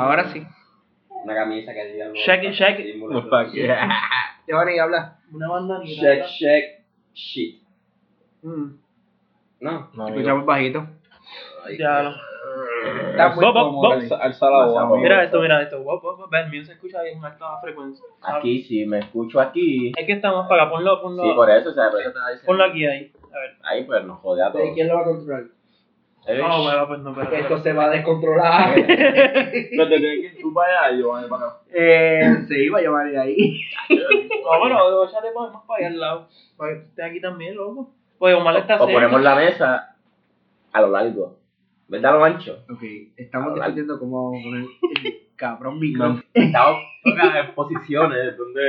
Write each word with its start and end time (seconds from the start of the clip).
Ahora 0.00 0.32
sí. 0.32 0.46
Una 1.24 1.34
camisa 1.34 1.72
que 1.72 1.84
diga 1.92 2.06
algo. 2.06 2.16
Shake 2.16 2.44
it, 2.44 2.52
shake 2.52 2.80
it. 2.80 2.92
símbolo. 2.92 3.22
Fuck 3.22 3.52
yeah. 3.52 3.88
Giovanni, 4.46 4.78
habla. 4.78 5.18
Una 5.32 5.48
bandanita. 5.48 6.02
Shake, 6.02 6.26
shake, 6.26 6.84
shit. 7.12 7.62
Mm. 8.42 8.78
No. 9.60 9.90
No, 9.94 10.08
Escuchamos 10.08 10.46
bajito. 10.46 10.86
Ya 11.78 12.02
lo. 12.02 12.10
Está 13.10 13.28
muy. 13.28 14.08
Alza, 14.20 14.50
la 14.50 14.66
voz, 14.66 14.78
amigo. 14.78 14.96
Mira 14.96 15.22
esto, 15.24 15.40
mira 15.40 15.62
esto. 15.62 15.82
Wow, 15.82 16.00
wow. 16.00 16.28
Ve, 16.30 16.40
el 16.40 16.50
mío 16.50 16.64
se 16.64 16.72
escucha 16.72 17.02
bien 17.02 17.18
en 17.18 17.24
alta 17.24 17.60
frecuencia. 17.60 18.04
Aquí 18.22 18.62
sí, 18.62 18.86
me 18.86 19.00
escucho 19.00 19.40
aquí. 19.40 19.92
Es 19.96 20.06
que 20.06 20.12
estamos 20.12 20.48
para 20.48 20.62
acá. 20.62 20.72
Ponlo, 20.72 21.02
ponlo. 21.02 21.22
Sí, 21.22 21.30
por 21.34 21.50
eso, 21.50 21.70
o 21.70 21.72
sea, 21.72 21.90
por 21.90 22.00
eso 22.00 22.12
te. 22.12 22.46
Ponlo 22.46 22.64
aquí, 22.64 22.86
ahí. 22.86 23.12
A 23.32 23.38
ver. 23.38 23.56
Ahí 23.62 23.84
pues 23.84 24.04
nos 24.04 24.18
jode 24.20 24.42
a 24.42 24.50
todos. 24.50 24.66
¿Y 24.66 24.72
quién 24.72 24.88
lo 24.88 24.94
va 24.94 25.00
a 25.02 25.04
controlar? 25.04 25.44
¿Eh? 26.26 26.38
No, 26.38 26.62
bueno, 26.62 26.86
pues 26.86 27.00
no, 27.00 27.14
pero. 27.14 27.30
Esto 27.34 27.58
se 27.58 27.72
va 27.72 27.84
a 27.86 27.90
descontrolar. 27.90 28.74
Pero 28.84 29.88
te 29.88 29.98
tienes 29.98 30.20
que 30.20 30.26
ir 30.26 30.38
tú 30.40 30.52
para 30.52 30.84
allá 30.86 30.94
y 30.96 31.00
yo 31.00 31.08
voy 31.08 31.28
para 31.28 31.46
acá. 31.46 31.56
eh, 31.72 32.44
se 32.46 32.62
iba 32.64 32.80
Giovanni 32.82 33.12
de 33.12 33.20
ahí. 33.20 33.60
No, 34.44 34.58
bueno, 34.58 35.04
échate 35.04 35.28
más 35.34 35.52
más 35.52 35.62
para 35.66 35.78
allá 35.78 35.88
al 35.94 36.00
lado. 36.00 36.28
Para 36.56 36.72
que 36.74 36.78
esté 36.80 37.02
aquí 37.04 37.20
también, 37.20 37.56
loco. 37.56 37.90
Pues 38.18 38.34
Omar 38.34 38.56
está 38.56 38.76
O 38.76 38.86
cerca. 38.86 38.92
ponemos 38.92 39.22
la 39.22 39.34
mesa 39.36 39.96
a 40.72 40.80
lo 40.80 40.88
largo. 40.90 41.38
¿Verdad? 41.88 42.14
A 42.14 42.18
lo 42.18 42.24
ancho. 42.24 42.64
Ok, 42.70 42.82
estamos 43.16 43.50
Hablar. 43.52 43.68
discutiendo 43.74 43.98
cómo 43.98 44.30
poner 44.32 44.64
el 45.04 45.20
cabrón 45.36 45.78
micrófono. 45.80 46.22
Estamos 46.34 46.82
en 47.04 47.54
posiciones 47.54 48.36
donde. 48.36 48.60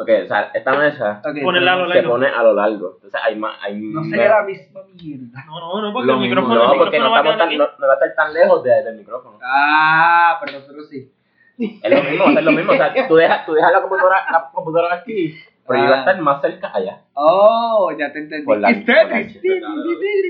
Ok, 0.00 0.08
o 0.24 0.26
sea, 0.28 0.50
esta 0.54 0.72
mesa 0.78 1.20
Ok, 1.24 1.42
Ponerla 1.42 1.72
a 1.72 1.76
lo 1.76 1.92
se 1.92 2.02
pone 2.04 2.26
a 2.28 2.42
lo 2.44 2.54
largo. 2.54 2.92
Entonces 2.96 3.20
hay 3.24 3.34
más. 3.34 3.56
Hay 3.60 3.80
No 3.80 4.04
sería 4.04 4.28
la 4.28 4.42
misma 4.44 4.80
mierda. 4.94 5.44
No, 5.46 5.58
no, 5.60 5.82
no, 5.82 5.92
porque 5.92 6.06
Lo 6.06 6.14
el 6.14 6.20
micrófono, 6.20 6.54
no, 6.54 6.72
el 6.72 6.78
porque 6.78 6.98
no, 7.00 7.10
va 7.10 7.18
estamos 7.18 7.38
tan, 7.38 7.58
no, 7.58 7.64
no 7.78 7.86
va 7.86 7.92
a 7.92 7.96
estar 7.96 8.14
tan 8.14 8.32
lejos 8.32 8.62
de- 8.62 8.82
del 8.84 8.96
micrófono. 8.96 9.38
Ah, 9.42 10.38
pero 10.40 10.58
nosotros 10.60 10.88
sí. 10.88 11.10
Es 11.58 11.90
lo 11.90 12.02
mismo, 12.10 12.26
es 12.38 12.44
lo 12.44 12.52
mismo. 12.52 12.72
O 12.72 12.76
sea, 12.76 12.94
tú 13.08 13.16
dejas, 13.16 13.44
tú 13.44 13.54
dejas 13.54 13.72
la 13.72 13.80
computadora, 13.80 14.18
la 14.30 14.50
computadora 14.54 14.94
aquí, 14.94 15.34
pero 15.66 15.80
yo 15.80 15.84
voy 15.86 15.92
a 15.94 15.98
estar 15.98 16.20
más 16.20 16.40
cerca 16.40 16.70
allá. 16.72 17.00
Oh, 17.14 17.90
ya 17.98 18.12
te 18.12 18.20
entendí. 18.20 18.44
Por 18.46 18.58
la- 18.58 18.68
por 18.68 18.86
la-. 18.86 19.18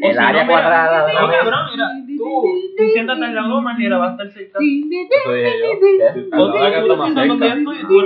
El 0.01 0.19
área 0.19 0.45
no, 0.45 1.31
cabrón, 1.31 1.61
mira. 1.71 1.89
Tú, 2.17 2.43
tú 2.77 2.85
siéntate 2.93 3.25
al 3.25 3.35
lado 3.35 3.49
de 3.49 3.55
Omar, 3.55 3.77
mira, 3.77 3.99
va 3.99 4.09
a 4.09 4.11
estar 4.13 4.29
cerca. 4.31 4.59
Eso 4.59 5.33
dije 5.35 5.53
yo. 5.61 5.67
¿Qué? 5.81 6.37
O 6.37 6.47
tú, 6.47 6.53
tú 6.53 6.59
te 6.59 7.13
sientas 7.13 7.29
donde 7.29 7.47
yo 7.49 7.55
estoy 7.55 7.77
y 7.79 7.83
tú. 7.83 8.01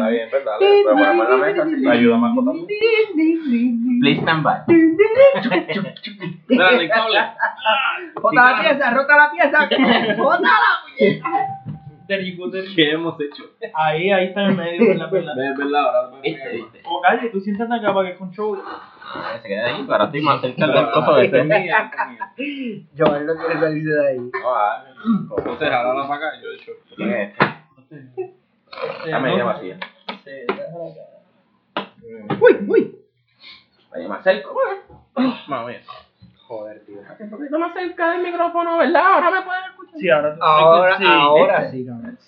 Está 0.00 0.08
bien, 0.10 0.28
¿verdad? 0.30 0.52
Pero 0.58 0.96
ponemos 0.96 1.28
la 1.30 1.36
mesa 1.36 1.62
así. 1.62 1.88
Ayuda 1.88 2.16
más 2.16 2.34
botando. 2.34 2.66
Please 4.00 4.20
stand 4.22 4.42
by. 4.42 4.60
Espérate, 6.48 6.76
el 6.76 6.88
cable. 6.88 7.18
Rota 8.14 8.50
la 8.50 8.60
pieza, 8.60 8.90
rota 8.90 9.16
la 9.16 9.30
pieza. 9.30 9.68
Rota 10.16 10.48
la 10.48 10.58
go. 10.92 12.50
¿Qué 12.74 12.90
hemos 12.90 13.20
hecho? 13.20 13.44
Ahí, 13.72 14.10
ahí 14.10 14.26
está 14.26 14.46
en 14.46 14.56
medio, 14.56 14.88
¿verdad? 14.88 15.10
¿verdad? 15.10 15.50
Es 15.52 15.56
verdad, 15.56 15.80
ahora 15.80 16.10
me 16.10 16.20
¿Viste? 16.22 16.48
¿Viste? 16.50 16.82
O 16.84 17.00
calle, 17.00 17.28
tú 17.30 17.40
siéntate 17.40 17.72
acá 17.72 17.94
para 17.94 18.10
que 18.10 18.16
control. 18.16 18.60
Ah, 18.66 19.38
Se 19.40 19.46
queda 19.48 19.66
ahí, 19.66 19.82
pero 19.82 19.92
ahora 19.92 20.04
estoy 20.06 20.20
más 20.22 20.40
cerca 20.40 20.66
del 20.66 20.90
coso 20.90 21.14
de 21.14 21.24
este. 21.26 21.38
Giovanni 22.94 23.26
no 23.26 23.34
quiere 23.36 23.60
salirse 23.60 23.90
de 23.90 24.08
ahí. 24.08 24.30
Ah, 24.44 24.84
Entonces, 25.38 25.70
ahora 25.70 25.94
la 25.94 26.14
acá, 26.14 26.32
yo 26.42 26.50
he 26.50 26.54
hecho. 26.56 26.72
¿Quién 26.96 27.12
es 27.12 27.32
este? 27.90 28.34
La 29.06 29.20
media 29.20 29.44
Uy, 32.40 32.66
uy. 32.68 32.98
Vaya 33.90 34.08
más 34.08 34.22
cerca. 34.22 34.48
Mamá 35.14 35.66
mía. 35.66 35.82
Joder, 36.46 36.84
tío. 36.84 37.00
Un 37.18 37.30
poquito 37.30 37.58
más 37.58 37.72
cerca 37.74 38.12
del 38.12 38.22
micrófono, 38.22 38.78
¿verdad? 38.78 39.14
Ahora 39.14 39.30
me 39.30 39.42
pueden 39.42 39.64
escuchar. 39.70 40.00
Sí, 40.00 40.10
ahora 40.10 40.34
tú. 40.34 40.42
Ahora, 40.42 40.98
sí. 40.98 41.04
ahora 41.06 41.70
sí, 41.70 41.86
cabrón. 41.86 42.18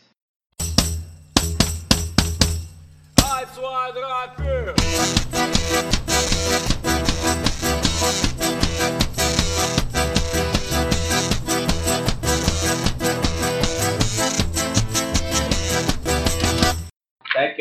¿Sabes 3.17 3.51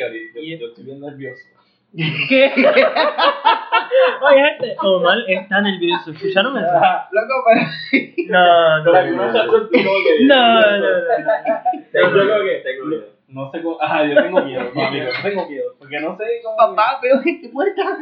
qué? 0.09 0.37
Ahorita 0.37 0.39
yo, 0.39 0.57
yo 0.57 0.67
estoy 0.67 0.83
bien 0.85 0.99
nervioso. 0.99 1.43
¿Qué? 1.95 2.51
Oye, 4.21 4.43
gente, 4.45 4.75
Omar 4.81 5.17
está 5.27 5.61
nervioso. 5.61 6.11
¿Escucharon 6.11 6.57
eso? 6.57 6.71
Loco, 7.11 7.43
pero. 7.45 7.61
No, 8.29 8.83
no, 8.85 8.91
no 8.93 9.31
se 9.31 9.37
no. 9.45 9.69
que. 9.69 9.83
No, 10.25 10.61
no, 10.61 10.77
no. 10.77 10.87
Yo 11.93 12.11
creo 12.11 12.43
que. 12.45 12.63
No 13.27 13.51
sé 13.51 13.61
cómo. 13.61 13.81
Ajá, 13.81 14.05
yo 14.05 14.15
tengo 14.21 14.41
miedo, 14.41 14.61
amigo. 14.61 15.05
Yo 15.05 15.21
tengo 15.21 15.49
miedo. 15.49 15.75
Porque 15.79 15.99
no 15.99 16.17
sé 16.17 16.23
cómo. 16.43 16.55
Papá, 16.57 16.99
veo 17.01 17.19
gente 17.21 17.49
muerta. 17.51 17.97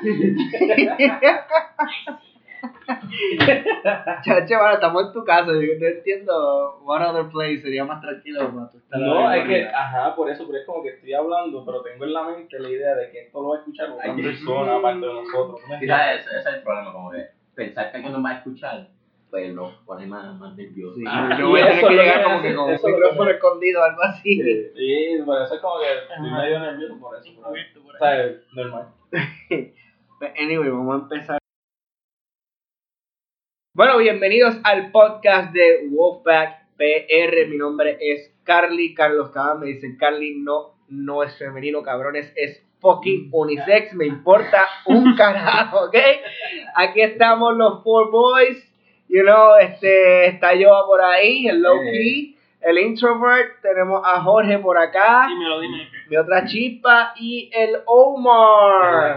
Chacho, 4.23 4.57
bueno, 4.57 4.73
estamos 4.73 5.07
en 5.07 5.13
tu 5.13 5.23
casa. 5.23 5.51
Digo, 5.53 5.73
no 5.79 5.87
entiendo. 5.87 6.79
What 6.83 7.01
other 7.09 7.29
place 7.31 7.61
sería 7.61 7.85
más 7.85 8.01
tranquilo 8.01 8.51
para 8.53 8.69
tú 8.69 8.77
estar 8.77 8.99
No, 8.99 9.27
ahí, 9.27 9.41
es 9.41 9.47
que, 9.47 9.67
ajá, 9.67 10.15
por 10.15 10.29
eso, 10.29 10.45
pero 10.47 10.59
es 10.59 10.65
como 10.65 10.83
que 10.83 10.89
estoy 10.89 11.13
hablando, 11.13 11.63
pero 11.65 11.81
tengo 11.81 12.05
en 12.05 12.13
la 12.13 12.23
mente 12.23 12.59
la 12.59 12.69
idea 12.69 12.95
de 12.95 13.11
que 13.11 13.21
esto 13.25 13.41
lo 13.41 13.49
va 13.49 13.55
a 13.55 13.59
escuchar 13.59 13.91
otra 13.91 14.15
persona 14.15 14.75
aparte 14.77 15.05
de 15.05 15.13
nosotros. 15.13 15.61
Quizás 15.79 16.19
ese, 16.19 16.29
ese 16.29 16.49
es 16.49 16.55
el 16.55 16.63
problema, 16.63 16.93
como 16.93 17.11
que 17.11 17.25
pensar 17.55 17.91
que 17.91 17.97
alguien 17.97 18.13
nos 18.13 18.23
va 18.25 18.29
a 18.29 18.37
escuchar, 18.37 18.87
pues 19.29 19.53
nos 19.53 19.73
pone 19.85 20.07
más, 20.07 20.35
más 20.39 20.55
nerviosos. 20.55 20.95
Sí, 20.97 21.03
Ah, 21.07 21.35
yo 21.39 21.49
voy 21.49 21.61
a 21.61 21.67
tener 21.67 21.85
que 21.87 21.93
llegar 21.93 22.17
que 22.17 22.23
como 22.23 22.41
que 22.41 22.55
con 22.55 22.69
un 22.69 22.71
micrófono 22.95 23.29
escondido 23.29 23.81
o 23.81 23.83
algo 23.83 24.01
así. 24.01 24.41
Sí, 24.75 25.21
por 25.25 25.41
eso 25.41 25.55
es 25.55 25.61
como 25.61 25.75
que 25.79 26.13
estoy 26.13 26.31
medio 26.31 26.59
nervioso 26.59 26.99
por 26.99 27.17
eso. 27.17 27.41
por 27.41 27.55
ahí. 27.55 27.61
¿Sabes? 27.99 28.37
Normal. 28.53 28.87
But 29.11 30.29
Anyway, 30.39 30.69
vamos 30.69 30.95
a 30.95 31.03
empezar. 31.03 31.38
Bueno, 33.73 33.97
bienvenidos 33.99 34.55
al 34.63 34.91
podcast 34.91 35.53
de 35.53 35.87
Wolfpack 35.91 36.65
PR. 36.77 37.47
Mi 37.47 37.57
nombre 37.57 37.97
es 38.01 38.33
Carly. 38.43 38.93
Carlos 38.93 39.29
Cabán 39.29 39.59
me 39.59 39.67
dicen 39.67 39.95
Carly, 39.97 40.35
no, 40.39 40.73
no 40.89 41.23
es 41.23 41.37
femenino, 41.37 41.83
cabrones, 41.83 42.33
es 42.35 42.61
fucking 42.79 43.29
unisex. 43.31 43.93
Me 43.93 44.05
importa 44.07 44.63
un 44.85 45.15
carajo, 45.17 45.85
¿ok? 45.85 45.95
Aquí 46.75 47.01
estamos 47.01 47.55
los 47.55 47.83
four 47.83 48.09
boys. 48.11 48.57
You 49.07 49.21
know, 49.23 49.55
este, 49.59 50.27
está 50.27 50.49
Joa 50.59 50.85
por 50.85 51.01
ahí, 51.01 51.47
el 51.47 51.61
low 51.61 51.79
key, 51.81 52.37
el 52.61 52.77
introvert. 52.79 53.59
Tenemos 53.61 54.01
a 54.05 54.21
Jorge 54.21 54.59
por 54.59 54.77
acá, 54.77 55.25
Dímelo, 55.29 55.59
dímelo. 55.61 55.83
mi 56.09 56.17
otra 56.17 56.45
chispa 56.45 57.13
y 57.15 57.49
el 57.53 57.77
Omar. 57.85 59.15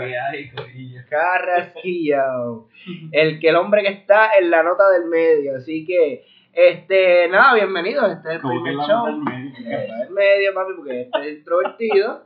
Carrasquillo. 1.12 2.69
El 3.12 3.39
que 3.41 3.49
el 3.50 3.56
hombre 3.56 3.83
que 3.83 3.89
está 3.91 4.31
en 4.39 4.50
la 4.50 4.62
nota 4.62 4.89
del 4.91 5.05
medio. 5.06 5.56
Así 5.56 5.84
que, 5.87 6.25
este, 6.53 7.28
nada, 7.28 7.55
bienvenidos. 7.55 8.11
Este 8.12 8.28
es 8.31 8.34
el 8.37 8.41
primer 8.41 8.75
la 8.75 8.87
show. 8.87 9.06
nota 9.09 9.11
del 9.11 9.21
medio. 9.53 9.97
Del 9.99 10.11
medio, 10.11 10.55
papi, 10.55 10.73
porque 10.77 11.00
este 11.03 11.19
es 11.21 11.39
introvertido. 11.39 12.23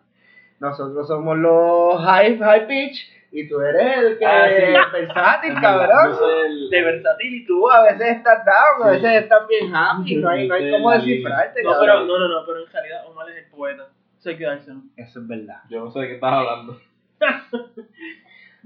Nosotros 0.60 1.06
somos 1.06 1.36
los 1.36 2.00
high, 2.04 2.38
high 2.38 2.66
pitch. 2.66 3.12
Y 3.32 3.48
tú 3.48 3.60
eres 3.60 3.98
el 3.98 4.18
que 4.18 4.24
Ah, 4.24 4.46
sí. 4.48 4.62
es 4.62 4.92
versátil, 4.92 5.54
cabrón. 5.60 6.16
el- 6.46 6.70
De 6.70 6.82
versátil 6.82 7.34
y 7.34 7.44
tú 7.44 7.68
a 7.70 7.82
veces 7.82 8.16
estás 8.16 8.44
down, 8.46 8.88
a 8.88 8.94
Sí. 8.94 9.02
veces 9.02 9.22
estás 9.24 9.46
bien 9.48 9.74
happy. 9.74 10.16
No 10.16 10.28
hay, 10.30 10.48
no 10.48 10.54
hay 10.54 10.64
Sí, 10.64 10.70
cómo 10.70 10.90
descifrarte, 10.92 11.62
No, 11.62 11.72
cabrón. 11.72 11.86
pero, 11.88 12.04
no, 12.06 12.18
no, 12.20 12.28
no, 12.28 12.46
pero 12.46 12.64
en 12.64 12.72
realidad 12.72 13.06
Omar 13.08 13.28
es 13.30 13.44
el 13.44 13.50
poeta. 13.50 13.88
Eso 14.18 14.30
hay 14.30 14.38
que 14.38 14.44
dárselo. 14.44 14.80
Eso 14.96 15.20
es 15.20 15.28
verdad. 15.28 15.60
Yo 15.68 15.84
no 15.84 15.90
sé 15.90 16.00
de 16.00 16.06
qué 16.08 16.14
estás 16.14 16.32
hablando. 16.32 16.80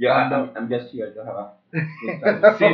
Yo, 0.00 0.08
I'm, 0.08 0.32
I'm 0.56 0.66
just 0.66 0.88
here, 0.94 1.12
java. 1.14 1.60
Sí, 1.70 1.78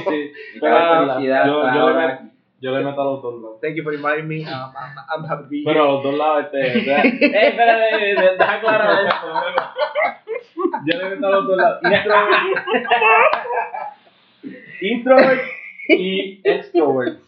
sí. 0.08 0.32
Felicidad 0.60 1.46
Yo, 1.46 1.90
le 1.90 1.94
meto, 1.94 2.22
yo 2.60 2.70
le 2.70 2.84
meto 2.84 3.00
a 3.00 3.04
los 3.04 3.20
dos 3.20 3.42
lados. 3.42 3.60
Thank 3.60 3.74
you 3.74 3.82
for 3.82 3.92
inviting 3.92 4.28
me. 4.28 4.44
Um, 4.44 4.72
I'm, 4.76 4.94
I'm 5.10 5.24
happy 5.24 5.42
to 5.42 5.48
be 5.48 5.62
Pero 5.66 5.82
a 5.82 5.86
los 5.94 6.02
dos 6.04 6.14
lados, 6.14 6.44
este. 6.44 6.60
¡Eh, 7.26 7.48
espérate! 7.48 8.36
Deja 8.38 8.52
aclarar 8.54 9.06
esto. 9.06 9.26
Yo 10.86 10.98
le 10.98 11.10
meto 11.10 11.26
a 11.26 11.30
los 11.30 11.46
dos 11.48 11.56
lados. 11.56 11.80
Introvert. 11.82 12.42
Introvert 14.80 15.42
y 15.88 16.40
extrovert. 16.44 17.18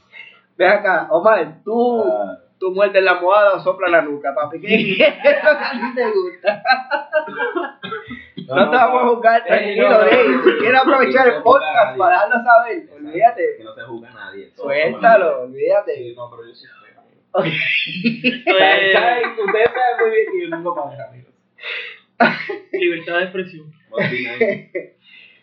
Ve 0.57 0.67
acá, 0.69 1.09
Omar, 1.11 1.57
tú, 1.65 2.05
Ah, 2.05 2.39
tú 2.61 2.71
muerdes 2.71 3.03
la 3.03 3.13
almohada 3.13 3.55
o 3.55 3.61
sopla 3.61 3.89
la 3.89 4.03
nuca, 4.03 4.33
papi. 4.33 4.61
¿Qué 4.61 4.77
es 4.79 5.45
lo 5.45 5.59
que 5.59 5.65
a 5.65 5.73
ti 5.73 5.95
te 5.97 6.05
gusta? 6.13 6.63
No, 8.49 8.71
te 8.71 8.77
vamos 8.77 9.03
a 9.03 9.09
juzgar, 9.09 9.41
Eh, 9.43 9.45
tranquilo, 9.47 9.89
no, 9.91 9.99
no, 9.99 10.05
no. 10.05 10.45
Si 10.45 10.51
quieres 10.59 10.81
aprovechar 10.81 11.29
No 11.29 11.35
el 11.37 11.43
podcast 11.43 11.99
para 11.99 12.15
dejarlo 12.15 12.45
saber, 12.45 12.87
Que 12.89 12.95
olvídate. 12.95 13.59
no 13.65 13.75
se 13.75 13.83
juzga 13.83 14.11
nadie. 14.11 14.51
Suéltalo, 14.57 15.43
olvídate. 15.43 15.95
Sí, 15.97 16.15
no, 16.17 16.31
pero 16.31 16.47
yo 16.49 16.55
sí. 16.55 16.67
¿Saben? 17.33 17.45
Ustedes 19.39 19.71
saben 19.73 19.97
muy 20.01 20.11
bien 20.11 20.27
que 20.33 20.41
yo 20.43 20.49
pareja, 20.75 21.09
amigos. 21.09 21.35
Libertad 22.73 23.17
de 23.19 23.23
expresión. 23.25 23.73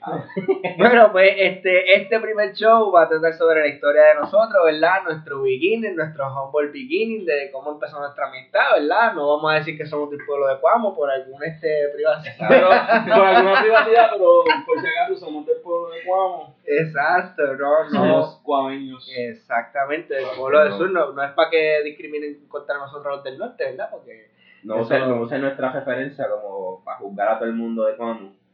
Bueno, 0.77 1.11
pues 1.11 1.33
este, 1.37 1.95
este 1.95 2.19
primer 2.19 2.53
show 2.53 2.91
va 2.91 3.03
a 3.03 3.09
tratar 3.09 3.33
sobre 3.33 3.61
la 3.61 3.67
historia 3.67 4.03
de 4.03 4.15
nosotros, 4.15 4.65
¿verdad? 4.65 5.03
Nuestro 5.03 5.41
beginning, 5.41 5.95
nuestro 5.95 6.27
humble 6.27 6.71
beginning, 6.71 7.25
de 7.25 7.49
cómo 7.51 7.71
empezó 7.71 7.99
nuestra 7.99 8.27
amistad, 8.27 8.73
¿verdad? 8.73 9.13
No 9.13 9.35
vamos 9.35 9.51
a 9.51 9.55
decir 9.55 9.77
que 9.77 9.85
somos 9.85 10.09
del 10.09 10.19
pueblo 10.25 10.47
de 10.47 10.59
Cuamo 10.59 10.93
por 10.93 11.09
algún 11.09 11.43
este 11.43 11.89
privacidad. 11.93 12.47
Pero, 12.47 12.67
por 13.15 13.27
alguna 13.27 13.61
privacidad, 13.61 14.09
pero 14.11 14.43
por 14.65 14.79
si 14.81 14.87
acaso 14.87 15.15
somos 15.17 15.45
del 15.45 15.61
pueblo 15.61 15.89
de 15.93 16.03
Cuamo. 16.03 16.55
Exacto, 16.65 17.43
no, 17.55 17.83
no. 17.85 17.89
Somos 17.89 18.41
cuameños. 18.43 19.09
Exactamente, 19.15 20.13
del 20.15 20.25
pueblo 20.37 20.63
del 20.63 20.73
sur, 20.73 20.91
no, 20.91 21.13
no 21.13 21.23
es 21.23 21.31
para 21.31 21.49
que 21.49 21.81
discriminen 21.83 22.47
contra 22.47 22.77
nosotros 22.77 23.15
los 23.15 23.23
del 23.23 23.37
norte, 23.37 23.63
¿verdad? 23.65 23.89
Porque 23.91 24.29
No 24.63 24.81
usen, 24.81 25.07
no 25.07 25.25
nuestra 25.25 25.71
referencia 25.71 26.27
como 26.29 26.83
para 26.83 26.97
juzgar 26.97 27.29
a 27.29 27.39
todo 27.39 27.47
el 27.47 27.55
mundo 27.55 27.85
de 27.85 27.95
cómo. 27.97 28.44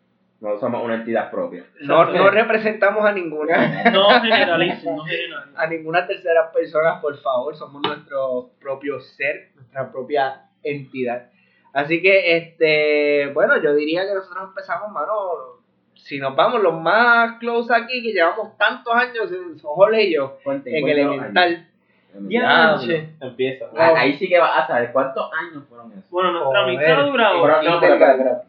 No 0.42 0.60
somos 0.60 0.84
una 0.84 0.96
entidad 0.96 1.30
propia. 1.30 1.64
no, 1.82 2.04
no 2.06 2.32
representamos 2.32 3.06
a 3.06 3.12
ninguna. 3.12 3.84
No 3.92 4.10
generalices, 4.10 4.84
no 4.84 5.04
generalices. 5.04 5.56
a 5.56 5.68
ninguna 5.68 6.08
tercera 6.08 6.52
persona, 6.52 7.00
por 7.00 7.16
favor, 7.18 7.56
somos 7.56 7.80
nuestro 7.84 8.50
propio 8.60 9.00
ser, 9.00 9.52
nuestra 9.54 9.92
propia 9.92 10.42
entidad. 10.64 11.30
Así 11.74 12.02
que, 12.02 12.38
este, 12.38 13.32
bueno, 13.34 13.62
yo 13.62 13.76
diría 13.76 14.02
que 14.08 14.16
nosotros 14.16 14.50
empezamos, 14.50 14.92
mano, 14.92 15.62
si 15.94 16.18
nos 16.18 16.36
vamos 16.36 16.62
los 16.62 16.82
más 16.82 17.38
close 17.38 17.74
aquí, 17.76 18.02
que 18.02 18.12
llevamos 18.12 18.58
tantos 18.58 18.94
años, 18.96 19.32
en 19.32 19.60
Jorge 19.60 20.04
y 20.06 20.16
yo, 20.16 20.38
en 20.44 20.90
elemental. 20.90 21.68
Dianche. 22.14 23.14
Empieza. 23.22 23.66
Ah, 23.78 23.94
Ahí 23.96 24.14
sí 24.18 24.28
que 24.28 24.40
vas 24.40 24.64
a 24.64 24.68
saber 24.68 24.92
cuántos 24.92 25.30
años 25.34 25.64
fueron 25.70 25.92
esos. 25.94 26.10
Bueno, 26.10 26.32
nuestra 26.32 26.64
amistad 26.64 27.06
dura 27.06 28.42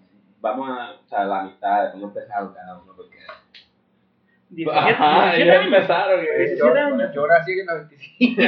No, 0.43 0.49
vamos 0.51 0.69
a, 0.71 0.93
o 0.93 1.09
sea, 1.09 1.25
la 1.25 1.41
amistad, 1.41 1.93
cómo 1.93 2.09
empezaron 2.09 2.53
cada 2.55 2.79
uno, 2.79 2.93
porque 2.97 3.19
17, 4.51 4.79
Ajá, 4.79 5.33
17 5.35 5.43
ellos 5.43 5.57
años. 5.57 5.67
empezaron. 5.75 6.21
Yo, 6.21 6.31
eh. 6.31 6.47
Siete 6.57 6.79
años. 6.79 7.15
yo 7.15 7.27
nací 7.27 7.53
en 7.53 7.59
el 7.61 7.67
95. 7.67 8.43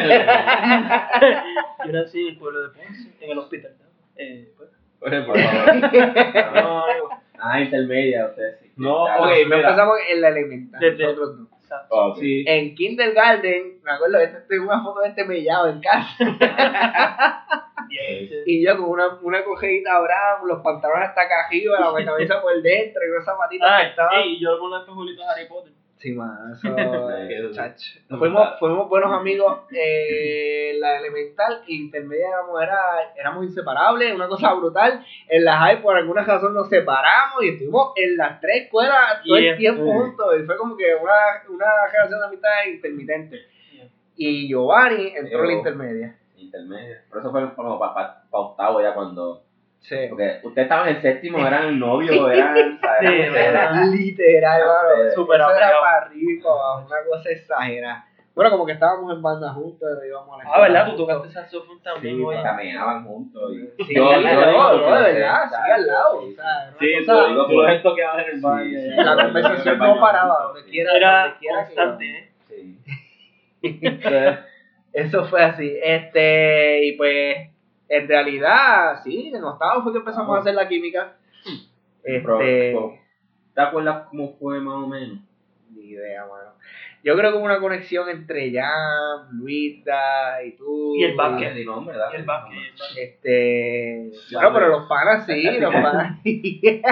Yo 1.86 1.92
nací 1.92 2.20
en 2.20 2.28
el 2.28 2.38
pueblo 2.38 2.62
de 2.62 2.68
Ponce, 2.70 3.10
en 3.20 3.30
el 3.30 3.38
hospital. 3.38 3.72
Eh, 4.16 4.52
pues. 4.56 4.70
Oye, 5.00 5.22
por 5.22 5.38
favor. 5.38 5.92
No, 6.54 6.84
Ah, 7.38 7.60
intermedia, 7.60 8.26
ustedes 8.26 8.58
sí. 8.60 8.72
No. 8.76 9.04
Ok, 9.04 9.30
no 9.48 9.56
empezamos 9.56 9.96
en 10.10 10.20
la 10.20 10.28
elemental. 10.28 10.80
Desde- 10.80 11.02
nosotros 11.04 11.38
dos. 11.38 11.48
Ok. 11.88 12.18
Sí. 12.18 12.44
En 12.46 12.74
Kindergarten, 12.74 13.80
me 13.82 13.92
acuerdo, 13.92 14.18
tengo 14.48 14.64
una 14.64 14.82
foto 14.82 15.00
de 15.00 15.08
este 15.08 15.24
mellado 15.24 15.68
en 15.68 15.80
casa. 15.80 16.16
Y 18.46 18.64
yo 18.64 18.76
con 18.76 18.90
una, 18.90 19.18
una 19.22 19.38
brown, 20.00 20.48
los 20.48 20.60
pantalones 20.62 21.08
hasta 21.08 21.22
acá 21.22 21.46
arriba, 21.46 21.78
la 21.78 22.04
camisa 22.04 22.42
por 22.42 22.60
dentro 22.60 23.02
y 23.06 23.10
unas 23.10 23.24
zapatitas 23.24 23.68
que 23.68 23.74
Ay, 23.84 23.90
estaban. 23.90 24.20
ey, 24.20 24.40
yo 24.40 24.58
con 24.58 24.78
espejuelitos 24.80 25.24
de 25.24 25.32
Harry 25.32 25.48
Potter. 25.48 25.72
Eso. 26.12 26.68
Chacho. 27.52 28.00
Fuimos, 28.18 28.58
fuimos 28.58 28.88
buenos 28.88 29.12
amigos. 29.12 29.60
Eh, 29.72 30.76
la 30.78 30.98
elemental 30.98 31.62
e 31.66 31.74
intermedia 31.74 32.28
éramos, 32.28 32.62
era, 32.62 32.78
éramos 33.16 33.44
inseparables, 33.44 34.14
una 34.14 34.28
cosa 34.28 34.52
brutal. 34.54 35.04
En 35.28 35.44
la 35.44 35.56
high, 35.58 35.80
por 35.82 35.96
alguna 35.96 36.22
razón, 36.24 36.52
nos 36.54 36.68
separamos 36.68 37.42
y 37.44 37.50
estuvimos 37.50 37.92
en 37.96 38.16
las 38.16 38.40
tres 38.40 38.64
escuelas 38.64 39.22
todo 39.24 39.38
Yeah. 39.38 39.52
el 39.52 39.58
tiempo 39.58 39.82
Mm. 39.84 39.96
juntos. 39.98 40.26
Y 40.40 40.42
fue 40.44 40.56
como 40.56 40.76
que 40.76 40.94
una, 40.94 41.12
una 41.48 41.66
relación 41.92 42.20
de 42.20 42.26
amistad 42.26 42.48
intermitente. 42.72 43.38
Yeah. 43.72 43.88
Y 44.16 44.48
Giovanni 44.48 45.12
entró 45.16 45.40
en 45.42 45.46
la 45.48 45.52
intermedia. 45.54 46.16
Intermedia. 46.36 47.02
Por 47.08 47.20
eso 47.20 47.30
fue 47.30 47.54
como 47.54 47.78
para 47.78 48.24
octavo 48.30 48.82
ya 48.82 48.92
cuando. 48.94 49.43
Sí. 49.84 49.96
Porque 50.08 50.40
ustedes 50.42 50.64
estaban 50.66 50.88
en 50.88 50.96
el 50.96 51.02
séptimo, 51.02 51.38
eran 51.46 51.78
novios, 51.78 52.16
eran. 52.32 52.56
Sí, 52.80 53.06
¿verdad? 53.30 53.84
Literal, 53.92 54.62
Ah, 54.62 54.88
ustedes. 54.92 55.14
Súper 55.14 55.40
Eso 55.40 55.50
era 55.50 55.70
para 55.80 56.06
arriba 56.06 56.76
una 56.78 56.96
cosa 57.08 57.30
exagerada. 57.30 58.06
Bueno, 58.34 58.50
como 58.50 58.66
que 58.66 58.72
estábamos 58.72 59.14
en 59.14 59.22
banda 59.22 59.52
juntos, 59.52 59.88
íbamos 60.08 60.40
a 60.40 60.42
la 60.44 60.50
Ah, 60.52 60.60
¿verdad? 60.62 60.84
Tú 60.86 60.90
juntos. 60.96 61.06
tocaste 61.06 61.32
saxofón 61.34 61.80
también, 61.82 62.16
Sí, 62.16 62.24
caminaban 62.42 63.04
juntos. 63.04 63.52
Y... 63.52 63.84
Sí, 63.84 63.94
Yo- 63.94 64.10
yo 64.10 64.20
sé, 64.22 64.24
verdad, 64.24 65.42
sí, 65.48 65.70
al 65.70 65.86
lado. 65.86 66.20
Sí, 66.20 66.26
o 66.32 66.34
sea, 66.34 66.44
era 66.62 66.70
una 66.70 66.78
Sí, 66.80 67.06
cosa- 67.06 67.26
tú, 67.28 67.46
tú 67.46 67.52
los 67.62 67.82
toqueabas 67.82 68.26
en 68.26 68.34
el 68.34 68.40
baño. 68.40 68.64
Sí, 68.64 68.76
sí. 68.90 68.96
ya. 68.96 69.02
la 69.04 69.24
conversación 69.24 69.78
no 69.78 70.00
paraba, 70.00 70.42
donde 70.44 70.64
quiera, 70.70 70.96
Era 70.96 71.22
donde 71.24 71.38
quiera 71.38 71.58
que 71.68 71.74
constante. 71.74 72.18
¿eh? 72.18 72.30
Sí. 73.62 73.80
Eso 74.92 75.24
fue 75.26 75.42
así. 75.42 75.76
Este, 75.82 76.84
y 76.86 76.92
pues, 76.96 77.36
en 77.88 78.08
realidad, 78.08 79.00
sí, 79.04 79.32
en 79.34 79.44
octavo 79.44 79.82
fue 79.82 79.92
que 79.92 79.98
empezamos 79.98 80.36
a 80.36 80.40
hacer 80.40 80.54
la 80.54 80.68
química. 80.68 81.16
Este, 82.02 82.74
¿Te 83.54 83.60
acuerdas 83.60 84.06
cómo 84.08 84.34
fue 84.38 84.60
más 84.60 84.74
o 84.74 84.86
menos? 84.86 85.18
ni 85.70 85.86
idea, 85.90 86.22
mano. 86.22 86.52
Yo 87.02 87.16
creo 87.16 87.32
que 87.32 87.36
hubo 87.38 87.44
una 87.44 87.60
conexión 87.60 88.08
entre 88.08 88.52
Jan, 88.52 89.28
Luisa 89.32 90.42
y 90.44 90.52
tú. 90.52 90.94
Y 90.96 91.04
el 91.04 91.14
básquet. 91.16 91.56
Y 91.56 91.60
el 91.60 91.66
básquet. 91.66 91.94
y 92.12 92.16
el 92.16 92.24
básquet. 92.24 92.58
Este. 92.96 94.10
Ya, 94.30 94.38
Bueno, 94.38 94.54
pero 94.54 94.68
los 94.68 94.86
panas 94.88 95.26
sí, 95.26 95.42
los 95.58 95.72
panas 95.72 96.18
sí. 96.22 96.60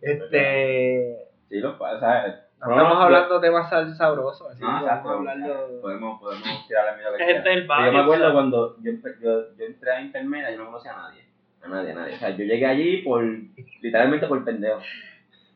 este. 0.00 1.16
Sí, 1.48 1.56
los 1.60 1.76
pa- 1.76 2.43
estamos 2.70 2.98
hablando 3.04 3.40
de 3.40 3.48
temas 3.48 3.68
sal- 3.70 3.94
sabrosos, 3.96 4.50
así 4.50 4.62
No, 4.62 4.78
que 4.78 4.84
exacto. 4.84 5.08
vamos 5.08 5.26
a 5.28 5.32
hablarlo. 5.32 5.80
Podemos, 5.82 6.20
podemos 6.20 6.66
tirarle 6.68 6.96
miedo 6.96 7.10
a 7.14 7.16
Es 7.18 7.26
gente 7.26 7.48
del 7.48 7.66
Yo 7.66 7.92
me 7.92 7.98
acuerdo 8.00 8.32
cuando 8.32 8.76
yo, 8.82 8.92
yo, 9.20 9.56
yo 9.56 9.64
entré 9.64 9.90
a 9.92 10.00
intermedia, 10.00 10.50
yo 10.50 10.58
no 10.58 10.66
conocía 10.66 10.92
a 10.92 10.96
nadie. 11.08 11.24
A 11.62 11.68
nadie, 11.68 11.92
a 11.92 11.94
nadie. 11.94 12.14
O 12.14 12.18
sea, 12.18 12.30
yo 12.30 12.44
llegué 12.44 12.66
allí 12.66 12.96
por, 13.02 13.24
literalmente 13.80 14.26
por 14.26 14.44
pendejo. 14.44 14.80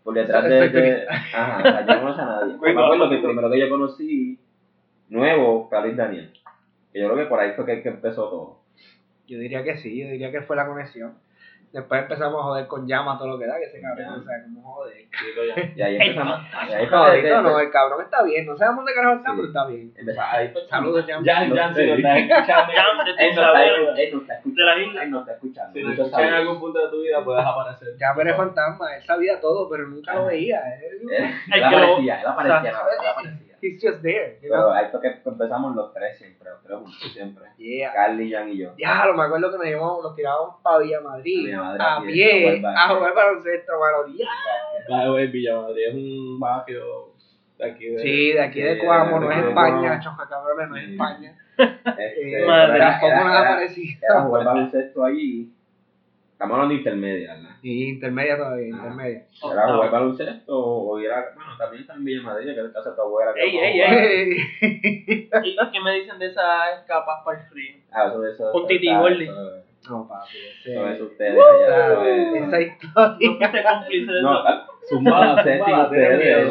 Por 0.04 0.14
detrás 0.14 0.44
de, 0.44 1.06
Ajá, 1.34 1.58
o 1.58 1.62
sea, 1.62 1.86
yo 1.86 1.94
no 1.94 2.00
conocía 2.00 2.22
a 2.24 2.26
nadie. 2.40 2.52
Yo 2.62 2.74
me 2.74 2.84
acuerdo 2.84 3.08
que 3.10 3.14
el 3.16 3.22
primero 3.22 3.50
que 3.50 3.60
yo 3.60 3.68
conocí, 3.68 4.38
nuevo, 5.08 5.68
fue 5.68 5.78
a 5.78 5.80
Luis 5.82 5.96
Daniel. 5.96 6.32
Que 6.92 7.00
yo 7.00 7.06
creo 7.10 7.18
que 7.24 7.28
por 7.28 7.40
ahí 7.40 7.52
fue 7.52 7.66
que, 7.66 7.82
que 7.82 7.88
empezó 7.90 8.28
todo. 8.28 8.58
Yo 9.26 9.38
diría 9.38 9.62
que 9.62 9.76
sí, 9.76 10.00
yo 10.02 10.08
diría 10.08 10.30
que 10.32 10.40
fue 10.40 10.56
la 10.56 10.66
conexión. 10.66 11.14
Después 11.70 12.00
empezamos 12.02 12.40
a 12.40 12.44
joder 12.44 12.66
con 12.66 12.86
llama 12.86 13.18
todo 13.18 13.28
lo 13.28 13.38
que 13.38 13.46
da, 13.46 13.58
que 13.58 13.64
ese 13.66 13.80
cabrón 13.82 14.06
no 14.16 14.22
sabe 14.24 14.42
cómo 14.44 14.62
joder. 14.62 14.96
Y 15.76 15.82
ahí 15.82 15.96
empezamos. 16.00 16.40
Y 16.68 16.72
ahí 16.72 16.86
No, 17.42 17.60
el 17.60 17.70
cabrón 17.70 18.00
está 18.02 18.22
bien, 18.22 18.46
no 18.46 18.56
sabemos 18.56 18.86
de 18.86 18.94
carajo 18.94 19.16
está, 19.16 19.30
pero 19.34 19.46
está 19.48 19.66
bien. 19.66 19.92
Saludos, 20.70 21.04
Jan. 21.06 21.22
ya, 21.24 21.46
ya, 21.54 21.74
si 21.74 21.86
lo 21.86 21.94
estás 21.94 22.16
escuchando. 22.18 22.72
Él 23.18 23.32
no 23.34 23.42
está, 23.42 23.52
está 24.22 24.34
escuchando. 24.34 25.00
Él 25.02 25.10
no 25.10 25.18
está 25.20 25.32
escuchando. 25.32 25.72
Si 25.74 25.80
lo 25.82 25.88
Muchos 25.90 26.06
escuchas 26.06 26.26
en 26.28 26.34
algún 26.34 26.60
punto 26.60 26.78
de 26.84 26.90
tu 26.90 27.02
vida, 27.02 27.24
puedes 27.24 27.44
aparecer. 27.44 27.88
Ya 27.98 28.14
pero 28.16 28.30
es 28.30 28.36
fantasma, 28.36 28.96
él 28.96 29.02
sabía 29.04 29.40
todo, 29.40 29.68
pero 29.68 29.86
nunca 29.88 30.14
lo 30.14 30.24
veía. 30.26 30.62
Él, 30.76 31.00
lo- 31.02 31.10
aparecía, 31.60 32.20
él 32.20 32.26
aparecía. 32.26 32.72
He's 33.62 33.80
just 33.82 34.02
there. 34.02 34.38
you 34.42 34.48
Pero 34.50 34.62
know? 34.62 34.70
ahí 34.72 34.86
fue 34.90 35.00
que 35.00 35.08
empezamos 35.24 35.74
los 35.76 35.92
tres 35.92 36.18
siempre, 36.18 36.50
los 36.50 36.62
tres 36.62 36.78
juntos 36.78 37.12
siempre. 37.12 37.44
Yeah. 37.58 37.92
Carly, 37.92 38.30
Jan 38.32 38.48
y 38.50 38.58
yo. 38.58 38.72
Ya, 38.78 39.04
lo 39.06 39.14
me 39.14 39.24
acuerdo 39.24 39.50
que 39.50 39.56
nos 39.58 39.66
llevamos, 39.66 40.02
nos 40.02 40.14
tirábamos 40.16 40.56
para 40.62 40.78
Villa 40.78 41.00
Madrid, 41.00 41.44
Villa 41.46 41.58
Madrid, 41.62 41.80
a 41.80 41.96
a 41.96 42.02
pie, 42.02 42.62
a 42.64 42.88
jugar 42.94 43.10
a 43.12 43.14
baloncesto, 43.14 43.72
mano. 43.78 44.14
Ya. 44.16 44.26
By 44.88 45.04
the 45.04 45.10
way, 45.12 45.26
Villamadrid 45.28 45.88
es 45.88 45.94
un 45.94 46.40
barrio 46.40 46.84
de 47.58 47.64
aquí 47.70 47.86
de. 47.88 47.98
Sí, 47.98 48.32
de 48.32 48.40
aquí 48.40 48.60
de 48.62 48.78
Cuamo, 48.78 49.20
no 49.20 49.30
es 49.32 49.44
España, 49.46 50.00
choca 50.00 50.28
cabrones, 50.28 50.68
no 50.68 50.76
es. 50.76 50.88
España. 50.90 51.36
Este, 51.58 52.42
Eh, 52.42 52.46
Madre, 52.46 52.78
tampoco 52.78 53.14
nada 53.14 53.40
era- 53.40 53.50
parecido. 53.56 53.98
Era 54.08 54.20
jugar 54.22 54.44
baloncesto 54.44 55.04
ahí. 55.04 55.52
Estamos 56.38 56.54
hablando 56.54 56.72
de 56.74 56.78
intermedia, 56.78 57.34
¿verdad? 57.34 57.50
Y 57.62 57.88
intermedia 57.88 58.36
todavía, 58.36 58.66
Ah. 58.72 58.76
intermedia. 58.76 59.26
Era 59.52 59.74
jugar 59.74 59.90
baloncesto 59.90 60.56
o 60.56 61.00
ir 61.00 61.10
a. 61.10 61.34
Bueno, 61.34 61.50
también 61.58 61.80
está 61.80 61.94
en 61.94 62.04
Villa 62.04 62.22
Madrid, 62.22 62.44
que 62.44 62.52
es 62.52 62.58
el 62.58 62.72
casa 62.72 62.90
de 62.90 62.94
tu 62.94 63.02
abuela. 63.02 63.34
que 63.34 63.42
Ey, 63.42 63.58
ey, 63.58 63.80
jugar. 63.80 65.44
¿Y 65.44 65.56
qué 65.72 65.80
me 65.80 65.94
dicen 65.94 66.16
de 66.20 66.26
esas 66.26 66.78
escapas 66.80 67.24
para 67.24 67.40
el 67.40 67.46
frío? 67.48 67.74
Ah, 67.90 68.06
eso, 68.06 68.24
eso. 68.24 68.52
Un 68.54 68.66
titi 68.68 68.86
no, 68.88 70.06
papi, 70.06 70.36
ese, 70.60 70.74
eso 70.74 70.90
es 70.92 71.00
ustedes 71.00 71.38
allá. 71.42 71.92
Eso 71.92 72.04
es. 72.04 72.42
esa 72.44 72.60
historia. 72.60 73.16
¿No 73.20 73.38
fuiste 73.38 73.62
cómplice 73.64 74.12
de 74.12 74.22
No, 74.22 74.48
eso? 74.48 74.66
Zumbada, 74.88 75.42
Séptimo 75.42 75.64
zumbada, 75.64 75.84
ustedes, 75.86 76.48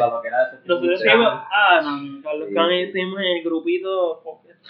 Nosotros 0.66 1.02
fuimos, 1.02 1.32
ah, 1.50 1.80
no, 1.82 1.96
no, 1.96 2.22
Carlos 2.22 2.48
Can 2.54 2.70
en 2.72 3.36
el 3.38 3.42
grupito, 3.44 4.20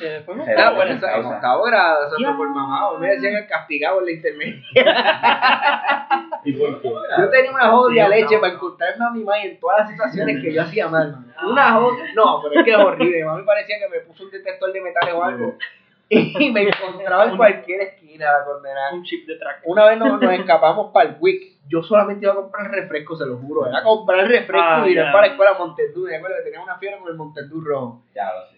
Ah, 0.00 0.70
bueno, 0.76 0.92
eso 0.94 1.06
en 1.08 1.24
octavo 1.26 1.64
grado, 1.64 2.06
eso 2.06 2.16
fue 2.24 2.36
por 2.36 2.50
mamá. 2.50 2.98
Me 2.98 3.08
decían 3.10 3.34
el 3.34 3.46
castigado 3.48 3.98
en 4.00 4.04
la 4.06 4.12
intermedia. 4.12 4.62
¿Y 6.44 6.52
por 6.52 6.80
qué? 6.80 6.88
Yo 7.18 7.30
tenía 7.30 7.50
una 7.50 7.68
jodia 7.70 8.04
Sí, 8.06 8.10
leche 8.12 8.34
no. 8.36 8.40
para 8.40 8.52
encontrarme 8.54 9.04
a 9.04 9.10
mi 9.10 9.24
mamá 9.24 9.42
en 9.42 9.58
todas 9.58 9.80
las 9.80 9.90
situaciones 9.90 10.40
que 10.42 10.52
yo 10.52 10.62
hacía 10.62 10.88
mal. 10.88 11.12
man. 11.12 11.32
Una 11.50 11.72
jodia. 11.72 12.04
No, 12.14 12.40
pero 12.42 12.60
es 12.60 12.64
que 12.64 12.70
es 12.70 12.76
horrible. 12.78 13.16
Mi 13.18 13.24
mamá 13.24 13.38
me 13.38 13.44
parecía 13.44 13.76
que 13.78 13.88
me 13.88 14.00
puso 14.04 14.24
un 14.24 14.30
detector 14.30 14.72
de 14.72 14.80
metales 14.80 15.14
o 15.14 15.22
algo. 15.24 15.54
Y 16.10 16.50
me 16.52 16.62
encontraba 16.62 17.26
en 17.26 17.36
cualquier 17.36 17.82
esquina 17.82 18.32
la 18.38 18.42
condenada. 18.46 18.94
un 18.94 19.02
chip 19.04 19.26
de 19.26 19.36
track. 19.36 19.60
Una 19.66 19.84
vez 19.88 19.98
nos, 19.98 20.18
nos 20.18 20.32
escapamos 20.32 20.90
para 20.90 21.10
el 21.10 21.16
WIC. 21.20 21.58
Yo 21.68 21.82
solamente 21.82 22.24
iba 22.24 22.32
a 22.32 22.36
comprar 22.36 22.70
refresco, 22.70 23.14
se 23.14 23.26
lo 23.26 23.36
juro. 23.36 23.66
Era 23.66 23.82
comprar 23.82 24.26
refresco 24.26 24.56
Ah, 24.66 24.84
y 24.86 24.92
ir 24.92 24.96
ya. 24.96 25.12
para 25.12 25.26
la 25.26 25.32
escuela 25.32 25.52
Montendú. 25.58 26.06
Me 26.06 26.16
acuerdo 26.16 26.36
que 26.38 26.44
tenía 26.44 26.62
una 26.62 26.78
fiebre 26.78 26.98
con 27.00 27.08
el 27.08 27.14
Montendú 27.14 27.60
rojo. 27.60 28.02
Ya 28.14 28.24
lo 28.32 28.46
sé. 28.46 28.56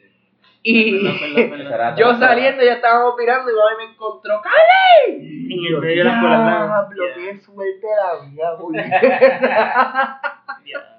Y 0.63 1.03
yo 1.97 2.15
saliendo 2.17 2.63
ya 2.63 2.75
estábamos 2.75 3.15
mirando 3.19 3.51
y 3.51 3.55
me 3.87 3.93
encontró. 3.93 4.41
¡Cali! 4.43 5.17
En 5.51 5.75
el 5.75 5.81
medio 5.81 6.05
de 6.05 6.05
la 6.05 6.15
escuela 6.15 6.39
blanca. 6.43 6.89
Diablo, 6.95 7.15
Yeah. 7.17 7.33
qué 7.33 7.41
suerte 7.41 7.87
la 7.97 8.27
vida, 8.29 8.55
güey. 8.59 8.81
Ya. 10.67 10.99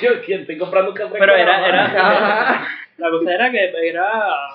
Yo 0.00 0.22
que 0.22 0.34
estoy 0.36 0.56
comprando 0.58 0.90
un 0.90 0.96
café. 0.96 1.16
Pero 1.18 1.34
era, 1.34 1.68
era, 1.68 2.62
la 2.96 3.10
cosa 3.10 3.34
era 3.34 3.50
que 3.50 3.72
era 3.88 4.10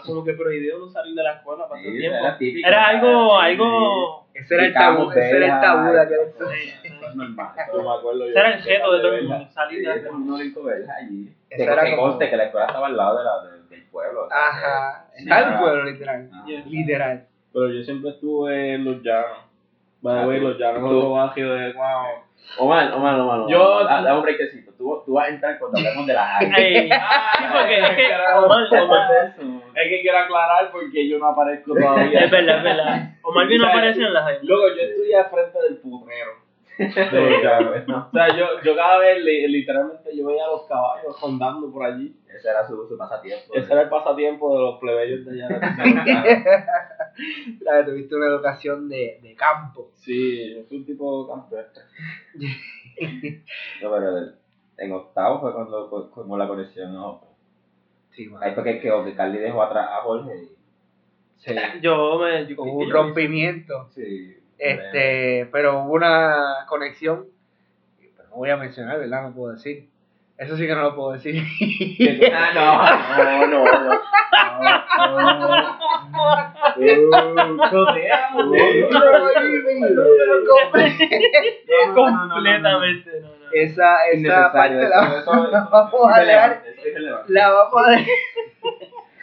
como 0.05 0.23
que 0.23 0.33
prohibido 0.33 0.79
no 0.79 0.87
salir 0.89 1.13
de 1.13 1.23
la 1.23 1.33
escuela 1.33 1.67
para 1.67 1.81
ese 1.81 1.91
Sí, 1.91 1.97
tiempo. 1.99 2.17
era 2.19 2.37
típico. 2.37 2.67
Era 2.67 2.87
algo, 2.87 3.37
algo, 3.39 4.27
Ese 4.33 4.55
era 4.55 4.65
el 4.65 4.73
tabú, 4.73 5.11
ese 5.11 5.37
era 5.37 5.45
el 5.55 5.61
tabú 5.61 5.91
de 5.91 6.01
aquel 6.01 6.19
Eso 6.83 6.96
es 7.09 7.15
normal. 7.15 7.49
No 7.73 7.83
me 7.83 7.97
acuerdo 7.97 8.19
yo. 8.25 8.29
ese 8.31 8.39
era 8.39 8.49
el 8.53 8.61
jeto 8.61 8.91
de 8.93 8.99
todo 8.99 9.13
el 9.13 9.27
mundo, 9.27 9.47
salir 9.51 9.79
de 9.79 9.87
la 9.87 9.93
verla 10.63 10.93
allí. 11.01 11.33
Eso 11.49 11.63
era 11.71 11.83
que 11.83 11.91
como- 11.95 12.01
conste 12.09 12.29
que 12.29 12.37
la 12.37 12.43
escuela 12.45 12.65
estaba 12.67 12.87
al 12.87 12.97
lado 12.97 13.17
de 13.19 13.23
la, 13.23 13.41
de- 13.43 13.63
del 13.69 13.83
pueblo. 13.89 14.25
o 14.25 14.27
sea, 14.29 14.37
Ajá. 14.49 15.05
Está 15.15 15.39
el 15.39 15.45
Ah. 15.53 15.59
pueblo, 15.59 15.83
literal. 15.85 16.29
Ah. 16.33 16.43
Yeah. 16.45 16.63
Literal. 16.65 17.25
Pero 17.53 17.69
yo 17.69 17.83
siempre 17.83 18.09
estuve 18.11 18.73
en 18.75 18.85
los 18.85 19.01
llanos. 19.01 19.37
Va 20.05 20.19
Ah, 20.19 20.23
a 20.23 20.25
ver, 20.27 20.39
tú- 20.41 20.47
los 20.49 20.57
llanos 20.59 20.83
otro 20.83 21.11
barrio 21.11 21.53
de 21.53 21.73
wow. 21.73 21.83
Omar, 22.59 22.93
Omar, 22.93 23.19
Omar, 23.19 23.39
Omar. 23.39 23.49
Yo- 23.51 23.83
Da, 23.83 24.01
da 24.03 24.15
un 24.15 24.21
brequecito. 24.23 24.71
Tú, 24.77 25.01
tú 25.05 25.13
vas 25.13 25.25
a 25.25 25.29
entrar 25.29 25.57
cuando 25.57 25.79
hablemos 25.79 26.05
de 26.05 26.13
la. 26.13 26.37
Ey, 26.39 26.87
sí, 26.87 27.43
porque 27.51 27.79
es 27.79 27.89
que. 27.95 28.05
Omar, 28.35 28.67
Omar, 28.83 29.33
Es 29.75 29.89
que 29.89 30.01
quiero 30.01 30.17
aclarar 30.19 30.69
porque 30.71 31.09
yo 31.09 31.17
no 31.17 31.27
aparezco 31.29 31.73
todavía. 31.73 32.19
es 32.25 32.31
verdad, 32.31 32.57
es 32.57 32.63
verdad. 32.63 33.09
Omar 33.23 33.47
vino 33.47 33.65
a 33.65 33.69
aparecer 33.69 34.03
en 34.03 34.13
las 34.13 34.23
high. 34.23 34.39
Luego, 34.43 34.67
yo 34.69 34.81
estoy 34.83 35.13
al 35.13 35.25
frente 35.29 35.61
del 35.63 35.77
putrero. 35.77 36.31
De. 36.77 37.83
No, 37.87 38.07
O 38.07 38.11
sea, 38.11 38.27
yo, 38.37 38.45
yo 38.63 38.75
cada 38.75 38.99
vez, 38.99 39.23
li- 39.23 39.47
literalmente, 39.47 40.15
yo 40.15 40.25
veía 40.27 40.45
a 40.45 40.51
los 40.51 40.67
caballos 40.67 41.19
rondando 41.21 41.71
por 41.71 41.85
allí. 41.85 42.15
Ese 42.27 42.49
era 42.49 42.65
su, 42.67 42.87
su 42.87 42.97
pasatiempo. 42.97 43.53
Ese 43.55 43.71
era 43.73 43.81
el 43.83 43.89
pasatiempo 43.89 44.53
de 44.55 44.61
los 44.61 44.79
plebeyos 44.79 45.25
de 45.25 45.43
allá. 45.43 45.59
La 47.61 47.77
que 47.83 47.91
tuviste 47.91 48.15
una 48.15 48.27
educación 48.27 48.87
de, 48.89 49.19
de 49.23 49.35
campo. 49.35 49.91
Sí, 49.95 50.53
yo 50.55 50.63
fui 50.65 50.77
un 50.77 50.85
tipo 50.85 51.27
campestre. 51.27 51.83
No, 53.81 53.91
pero 53.91 54.17
el- 54.17 54.35
en 54.77 54.91
octavo 54.91 55.39
fue 55.41 55.53
cuando 55.53 55.89
co- 55.89 56.11
como 56.11 56.37
la 56.37 56.47
conexión. 56.47 56.93
¿no? 56.93 57.21
Sí, 58.11 58.29
Ahí 58.41 58.53
fue 58.53 58.63
que, 58.63 58.79
que, 58.79 58.89
que 59.05 59.15
Carly 59.15 59.39
dejó 59.39 59.63
atrás 59.63 59.87
a 59.91 60.01
Jorge. 60.03 60.31
y- 60.43 60.57
Sí. 61.37 61.53
Yo 61.81 62.17
me. 62.19 62.45
Yo, 62.47 62.55
Hubo 62.63 62.79
un 62.79 62.87
yo- 62.87 62.93
rompimiento. 62.93 63.87
Sí. 63.91 64.37
Este, 64.57 65.47
pero 65.51 65.83
hubo 65.83 65.93
una 65.93 66.65
conexión. 66.67 67.25
pero 68.15 68.29
No 68.29 68.35
voy 68.37 68.49
a 68.49 68.57
mencionar, 68.57 68.99
¿verdad? 68.99 69.23
No 69.23 69.33
puedo 69.33 69.53
decir. 69.53 69.89
Eso 70.37 70.55
sí 70.55 70.67
que 70.67 70.75
no 70.75 70.83
lo 70.83 70.95
puedo 70.95 71.13
decir. 71.13 71.41
Ah, 72.33 72.51
no, 72.53 73.47
no, 73.47 73.47
no. 73.47 73.63
no. 73.65 73.89
no. 73.89 74.01
Completamente, 81.93 83.21
no, 83.21 83.27
no. 83.27 83.51
Esa, 83.51 84.05
esa 84.11 84.51
parte 84.51 84.79
eso, 84.79 84.89
la, 84.89 85.07
eso, 85.07 85.19
eso, 85.19 85.47
la 85.47 85.59
vamos 85.71 86.11
a 86.13 86.19
dejar. 86.19 86.63
La 87.27 87.49
vamos 87.49 87.87
a 87.87 87.91
dejar 87.91 88.07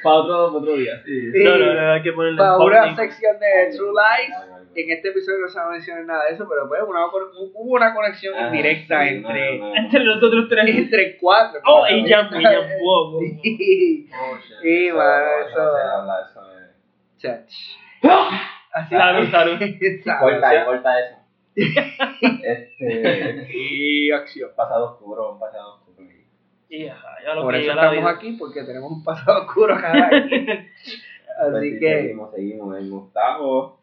Para 0.03 0.17
otro, 0.17 0.59
otro 0.59 0.77
día. 0.77 1.01
Sí, 1.05 1.33
Sí. 1.33 1.45
No, 1.45 1.57
no, 1.59 1.75
no, 1.75 1.93
hay 1.93 2.03
que 2.03 2.13
ponerle 2.13 2.39
para 2.39 2.57
un 2.57 2.65
una 2.65 2.97
sección 2.97 3.39
de 3.39 3.77
True 3.77 3.93
Lies. 3.93 4.54
En 4.77 4.91
este 4.91 5.09
episodio 5.09 5.41
no 5.41 5.49
se 5.49 5.59
va 5.59 5.67
a 5.67 5.71
mencionar 5.71 6.05
nada 6.05 6.25
de 6.27 6.35
eso, 6.35 6.47
pero 6.49 6.69
pues 6.69 6.81
una, 6.87 7.07
hubo 7.07 7.73
una 7.75 7.95
conexión 7.95 8.35
Ah, 8.37 8.47
indirecta 8.49 9.03
sí, 9.05 9.09
entre, 9.15 9.59
no, 9.59 9.65
no, 9.69 9.71
no. 9.71 9.77
Entre 9.77 10.05
nosotros 10.05 10.47
tres. 10.49 10.77
entre 10.77 11.17
cuatro. 11.19 11.61
Oh, 11.67 11.87
y 11.89 12.09
ya, 12.09 12.29
y 12.33 12.43
ya, 12.43 12.51
wow, 12.83 13.13
wow. 13.13 13.21
Sí. 13.43 14.09
Oh, 14.13 14.37
Eso, 15.49 15.73
Salud, 18.91 19.31
salud. 19.31 19.59
Salud. 19.59 20.21
Corta, 20.21 20.65
corta 20.65 21.01
eso. 21.01 21.17
Este. 22.43 23.49
Y 23.53 24.11
acción. 24.11 24.51
Pasado 24.57 24.93
oscuro, 24.93 25.33
un 25.35 25.39
pasado 25.39 25.75
oscuro. 25.77 25.85
Ya 26.69 27.35
lo 27.35 27.43
Por 27.43 27.55
que 27.55 27.61
eso 27.63 27.71
estamos 27.71 27.97
vida. 27.97 28.11
aquí, 28.11 28.33
porque 28.33 28.65
tenemos 28.65 28.91
un 28.91 29.05
pasado 29.05 29.43
oscuro 29.45 29.77
cada. 29.81 30.11
Pues 31.37 31.53
Así 31.57 31.71
sí, 31.73 31.81
que, 31.81 32.01
Seguimos, 32.03 32.33
seguimos. 32.33 32.79
En 32.79 32.93
octavo. 32.93 33.81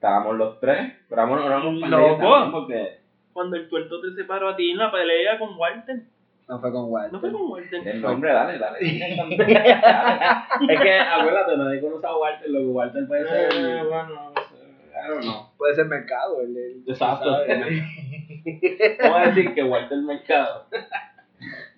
Estábamos 0.00 0.34
los 0.38 0.58
tres. 0.60 0.94
Pero 1.10 1.20
vamos, 1.22 1.44
no 1.44 1.50
vamos 1.50 2.18
No, 2.18 2.50
porque. 2.52 3.00
Cuando 3.34 3.56
el 3.56 3.68
tuerto 3.68 4.00
te 4.00 4.12
separó 4.14 4.48
a 4.48 4.56
ti 4.56 4.70
en 4.70 4.78
la 4.78 4.90
pelea 4.90 5.38
con 5.38 5.58
Walter. 5.58 6.00
no 6.48 6.58
fue 6.58 6.72
con 6.72 6.90
Walter. 6.90 7.12
No 7.12 7.20
fue 7.20 7.30
con 7.30 7.50
Walter. 7.50 7.86
El 7.86 8.00
nombre, 8.00 8.32
dale, 8.32 8.58
dale. 8.58 8.78
Es 8.80 10.80
que, 10.80 10.98
acuérdate, 10.98 11.56
nadie 11.58 11.80
conoce 11.82 12.06
a 12.06 12.16
Walter, 12.16 12.48
lo 12.50 12.58
que 12.60 12.64
Walter 12.66 13.06
puede 13.06 13.28
ser. 13.28 13.52
Eh, 13.52 13.82
bueno, 13.84 14.32
I 14.34 15.08
don't 15.08 15.20
know. 15.22 15.46
Puede 15.58 15.74
ser 15.74 15.84
mercado. 15.84 16.40
El, 16.40 16.56
el- 16.56 16.82
Exacto. 16.86 17.30
¿sabes? 17.30 17.82
Vamos 19.02 19.18
a 19.18 19.26
decir 19.26 19.54
que 19.54 19.62
Walter 19.62 19.98
Mercado. 19.98 20.64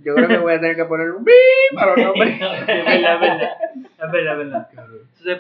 Yo 0.05 0.15
creo 0.15 0.29
que 0.29 0.39
voy 0.39 0.55
a 0.55 0.61
tener 0.61 0.75
que 0.77 0.85
poner 0.87 1.11
un 1.11 1.25
bip 1.25 1.35
para 1.75 1.97
los 1.97 1.99
nombres. 2.07 2.35
es 2.41 2.41
verdad, 2.41 3.15
es 3.15 3.21
verdad. 3.21 3.51
Es 3.75 4.11
verdad, 4.13 4.33
es 4.33 4.39
verdad. 4.39 4.69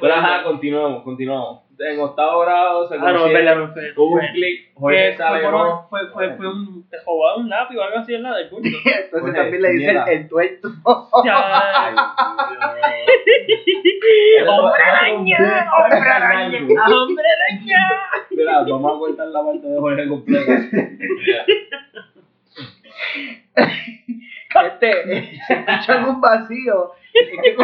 Pero 0.00 0.14
ajá, 0.14 0.42
continuamos, 0.44 1.02
continuamos. 1.04 1.62
En 1.90 2.00
octavo 2.00 2.40
grado 2.40 2.86
se 2.88 2.94
Ah, 2.94 2.98
no, 2.98 3.06
es 3.08 3.12
conocieron, 3.14 3.44
verdad, 3.46 3.56
no 3.66 3.72
fue. 3.72 3.92
Hubo 3.96 4.14
un 4.14 4.26
clic, 4.32 4.70
Jorge 4.74 5.08
fue, 5.08 5.16
sale 5.16 5.42
por- 5.42 5.88
fue, 5.90 6.00
fue, 6.12 6.36
fue 6.36 6.48
un. 6.48 6.88
Te 6.88 6.96
robaba 7.04 7.36
un 7.38 7.48
lápiz 7.48 7.76
o 7.76 7.82
algo 7.82 7.98
así 7.98 8.14
en 8.14 8.22
la 8.22 8.36
del 8.36 8.48
curso. 8.50 8.68
Entonces 8.84 9.34
también 9.34 9.62
le 9.62 9.70
dicen 9.72 9.96
el 10.06 10.28
tuerto. 10.28 10.68
Ya. 11.24 11.94
¡Hombre 14.48 14.82
araña! 14.82 15.38
¡Hombre 15.78 15.98
araña! 16.10 16.58
¡Hombre 16.58 17.24
araña! 17.48 17.82
Mira, 18.30 18.62
vamos 18.68 18.96
a 18.96 18.98
cortar 18.98 19.28
la 19.28 19.44
parte 19.44 19.66
de 19.66 19.78
Jorge 19.78 20.08
completa. 20.08 20.52
Este, 24.66 25.38
se 25.47 25.52
escucha 25.54 26.06
un 26.06 26.21
vacío. 26.21 26.92
Me 27.42 27.54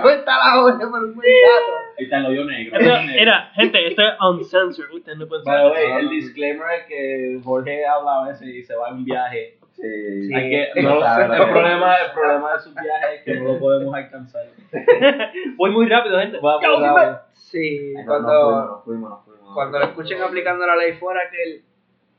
corta 0.00 0.32
la 0.38 0.62
hora 0.62 0.78
por 0.78 1.04
un 1.04 1.14
buen 1.14 1.28
gato. 1.28 1.72
Ahí 1.98 2.04
está 2.04 2.18
el 2.18 2.26
hoyo 2.26 2.44
negro. 2.44 2.78
Era, 2.80 3.50
gente, 3.54 3.86
esto 3.86 4.02
es 4.02 4.14
uncensored. 4.20 4.92
Ustedes 4.92 5.18
no 5.18 5.26
pueden 5.28 5.44
saber. 5.44 5.72
way, 5.72 6.00
el 6.00 6.10
disclaimer 6.10 6.66
es 6.80 6.86
que 6.86 7.40
Jorge 7.44 7.86
habla 7.86 8.22
a 8.24 8.28
veces 8.28 8.48
y 8.48 8.62
se 8.62 8.74
va 8.74 8.88
en 8.90 9.04
viaje. 9.04 9.56
Sí. 9.72 9.82
Sí. 10.26 10.34
Hay 10.34 10.50
que, 10.50 10.82
no, 10.82 10.96
el, 10.96 11.48
problema, 11.48 11.94
el 11.96 12.12
problema 12.12 12.52
de 12.54 12.58
sus 12.60 12.74
viajes 12.74 13.18
es 13.18 13.22
que 13.24 13.34
no 13.36 13.52
lo 13.52 13.58
podemos 13.58 13.94
alcanzar. 13.94 14.46
Voy 15.56 15.70
muy 15.70 15.88
rápido, 15.88 16.18
gente. 16.18 16.38
Va 16.38 16.58
Ya, 16.60 16.68
por 16.68 16.80
lado. 16.80 17.20
Sí, 17.32 17.94
Ay, 17.96 18.04
no, 18.04 18.06
cuando, 18.06 18.64
Nos 18.66 18.84
fuimos, 18.84 19.24
fuimos. 19.24 19.54
cuando 19.54 19.78
lo 19.78 19.84
escuchen 19.86 20.20
aplicando 20.22 20.66
la 20.66 20.76
ley 20.76 20.92
fuera, 20.94 21.20
que 21.30 21.42
el, 21.42 21.62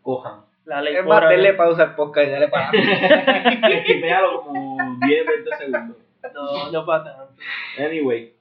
Cojan. 0.02 0.42
La 0.66 0.82
ley 0.82 0.96
es 0.96 1.06
más, 1.06 1.28
denle 1.28 1.54
pausa 1.54 1.84
al 1.84 1.96
podcast 1.96 2.28
y 2.28 2.32
dale 2.32 2.48
para 2.48 2.70
Esquipealo 2.72 4.42
como 4.44 4.78
10, 5.06 5.26
20 5.26 5.56
segundos. 5.58 5.98
No, 6.34 6.72
no 6.72 6.86
para 6.86 7.04
tanto. 7.04 7.34
Anyway. 7.80 8.34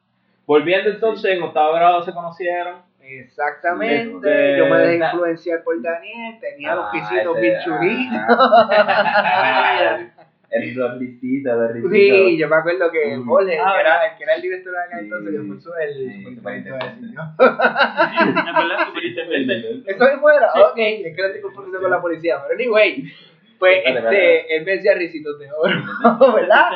Volviendo 0.47 0.91
entonces, 0.91 1.37
en 1.37 1.43
octavo 1.43 1.73
grado 1.75 2.03
se 2.03 2.13
conocieron. 2.13 2.83
Exactamente. 3.03 4.17
Este, 4.17 4.59
Yo 4.59 4.67
me 4.67 4.79
dejé 4.81 5.05
influenciar 5.05 5.63
por 5.65 5.81
Daniel, 5.81 6.39
tenía 6.41 6.75
los 6.75 6.85
Ah, 6.87 6.91
pisitos 6.93 7.37
ese- 7.39 7.41
bien 7.41 7.57
chulitos. 7.65 8.19
ah. 8.29 9.99
El 10.51 10.75
los 10.75 10.97
listitos, 10.99 11.53
los 11.57 11.73
listitos. 11.75 11.93
Sí, 12.29 12.37
yo 12.39 12.49
me 12.49 12.57
acuerdo 12.57 12.91
que 12.91 13.17
Mm. 13.17 13.25
Jorge, 13.27 13.59
Ah, 13.59 13.73
que, 13.75 13.81
era, 13.81 14.05
el 14.07 14.17
que 14.19 14.25
era 14.25 14.35
el 14.35 14.43
director 14.43 14.73
de 14.73 14.79
acá 14.81 14.99
Sí. 14.99 15.05
entonces, 15.05 15.31
que 15.33 15.61
su- 15.61 15.75
el 15.75 15.95
Sí, 15.95 16.35
superintendente, 16.35 16.69
iba 16.69 16.79
a 16.79 16.87
decir, 16.87 17.11
¿no? 17.15 18.87
Superintendente. 18.87 19.91
Eso 19.93 20.05
es 20.09 20.21
fuera, 20.21 20.49
Sí. 20.55 20.61
ok, 20.61 20.79
es 20.79 21.17
que 21.17 21.23
no 21.23 21.27
estoy 21.29 21.41
confundiendo 21.43 21.81
con 21.81 21.91
la 21.91 22.01
policía, 22.01 22.43
pero 22.43 22.55
anyway, 22.59 23.05
pues 23.59 23.83
este, 23.85 24.57
él 24.57 24.65
me 24.65 24.73
decía 24.73 24.95
risitos 24.95 25.39
de 25.39 25.49
oro, 25.53 25.75
¿verdad? 26.35 26.71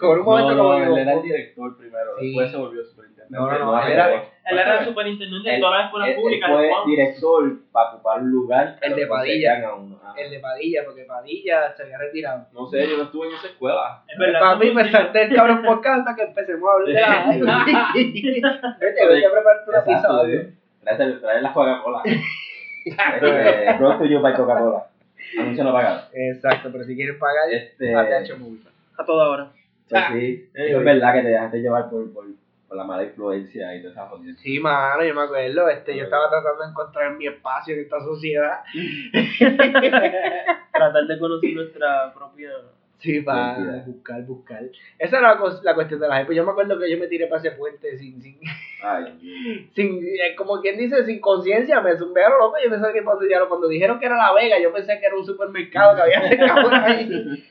Por 0.00 0.18
un 0.18 0.24
momento 0.24 0.50
no, 0.54 0.56
como 0.62 0.78
no, 0.78 0.96
él 0.96 0.98
era 0.98 1.12
el 1.14 1.22
director 1.22 1.76
primero, 1.78 2.10
Sí. 2.18 2.26
después 2.26 2.50
se 2.50 2.56
volvió 2.56 2.84
superintendente. 2.84 3.36
No, 3.38 3.46
no, 3.50 3.58
no, 3.58 3.64
No, 3.76 3.82
él 3.86 3.92
era 3.92 4.12
Él 4.12 4.58
era 4.58 4.78
el 4.80 4.84
superintendente 4.86 5.48
de 5.48 5.54
Él- 5.56 5.60
todas 5.60 5.76
las 5.78 5.84
escuelas 5.86 6.08
Él- 6.08 6.14
él 6.14 6.20
públicas. 6.20 6.50
de 6.50 6.56
fue 6.56 6.90
director 6.90 7.52
para 7.70 7.90
ocupar 7.90 8.20
un 8.22 8.30
lugar. 8.30 8.78
que 8.80 8.86
El 8.88 8.96
de 8.96 9.06
Padilla. 9.06 9.68
a 9.68 9.74
uno. 9.76 10.00
Ah. 10.02 10.14
el 10.16 10.30
de 10.30 10.38
Padilla, 10.40 10.82
porque 10.84 11.04
Padilla 11.04 11.72
se 11.76 11.82
había 11.84 11.98
retirado. 11.98 12.46
No 12.52 12.66
sé, 12.66 12.88
yo 12.88 12.96
no 12.96 13.04
estuve 13.04 13.28
en 13.28 13.34
esa 13.34 13.46
escuela. 13.46 14.02
Es 14.08 14.18
verdad. 14.18 14.40
Para 14.40 14.56
mí 14.56 14.70
me 14.72 14.90
salté 14.90 15.22
el 15.22 15.34
cabrón 15.34 15.62
por 15.62 15.86
hasta 15.86 16.14
que 16.16 16.22
empecemos 16.22 16.68
a 16.68 16.72
hablar 16.72 16.86
de 17.34 17.40
la 17.44 17.92
Vete, 18.80 19.06
vete 19.06 19.26
a 19.26 19.30
prepararte 19.32 19.70
una 19.70 19.84
pizza. 19.84 20.08
Traes 20.82 21.20
traes 21.20 21.42
la 21.42 21.52
Coca-Cola. 21.52 22.02
Este, 22.84 23.76
Brought 23.78 23.98
to 23.98 24.04
you 24.06 24.20
by 24.20 24.34
Coca-Cola. 24.34 24.86
Anuncio 25.38 25.64
no 25.64 25.72
pagado. 25.72 26.02
Exacto, 26.12 26.70
pero 26.72 26.82
si 26.84 26.96
quieres 26.96 27.16
pagar, 27.18 27.52
Este, 27.52 27.92
Movie. 28.36 28.60
A 28.98 29.04
toda 29.04 29.28
hora. 29.28 29.48
Pues 29.90 30.04
sí, 30.12 30.50
eso 30.54 30.62
Anyway. 30.62 30.78
es 30.78 30.84
verdad 30.84 31.14
que 31.14 31.22
te 31.22 31.28
dejaste 31.28 31.58
llevar 31.60 31.90
por, 31.90 32.12
por, 32.12 32.24
por 32.68 32.76
la 32.76 32.84
mala 32.84 33.04
influencia 33.04 33.74
y 33.74 33.80
toda 33.82 33.92
esa 33.92 34.06
jodida. 34.06 34.34
Sí, 34.38 34.58
mano, 34.60 35.04
yo 35.04 35.14
me 35.14 35.22
acuerdo, 35.22 35.68
este, 35.68 35.96
yo 35.96 36.04
estaba 36.04 36.30
tratando 36.30 36.62
de 36.64 36.70
encontrar 36.70 37.16
mi 37.16 37.26
espacio 37.26 37.74
en 37.74 37.80
esta 37.80 38.00
sociedad. 38.00 38.60
Tratar 40.72 41.06
de 41.06 41.18
conocer 41.18 41.52
nuestra 41.54 42.12
propia 42.14 42.50
Sí, 43.00 43.20
para 43.22 43.54
buscar, 43.86 44.22
buscar. 44.24 44.62
Esa 44.98 45.18
era 45.18 45.34
la, 45.34 45.40
la 45.62 45.74
cuestión 45.74 46.00
de 46.00 46.08
la 46.08 46.16
gente. 46.18 46.34
Yo 46.34 46.44
me 46.44 46.50
acuerdo 46.52 46.78
que 46.78 46.90
yo 46.90 46.98
me 46.98 47.06
tiré 47.06 47.26
para 47.26 47.40
ese 47.40 47.52
puente 47.52 47.96
sin, 47.96 48.20
sin, 48.20 48.38
Ay, 48.84 49.68
sin 49.74 49.98
eh, 50.04 50.34
como 50.36 50.60
quien 50.60 50.76
dice, 50.78 51.04
sin 51.04 51.20
conciencia, 51.20 51.80
me 51.80 51.96
zumbearon 51.96 52.38
loco. 52.38 52.56
Yo 52.62 52.70
pensaba 52.70 52.92
que 52.92 53.02
cuando, 53.02 53.26
ya- 53.28 53.46
cuando 53.46 53.68
dijeron 53.68 53.98
que 53.98 54.06
era 54.06 54.16
La 54.16 54.32
Vega, 54.34 54.58
yo 54.60 54.72
pensé 54.72 54.98
que 55.00 55.06
era 55.06 55.16
un 55.16 55.24
supermercado 55.24 55.96
que 55.96 56.02
había 56.02 56.20
cerca 56.28 56.62
por 56.62 56.74
ahí. 56.74 57.44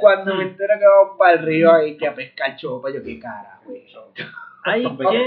Cuando 0.00 0.34
me 0.34 0.42
entero 0.44 0.74
que 0.78 0.86
vamos 0.86 1.16
para 1.18 1.32
el 1.34 1.46
río 1.46 1.72
ahí 1.72 1.96
que 1.96 2.06
a 2.08 2.14
pescar 2.14 2.56
chopa, 2.56 2.90
yo 2.90 3.02
qué 3.02 3.18
cara, 3.18 3.60
güey. 3.64 3.84
Ay, 4.64 4.82
¿qué? 5.10 5.26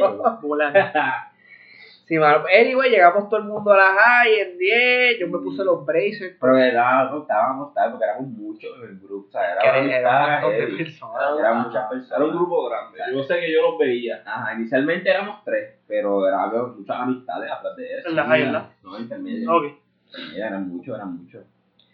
Sí, 2.06 2.20
mano. 2.20 2.44
Anyway, 2.48 2.92
llegamos 2.92 3.30
todo 3.30 3.40
el 3.40 3.48
mundo 3.48 3.74
a 3.74 3.78
la 3.78 3.96
high 3.96 4.40
en 4.40 4.58
10. 4.60 5.20
Yo 5.20 5.28
me 5.28 5.40
puse 5.40 5.64
los 5.64 5.84
braces. 5.86 6.38
Pero 6.40 6.58
era, 6.58 7.10
no 7.10 7.22
estábamos 7.22 7.74
tal 7.74 7.92
porque 7.92 8.06
éramos 8.06 8.28
muchos 8.28 8.70
en 8.78 8.90
el 8.90 9.00
grupo, 9.00 9.28
o 9.28 9.32
sea, 9.32 9.54
era, 9.54 9.80
era, 9.80 9.98
era 9.98 10.10
un 10.10 10.24
una 10.24 10.42
montón 10.42 10.52
de 10.52 10.84
personas. 10.84 11.40
Eran 11.40 11.64
muchas 11.64 11.90
personas. 11.90 12.20
Era 12.20 12.26
un 12.26 12.36
grupo 12.36 12.70
grande. 12.70 13.00
Yo 13.12 13.24
sé 13.24 13.40
que 13.40 13.52
yo 13.52 13.62
los 13.64 13.80
veía. 13.80 14.22
Ajá, 14.24 14.54
inicialmente 14.54 15.10
éramos 15.10 15.44
tres, 15.44 15.80
pero 15.88 16.28
era, 16.28 16.44
había 16.44 16.62
muchas 16.62 16.96
amistades 16.96 17.52
atrás 17.52 17.76
de 17.76 17.98
eso. 17.98 18.10
En 18.10 18.16
la 18.16 18.24
high, 18.26 18.44
¿verdad? 18.44 18.70
No, 18.84 19.00
intermedio. 19.00 19.52
Ok. 19.52 19.66
Intermedio, 20.06 20.46
eran 20.46 20.70
muchos, 20.70 20.96
eran 20.96 21.18
muchos. 21.18 21.44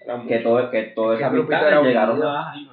Eran 0.01 0.27
Que 0.27 0.39
todo, 0.39 0.69
que 0.69 0.83
todas 0.83 1.19
Que 1.19 1.23
esas 1.23 1.33
el 1.33 1.39
grupito 1.39 1.55
amistades 1.55 1.71
era 1.71 1.87
llegaron 1.87 2.21
a 2.21 2.25
la 2.25 2.43
high, 2.43 2.67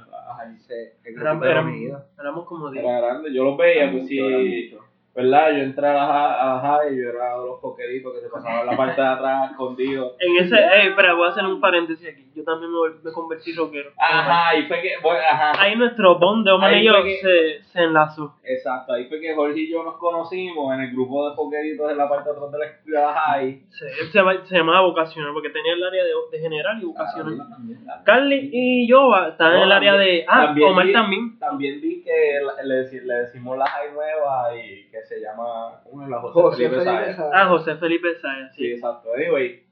Éramos, 2.18 2.46
como 2.46 2.68
10. 2.70 2.84
Era 2.84 3.00
grande. 3.00 3.32
Yo 3.32 3.44
los 3.44 3.56
veía, 3.56 3.92
pues 3.92 4.08
sí. 4.08 4.76
¿Verdad? 5.14 5.50
Yo 5.50 5.62
entré 5.64 5.84
a 5.84 5.94
la, 5.94 6.06
ja- 6.06 6.34
a 6.42 6.54
la 6.54 6.60
high 6.60 6.94
y 6.94 7.02
yo 7.02 7.08
era 7.08 7.36
de 7.40 7.46
los 7.46 7.58
coqueritos 7.60 8.14
que 8.14 8.20
se 8.20 8.28
pasaban 8.28 8.66
la 8.66 8.76
parte 8.76 9.00
de 9.00 9.08
atrás 9.08 9.50
escondidos. 9.50 10.12
En 10.20 10.36
ese, 10.44 10.54
eh, 10.56 10.88
espera, 10.90 11.14
voy 11.14 11.26
a 11.26 11.30
hacer 11.30 11.44
un 11.44 11.60
paréntesis 11.60 12.06
aquí. 12.08 12.30
Yo 12.36 12.44
también 12.44 12.70
me, 12.70 12.78
me 13.02 13.10
convertí 13.12 13.52
rockero. 13.52 13.90
Ajá, 13.98 14.56
y 14.56 14.68
fue 14.68 14.80
que. 14.80 14.90
bueno, 15.02 15.18
ajá. 15.28 15.52
Ahí 15.60 15.74
nuestro 15.74 16.20
bond 16.20 16.46
de 16.46 16.52
Ahí 16.64 16.82
y 16.82 16.86
yo 16.86 17.02
que- 17.02 17.16
se, 17.16 17.62
se 17.72 17.82
enlazó. 17.82 18.36
Exacto, 18.44 18.92
ahí 18.92 19.06
fue 19.08 19.20
que 19.20 19.34
Jorge 19.34 19.58
y 19.58 19.72
yo 19.72 19.82
nos 19.82 19.96
conocimos 19.96 20.72
en 20.74 20.82
el 20.82 20.92
grupo 20.92 21.28
de 21.28 21.34
coqueritos 21.34 21.90
en 21.90 21.98
la 21.98 22.08
parte 22.08 22.30
de 22.30 22.36
atrás 22.36 22.52
de 22.52 22.58
la, 22.58 22.66
de 22.66 23.06
la 23.06 23.12
high. 23.12 23.62
Se, 23.70 23.90
se, 23.90 24.44
se 24.44 24.56
llamaba 24.56 24.82
vocacional 24.82 25.32
porque 25.32 25.50
tenía 25.50 25.72
el 25.72 25.82
área 25.82 26.04
de, 26.04 26.10
de 26.30 26.38
general 26.38 26.80
y 26.80 26.84
vocacional. 26.84 27.38
Ah, 27.40 27.46
también, 27.50 27.78
también. 27.84 28.04
Carly 28.04 28.50
y 28.52 28.88
yo 28.88 29.16
están 29.26 29.56
en 29.56 29.62
el 29.62 29.72
área 29.72 29.92
también- 29.94 30.16
de. 30.18 30.24
Ah, 30.28 30.46
también 30.46 30.68
Omar 30.70 30.86
vi- 30.86 30.92
también. 30.92 31.38
También 31.40 31.80
vi 31.80 32.04
que 32.04 32.38
le, 32.64 33.02
le 33.04 33.14
decimos 33.14 33.58
la 33.58 33.66
high 33.66 33.92
nueva 33.92 34.54
y 34.56 34.88
que 34.90 35.02
se 35.08 35.20
llama. 35.20 35.80
¿Cómo 35.84 36.02
es 36.02 36.08
la 36.08 36.20
José, 36.20 36.32
José 36.40 36.56
Felipe 36.56 36.74
Felipe 36.76 36.84
Sáenz. 37.02 37.16
Sáenz. 37.16 37.32
Ah, 37.34 37.46
José 37.48 37.76
Felipe 37.76 38.14
Saya, 38.20 38.48
Sí, 38.50 38.62
sí. 38.64 38.72
exacto. 38.72 39.08
Anyway, 39.16 39.62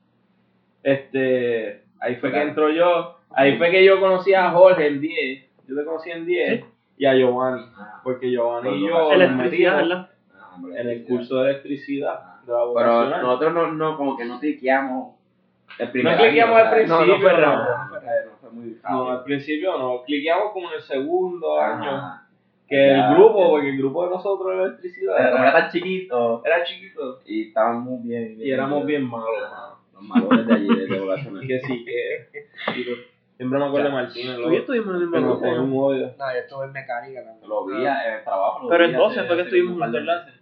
este, 0.83 1.85
ahí 2.01 2.17
fue 2.17 2.33
que 2.33 2.43
entró 2.43 2.71
yo. 2.71 3.17
Ahí 3.31 3.59
fue 3.59 3.71
que 3.71 3.85
yo 3.85 4.01
conocí 4.01 4.33
a 4.35 4.51
Jorge 4.51 4.87
en 4.87 5.01
10. 5.01 5.45
Yo 5.69 5.77
te 5.77 5.85
conocí 5.85 6.11
en 6.11 6.25
10 6.27 6.65
y 6.99 7.07
a 7.07 7.15
Giovanni. 7.15 7.63
Ah, 7.77 8.01
Porque 8.03 8.31
Giovanni 8.31 8.71
y 8.77 8.89
yo 8.89 9.13
Electricidad, 9.13 9.77
¿verdad? 9.77 10.11
ah, 10.35 10.57
en 10.77 10.89
el 10.89 11.01
sí, 11.01 11.07
curso 11.07 11.43
de 11.43 11.51
electricidad 11.51 12.41
de 12.47 12.53
la 12.53 12.61
Pero 12.75 13.05
nosotros 13.23 13.53
no, 13.53 13.73
no, 13.73 13.97
como 13.97 14.17
que 14.17 14.25
no 14.25 14.39
cliqueamos 14.41 15.17
el 15.79 15.91
primer 15.91 16.13
No 16.17 16.19
cliqueamos 16.23 16.57
al 16.57 16.67
año, 16.67 16.85
o 16.85 16.87
sea, 16.87 16.97
No, 16.97 17.05
no 17.05 17.05
principio. 17.07 17.31
fue 17.31 17.41
no, 17.41 17.57
no, 17.57 18.31
no 18.31 18.37
fue 18.41 18.51
muy 18.53 18.65
No, 18.67 18.81
rápido. 18.83 19.11
al 19.11 19.25
principio 19.25 19.79
no. 19.79 20.03
Cliqueamos 20.05 20.53
como 20.53 20.69
en 20.69 20.75
el 20.77 20.83
segundo 20.83 21.61
año. 21.61 22.21
Que 22.69 22.89
Ya, 22.89 23.09
el 23.11 23.15
grupo, 23.15 23.39
ya. 23.45 23.49
porque 23.51 23.69
el 23.71 23.79
grupo 23.79 24.05
de 24.05 24.11
nosotros 24.11 24.57
de 24.57 24.65
electricidad 24.65 25.15
Pero 25.17 25.29
era 25.29 25.43
era, 25.43 25.53
tan 25.53 25.71
chiquito 25.71 26.43
era 26.45 26.65
chiquito 26.65 27.21
y 27.25 27.49
estábamos 27.49 28.03
bien, 28.03 28.37
y 28.41 28.51
éramos 28.51 28.85
bien 28.85 29.05
malos. 29.09 29.29
Ajá, 29.45 29.75
Los 29.95 30.03
malones 30.03 30.47
de 30.47 30.55
allí, 30.55 30.67
de. 30.67 31.43
Y 31.43 31.47
que 31.47 31.61
sí, 31.61 31.85
que. 31.85 32.29
siempre 33.37 33.59
me 33.59 33.67
acuerdo 33.67 33.87
de 33.89 33.95
Martínez. 33.95 34.37
Tú 34.37 34.51
y 34.51 34.57
estuvimos 34.57 34.97
en 34.97 35.03
el 35.03 35.11
que 35.11 35.17
mismo 35.19 35.39
grupo. 35.41 35.63
un 35.63 35.73
odio. 35.79 36.07
No, 36.19 36.33
yo 36.33 36.39
estuve 36.41 36.65
en 36.67 36.73
mecánica 36.73 37.23
también. 37.25 37.49
Lo 37.49 37.67
vi 37.67 37.75
en 37.87 38.13
el 38.15 38.25
trabajo. 38.25 38.63
lo 38.65 38.69
Pero 38.69 38.85
vi 38.85 38.91
en 38.91 38.97
12 38.99 39.19
hace- 39.21 39.27
fue 39.29 39.37
que 39.37 39.43
estuvimos 39.43 39.73
juntos, 39.79 40.03
meses. 40.03 40.41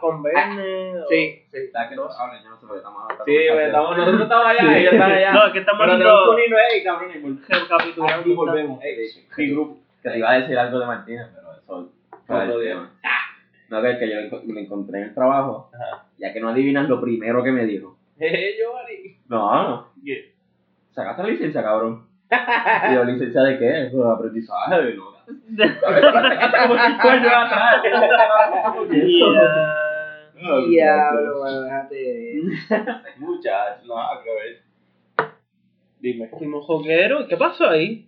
Con 0.00 0.22
Verne. 0.22 0.96
o- 1.00 1.08
Sí, 1.08 1.42
sí. 1.50 1.58
¿Sabes 1.72 1.88
que 1.90 1.96
no 1.96 2.04
hablen? 2.04 2.42
Yo 2.44 2.50
no 2.50 2.56
sé 2.56 2.66
porque 2.66 2.78
estamos 2.78 3.02
hablando 3.02 3.24
Sí, 3.24 3.36
estamos, 3.36 3.96
nosotros 3.96 4.22
estamos 4.22 4.46
allá, 4.46 4.78
ellos 4.78 4.92
están 4.92 5.10
allá. 5.12 5.32
No, 5.32 5.46
es 5.46 5.52
que 5.52 5.58
estamos 5.58 5.80
Pero 5.80 5.92
haciendo 5.92 6.04
tenemos 6.04 6.24
que 6.24 6.34
unirnos, 6.34 6.60
ey, 6.72 6.84
cabrón, 6.84 8.22
y 8.24 8.34
volvemos. 8.34 8.82
Ey, 8.84 8.96
mi 9.36 9.50
grupo. 9.50 9.76
Que 10.02 10.10
te 10.10 10.18
iba 10.18 10.30
a 10.30 10.38
decir 10.40 10.56
algo 10.56 10.78
de 10.78 10.86
Martínez, 10.86 11.26
pero 11.34 11.47
Otro 12.28 12.60
día. 12.60 12.90
No, 13.70 13.82
que, 13.82 13.98
que 13.98 14.10
yo 14.10 14.38
me 14.46 14.60
encontré 14.62 14.98
en 15.00 15.04
el 15.08 15.14
trabajo, 15.14 15.70
Ajá. 15.74 16.06
ya 16.18 16.32
que 16.32 16.40
no 16.40 16.48
adivinas 16.48 16.88
lo 16.88 17.00
primero 17.00 17.42
que 17.42 17.52
me 17.52 17.64
dijo. 17.66 17.96
Eh, 18.20 18.56
Giovanni. 18.58 19.16
No, 19.28 19.68
no, 19.68 19.88
¿Qué? 20.04 20.34
sacaste 20.90 21.22
la 21.22 21.28
licencia, 21.28 21.62
cabrón. 21.62 22.08
Y 22.90 22.94
yo, 22.94 23.04
¿licencia 23.04 23.42
de 23.42 23.58
qué? 23.58 23.88
Pues 23.92 24.04
aprendizaje, 24.06 24.94
¿no? 24.94 25.04
Como 25.28 26.74
si 26.76 26.98
coño 26.98 27.28
atrás. 27.28 27.82
Yeah. 30.36 30.66
Diablo, 30.68 31.38
bueno, 31.38 31.60
déjate. 31.62 32.42
Muchachos, 33.18 33.86
nada 33.86 34.22
que 34.22 34.30
ver. 34.30 34.62
Dime. 36.00 36.30
Jogueros. 36.62 37.26
¿Qué 37.28 37.36
pasó 37.36 37.68
ahí? 37.68 38.07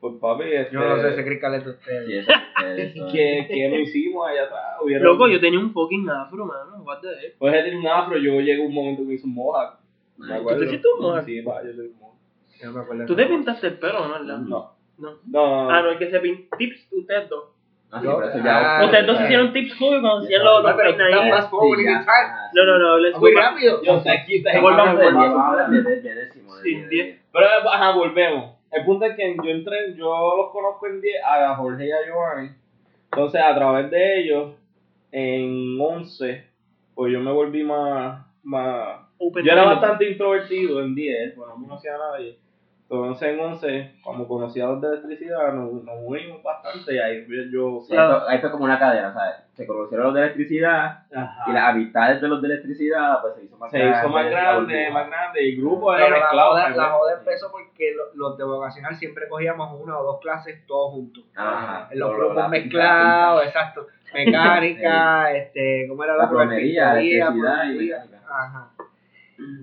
Pues 0.00 0.14
papi, 0.20 0.44
este, 0.44 0.72
Yo 0.74 0.80
no 0.80 0.96
sé, 1.02 1.14
se 1.14 1.24
cree 1.24 1.38
caleta 1.38 1.70
ustedes. 1.70 2.24
Sí. 2.26 2.32
¿qué, 3.12 3.46
¿qué 3.48 3.68
no 3.68 3.78
hicimos 3.78 4.26
allá 4.28 4.44
atrás? 4.44 4.62
Hubieron- 4.82 5.04
Loco, 5.04 5.28
yo 5.28 5.40
tenía 5.40 5.58
un 5.58 5.72
fucking 5.72 6.08
afro, 6.08 6.46
mano. 6.46 6.82
What 6.84 7.00
the 7.00 7.08
heck? 7.08 7.36
Pues 7.38 7.52
él 7.54 7.64
tiene 7.64 7.78
un 7.78 7.86
afro, 7.86 8.16
yo 8.16 8.40
llegué 8.40 8.62
a 8.62 8.66
un 8.66 8.72
momento 8.74 9.06
que 9.06 9.14
hice 9.14 9.26
un 9.26 9.34
mohawk. 9.34 9.78
¿Tú 10.16 10.58
te 10.58 10.64
hiciste 10.64 10.88
un 10.96 11.02
mohawk? 11.02 11.24
Sí, 11.26 11.42
pa, 11.42 11.62
yo 11.64 11.72
soy 11.74 11.86
un 11.88 11.98
mohawk. 11.98 12.16
Yo 12.60 12.66
no 12.68 12.72
me 12.72 12.80
acuerdo. 12.80 13.06
Tú 13.06 13.16
te 13.16 13.26
pintaste 13.26 13.66
el 13.68 13.74
pelo, 13.78 14.08
¿no? 14.08 14.12
¿verdad? 14.20 14.38
No. 14.38 14.72
No. 14.98 15.18
No, 15.26 15.70
Ah, 15.70 15.82
no, 15.82 15.90
el 15.90 15.98
que 15.98 16.10
se 16.10 16.20
pintó. 16.20 16.56
Tips, 16.56 16.88
ustedes 16.92 17.28
dos. 17.28 17.44
Ah, 17.92 18.00
sí, 18.00 18.06
pero 18.06 18.28
eso 18.28 18.38
ya. 18.44 18.78
Ah, 18.78 18.84
ustedes 18.84 19.06
dos 19.06 19.20
hicieron 19.22 19.52
tips 19.52 19.74
joven 19.78 20.00
cuando 20.02 20.24
hacían 20.24 20.44
los, 20.44 20.62
los 20.62 20.72
Ah, 20.72 20.76
pero 20.76 20.90
más 20.90 21.50
tal. 22.06 22.26
No, 22.54 22.64
no, 22.64 22.78
no, 22.78 22.98
let's 22.98 23.18
Muy 23.18 23.34
rápido. 23.34 23.82
yo 23.82 24.00
sé 24.00 24.10
aquí 24.10 24.36
está. 24.36 24.60
Volvamos 24.60 24.96
Vamos 24.96 24.98
de 25.00 25.04
de 25.06 25.10
diez. 25.12 25.34
vamos 25.34 25.70
de 25.70 25.82
de- 25.82 26.00
de 26.02 26.14
décimo. 26.14 26.54
de 26.56 26.62
Sí, 26.62 26.68
diez, 26.70 26.82
de 26.84 26.88
diez. 26.88 27.06
diez. 27.06 27.20
Pero, 27.32 27.46
ajá, 27.70 27.90
volvemos. 27.92 28.59
El 28.70 28.84
punto 28.84 29.04
es 29.04 29.16
que 29.16 29.36
yo 29.42 29.50
entré, 29.50 29.94
yo 29.96 30.36
los 30.36 30.50
conozco 30.50 30.86
en 30.86 31.00
10 31.00 31.16
a 31.24 31.56
Jorge 31.56 31.86
y 31.86 31.90
a 31.90 32.06
Giovanni. 32.06 32.50
Entonces, 33.12 33.40
a 33.40 33.54
través 33.54 33.90
de 33.90 34.20
ellos, 34.20 34.54
en 35.10 35.80
11, 35.80 36.44
pues 36.94 37.12
yo 37.12 37.20
me 37.20 37.32
volví 37.32 37.64
más. 37.64 38.26
más 38.42 39.00
Open 39.18 39.44
yo 39.44 39.52
era 39.52 39.64
bastante 39.64 40.10
introvertido 40.10 40.80
en 40.80 40.94
10, 40.94 41.34
pues 41.34 41.48
no 41.48 41.54
conocía 41.54 41.94
a 41.94 41.98
nadie. 41.98 42.38
Entonces, 42.92 43.28
en 43.28 43.38
11, 43.40 43.92
como 44.02 44.26
conocía 44.26 44.64
a 44.64 44.68
los 44.70 44.80
de 44.80 44.88
electricidad, 44.88 45.52
nos, 45.52 45.84
nos 45.84 45.94
unimos 46.04 46.42
bastante 46.42 46.92
y 46.92 46.98
ahí 46.98 47.24
yo. 47.52 47.78
Sí, 47.86 47.94
esto- 47.94 48.28
ahí 48.28 48.38
fue 48.40 48.50
como 48.50 48.64
una 48.64 48.80
cadena, 48.80 49.14
¿sabes? 49.14 49.36
Se 49.54 49.64
conocieron 49.64 50.06
los 50.06 50.14
de 50.14 50.22
electricidad 50.22 51.04
Ajá. 51.14 51.44
y 51.46 51.52
las 51.52 51.64
amistades 51.68 52.20
de 52.20 52.26
los 52.28 52.42
de 52.42 52.48
electricidad, 52.48 53.20
pues 53.22 53.34
se 53.36 53.44
hizo 53.44 53.56
más 53.58 53.70
se 53.70 53.78
grande. 53.78 53.98
hizo 53.98 54.08
más 54.08 54.24
se 54.24 54.30
grande, 54.30 54.90
más 54.90 55.06
grande. 55.06 55.44
Y 55.44 55.54
el 55.54 55.60
grupo 55.60 55.94
era 55.94 56.04
Pero 56.06 56.16
la 56.16 56.22
mezclado. 56.24 56.50
joda, 56.50 56.68
la 56.70 56.88
¿no? 56.88 56.98
joda 56.98 57.12
empezó 57.20 57.50
porque 57.52 57.94
lo- 57.94 58.14
los 58.28 58.36
de 58.38 58.44
vocacional 58.44 58.96
siempre 58.96 59.28
cogíamos 59.28 59.80
una 59.80 59.96
o 59.98 60.02
dos 60.02 60.20
clases 60.20 60.66
todos 60.66 60.90
juntos. 60.92 61.24
Ajá. 61.36 61.88
En 61.92 61.98
los 62.00 62.10
Lo- 62.10 62.16
grupos 62.16 62.36
la- 62.36 62.48
mezclados, 62.48 63.44
exacto. 63.46 63.86
Mecánica, 64.12 65.30
este, 65.36 65.86
¿cómo 65.88 66.02
era 66.02 66.16
La 66.16 66.24
otro? 66.24 66.38
plomería, 66.38 66.92
electricidad 67.00 67.64
y. 67.70 67.92
Ajá. 67.92 68.70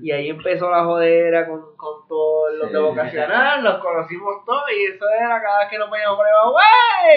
Y 0.02 0.12
ahí 0.12 0.30
empezó 0.30 0.70
la 0.72 0.84
jodera 0.84 1.48
con, 1.48 1.76
con 1.76 2.08
todos 2.08 2.54
los 2.56 2.72
de 2.72 2.80
vocacional, 2.80 3.64
los 3.64 3.78
conocimos 3.80 4.44
todos 4.46 4.64
y 4.78 4.86
eso 4.94 5.06
era 5.10 5.42
cada 5.42 5.60
vez 5.60 5.70
que 5.70 5.78
nos 5.78 5.90
veíamos 5.92 6.18
por 6.18 6.26
ahí, 6.26 6.32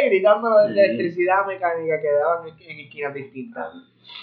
¡wey! 0.02 0.08
Gritando 0.10 0.48
de 0.58 0.72
Sí. 0.74 0.78
electricidad 0.80 1.46
mecánica 1.46 2.00
que 2.00 2.10
daban 2.10 2.48
en, 2.48 2.54
en 2.70 2.80
esquinas 2.80 3.14
distintas. 3.14 3.72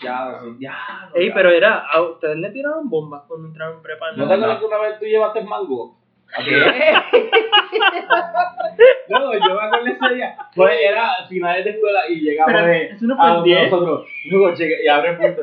Ya, 0.04 0.40
sí, 0.42 0.56
ya. 0.60 0.76
Ey, 1.16 1.32
pero 1.34 1.50
era, 1.50 1.86
a 1.92 2.02
ustedes 2.02 2.38
le 2.38 2.50
tiraron 2.52 2.90
bombas 2.90 3.24
cuando 3.28 3.48
entraron 3.48 3.82
prepa. 3.82 4.12
¿No 4.14 4.28
te 4.28 4.34
acuerdas 4.34 4.60
que 4.60 4.66
una 4.66 4.78
vez 4.80 5.00
tú 5.00 5.06
llevaste 5.06 5.42
mango? 5.42 5.98
No, 9.10 9.34
yo 9.34 9.40
me 9.56 9.62
acuerdo 9.66 9.88
ese 9.88 10.16
día. 10.16 10.36
Pues 10.56 10.74
era 10.84 11.10
finales 11.30 11.64
de 11.66 11.72
escuela 11.72 12.02
y 12.10 12.16
llegamos 12.22 12.54
Pero 12.54 12.68
eh, 12.68 12.90
eso 12.92 13.06
no 13.08 13.16
fue 13.16 13.26
a 13.26 13.30
el 13.30 13.34
donde 13.36 13.50
10. 13.50 13.72
nosotros. 13.72 14.08
Luego, 14.30 14.54
checa, 14.56 14.76
y 14.84 14.88
abre 14.88 15.10
el 15.12 15.18
punto. 15.18 15.42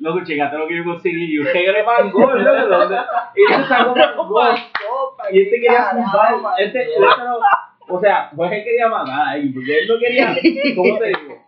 Luego, 0.00 0.24
checate 0.24 0.58
lo 0.58 0.68
que 0.68 0.76
yo 0.76 0.84
conseguí. 0.84 1.34
Y 1.34 1.38
de 1.38 1.52
¿no? 2.44 2.52
¿De 2.52 2.60
dónde? 2.68 2.96
Y 3.34 3.52
este 3.52 3.64
sacó 3.68 3.94
mango. 3.96 4.40
Y 5.32 5.42
este 5.42 5.60
quería 5.60 5.90
zumbar. 5.90 6.34
Este, 6.58 6.82
este 6.82 7.00
no- 7.00 7.38
o 7.90 8.00
sea, 8.00 8.30
pues 8.36 8.52
él 8.52 8.64
quería 8.64 8.88
matar 8.88 9.28
ahí. 9.28 9.48
Porque 9.48 9.78
él 9.80 9.88
no 9.88 9.98
quería. 9.98 10.36
¿Cómo 10.76 10.98
te 10.98 11.06
digo? 11.08 11.44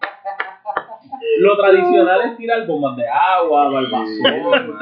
Lo 1.39 1.57
tradicional 1.57 2.21
es 2.23 2.37
tirar 2.39 2.67
bombas 2.67 2.97
de 2.97 3.07
agua, 3.09 3.69
barbazón, 3.69 4.77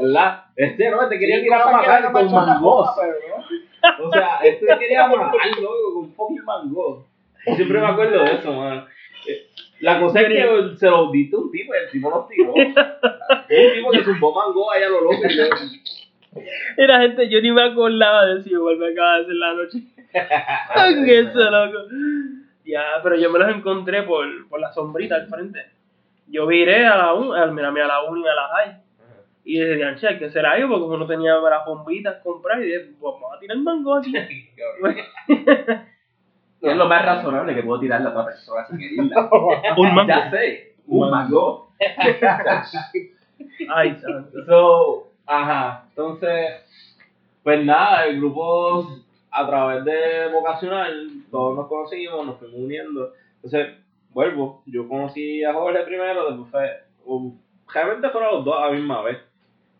¿verdad? 0.00 0.44
Este 0.56 0.90
no, 0.90 1.02
este 1.02 1.18
quería 1.18 1.40
tirar 1.42 1.64
para 1.64 1.76
matar 1.78 2.12
con 2.12 2.32
mangos. 2.32 2.90
O 4.00 4.12
sea, 4.12 4.38
este 4.42 4.66
quería 4.78 5.06
matar, 5.08 5.32
loco, 5.60 5.94
con 5.94 6.12
fucking 6.14 6.44
mango. 6.44 7.06
Siempre 7.56 7.80
me 7.80 7.86
acuerdo 7.86 8.22
de 8.24 8.32
eso, 8.32 8.52
man. 8.52 8.86
Eh, 9.28 9.46
La 9.80 10.00
cosa 10.00 10.20
es 10.20 10.28
que 10.28 10.76
se 10.78 10.86
los 10.90 11.12
diste 11.12 11.36
un 11.36 11.50
tipo 11.50 11.74
y 11.74 11.78
el 11.84 11.90
tipo 11.90 12.10
los 12.10 12.28
tiró. 12.28 12.52
Un 12.54 12.74
tipo 13.74 13.90
que 13.90 14.04
zumbó 14.04 14.34
mango 14.34 14.70
allá 14.72 14.86
a 14.86 14.90
lo 14.90 15.00
loco. 15.02 15.22
y 15.28 15.36
yo- 15.36 15.44
Era 16.76 17.00
gente, 17.00 17.28
yo 17.28 17.40
ni 17.40 17.52
me 17.52 17.62
acordaba 17.62 18.26
de 18.26 18.40
eso, 18.40 18.48
igual 18.50 18.76
me 18.78 18.90
acaba 18.92 19.16
de 19.18 19.22
hacer 19.22 19.34
la 19.34 19.54
noche. 19.54 19.78
Tan 20.74 21.08
eso, 21.08 21.50
loco. 21.50 21.78
Ya, 22.64 22.82
pero 23.02 23.16
yo 23.16 23.30
me 23.30 23.38
los 23.38 23.48
encontré 23.54 24.02
por, 24.04 24.48
por 24.48 24.58
la 24.60 24.72
sombrita 24.72 25.16
al 25.16 25.26
frente. 25.28 25.66
Yo 26.28 26.46
viré 26.46 26.86
a 26.86 26.96
la 26.96 27.12
1, 27.14 27.52
mira, 27.52 27.70
mira, 27.70 27.84
a 27.84 27.88
la 27.88 28.02
1 28.04 28.18
y 28.20 28.28
a 28.28 28.34
la 28.34 28.48
high. 28.48 28.76
Y 29.44 29.60
dije, 29.60 29.76
"Dianche, 29.76 30.08
hay 30.08 30.18
que 30.18 30.26
hacer 30.26 30.46
algo 30.46 30.78
porque 30.78 30.96
uno 30.96 31.06
tenía 31.06 31.34
las 31.34 31.66
bombitas 31.66 32.22
comprar 32.22 32.62
y 32.62 32.66
dije, 32.66 32.80
"Pues 32.98 33.14
vamos 33.14 33.36
a 33.36 33.38
tirar 33.38 33.58
mango 33.58 33.94
aquí. 33.96 34.12
Es 36.64 36.76
lo 36.76 36.88
más 36.88 37.04
razonable 37.04 37.54
que 37.54 37.62
puedo 37.62 37.78
tirar 37.78 38.00
la 38.00 38.08
otra 38.10 38.24
persona 38.24 38.66
sin 38.66 38.80
herirla. 38.80 39.28
Un 39.76 39.94
mango. 39.94 40.08
Ya 40.08 40.30
sé, 40.30 40.74
un 40.86 41.10
mango. 41.10 41.68
Ay, 43.74 43.96
santo. 43.96 44.44
So, 44.46 45.08
ajá, 45.26 45.84
entonces, 45.90 46.62
pues 47.42 47.64
nada, 47.64 48.06
el 48.06 48.16
grupo 48.18 48.88
a 49.30 49.46
través 49.46 49.84
de 49.84 50.30
vocacional, 50.32 51.10
todos 51.30 51.56
nos 51.56 51.68
conocimos, 51.68 52.24
nos 52.26 52.38
fuimos 52.38 52.60
uniendo. 52.60 53.12
Entonces, 53.36 53.74
vuelvo, 54.10 54.62
yo 54.64 54.88
conocí 54.88 55.44
a 55.44 55.52
Jorge 55.52 55.80
primero, 55.82 56.30
después 56.30 56.50
fue, 56.50 56.70
um, 57.04 57.38
realmente 57.72 58.08
fueron 58.08 58.36
los 58.36 58.44
dos 58.44 58.56
a 58.56 58.66
la 58.66 58.72
misma 58.72 59.02
vez. 59.02 59.18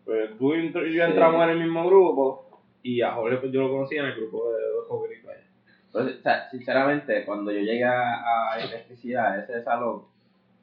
Pues 0.05 0.37
tú 0.37 0.53
y 0.53 0.71
yo 0.93 1.03
entramos 1.03 1.43
en 1.43 1.49
el 1.49 1.59
mismo 1.59 1.85
grupo 1.87 2.61
y 2.83 3.01
a 3.01 3.11
Jorge 3.13 3.37
pues 3.37 3.51
yo 3.51 3.61
lo 3.61 3.69
conocí 3.71 3.97
en 3.97 4.05
el 4.05 4.15
grupo 4.15 4.51
de, 4.51 4.59
de 4.61 4.67
Jorge. 4.87 5.15
Entonces, 5.87 6.19
o 6.19 6.23
sea, 6.23 6.49
sinceramente, 6.51 7.23
cuando 7.25 7.51
yo 7.51 7.59
llegué 7.61 7.85
a 7.85 8.57
electricidad, 8.59 9.33
a 9.33 9.39
ese 9.43 9.63
salón, 9.63 10.03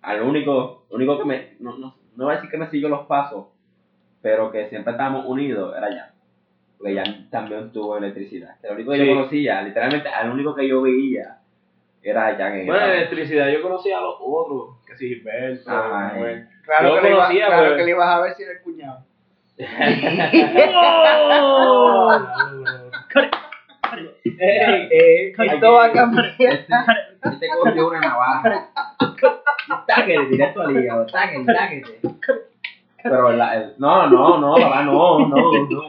al 0.02 0.22
único, 0.22 0.84
único 0.90 1.18
que 1.18 1.24
me, 1.24 1.56
no, 1.60 1.78
no, 1.78 1.94
no 2.16 2.24
voy 2.24 2.32
a 2.34 2.36
decir 2.36 2.50
que 2.50 2.58
me 2.58 2.68
siguió 2.68 2.88
los 2.90 3.06
pasos, 3.06 3.46
pero 4.20 4.52
que 4.52 4.68
siempre 4.68 4.92
estábamos 4.92 5.24
unidos, 5.26 5.74
era 5.76 5.86
Jan. 5.88 6.10
Porque 6.76 6.94
Jan 6.96 7.30
también 7.30 7.72
tuvo 7.72 7.96
electricidad. 7.96 8.56
El 8.62 8.74
único 8.74 8.92
que 8.92 8.98
Sí. 8.98 9.06
yo 9.06 9.14
conocía, 9.14 9.62
literalmente, 9.62 10.08
al 10.10 10.30
único 10.30 10.54
que 10.54 10.68
yo 10.68 10.82
veía, 10.82 11.38
era 12.02 12.36
Jan 12.36 12.58
en 12.58 12.66
Bueno, 12.66 12.84
en 12.84 12.90
el 12.90 12.96
electricidad 12.98 13.48
yo 13.48 13.62
conocía 13.62 13.98
a 13.98 14.02
los 14.02 14.16
otros, 14.20 14.84
que 14.86 14.96
sí, 14.96 15.08
Gilberto. 15.14 15.64
Claro, 15.64 16.88
Yo 16.88 16.94
que, 16.96 17.00
le 17.02 17.08
iba- 17.10 17.18
conocía, 17.24 17.46
claro 17.46 17.66
pues. 17.68 17.76
que 17.78 17.84
le 17.84 17.90
ibas 17.90 18.08
a 18.08 18.20
ver 18.20 18.34
si 18.34 18.42
era 18.42 18.52
el 18.52 18.60
cuñado. 18.62 19.04
¡Oh! 20.74 22.10
Eh, 24.44 25.32
esto 25.38 25.72
va 25.72 25.84
a 25.86 25.92
cambiar. 25.92 26.34
Este 26.38 27.48
cogió 27.62 27.88
una 27.88 28.00
navaja. 28.00 28.68
Táquete, 29.86 30.26
directo 30.26 30.62
al 30.62 30.76
hígado. 30.76 31.06
Táquete, 31.06 31.52
táquete. 31.52 32.00
Pero 33.02 33.32
la, 33.32 33.54
el- 33.56 33.74
no, 33.78 34.06
no, 34.08 34.38
no, 34.38 34.54
papá, 34.54 34.82
no, 34.82 35.18
no, 35.28 35.36
no. 35.68 35.82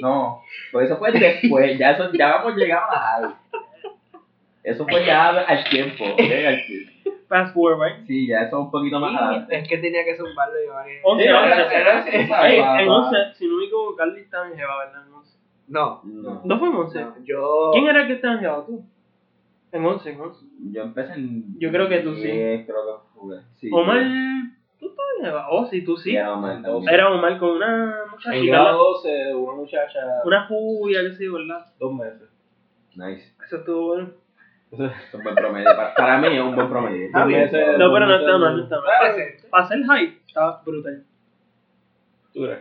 No. 0.00 0.42
Pues 0.72 0.86
eso 0.90 0.98
fue 0.98 1.12
después, 1.12 1.78
ya, 1.78 1.92
eso, 1.92 2.10
ya 2.12 2.36
vamos 2.36 2.54
llegado 2.56 2.90
a 2.92 2.98
high. 2.98 3.34
Eso 4.62 4.86
fue 4.86 5.04
ya 5.04 5.28
al 5.28 5.64
tiempo, 5.64 6.04
al 6.04 6.16
tiempo. 6.16 6.92
Fast 7.28 7.54
forward. 7.54 8.04
Sí, 8.06 8.28
ya 8.28 8.42
eso 8.42 8.60
un 8.60 8.70
poquito 8.70 9.00
más 9.00 9.20
adelante. 9.20 9.56
Es 9.58 9.68
que 9.68 9.78
tenía 9.78 10.04
que 10.04 10.16
zumbarlo 10.16 10.54
yo. 10.64 10.72
María. 10.74 11.00
11, 11.02 11.24
Sí, 11.24 11.28
11. 11.30 11.46
era- 11.46 11.72
era- 11.80 12.06
era- 12.06 12.48
Ey, 12.48 12.60
Papá. 12.60 12.82
en 12.82 12.88
11, 12.88 13.16
si 13.34 13.48
no 13.48 13.56
me 13.56 13.64
equivoco, 13.64 13.96
Carly 13.96 14.20
estaba 14.20 14.46
en 14.48 14.56
Jeva, 14.56 14.78
¿verdad? 14.84 15.06
En 15.06 15.12
11. 15.14 15.38
No, 15.68 16.00
No. 16.04 16.40
¿No 16.44 16.58
fue 16.58 16.68
en 16.68 16.74
11? 16.76 17.00
no, 17.00 17.14
yo. 17.24 17.70
¿Quién 17.72 17.86
era 17.88 18.02
el 18.02 18.06
que 18.06 18.12
estaba 18.14 18.34
en 18.34 18.40
Jeva? 18.40 18.64
¿Tú? 18.66 18.84
En 19.72 19.84
11, 19.84 20.10
en 20.12 20.20
11. 20.20 20.46
Yo 20.70 20.82
empecé 20.82 21.12
en. 21.14 21.58
Yo 21.58 21.70
creo 21.70 21.88
que 21.88 21.98
tú 22.00 22.14
sí. 22.14 22.22
diez, 22.22 22.64
creo 22.66 22.78
que 22.86 23.18
fue. 23.20 23.36
Sí. 23.56 23.70
Omar, 23.72 24.00
¿tú 24.78 24.86
estabas 24.86 25.10
en 25.18 25.24
Jeva? 25.24 25.46
Oh, 25.50 25.66
sí, 25.66 25.82
tú 25.84 25.96
sí. 25.96 26.10
Sí, 26.10 26.16
era 26.16 26.32
Omar. 26.34 26.62
Era 26.88 27.10
Omar 27.12 27.38
con 27.38 27.50
una 27.50 27.84
En 28.04 28.10
muchachita, 28.12 28.52
grado 28.52 28.78
12, 28.78 29.34
una 29.34 29.52
muchacha, 29.56 29.98
una 30.24 30.46
rubia, 30.48 31.00
que 31.02 31.12
sí, 31.16 31.26
¿verdad? 31.28 31.66
dos 31.80 31.92
meses. 31.92 32.30
Nice. 32.94 33.34
Eso 33.44 33.56
estuvo 33.56 33.86
bueno. 33.88 34.10
Es 34.72 35.14
un 35.14 35.22
buen 35.22 35.34
promedio. 35.34 35.64
Para, 35.76 35.94
para 35.94 36.18
mí 36.18 36.36
es 36.36 36.42
un 36.42 36.54
buen 36.54 36.68
promedio. 36.68 37.08
Ah, 37.14 37.24
bien. 37.24 37.44
No, 37.78 37.92
pero 37.92 38.06
no 38.06 38.16
está 38.16 38.38
mal, 38.38 38.56
no 38.56 38.62
está 38.64 38.76
mal. 38.80 38.86
Para 39.50 39.64
hacer 39.64 39.84
high, 39.86 40.18
estaba 40.26 40.62
brutal. 40.64 41.04
¿Tú 42.34 42.42
crees? 42.42 42.58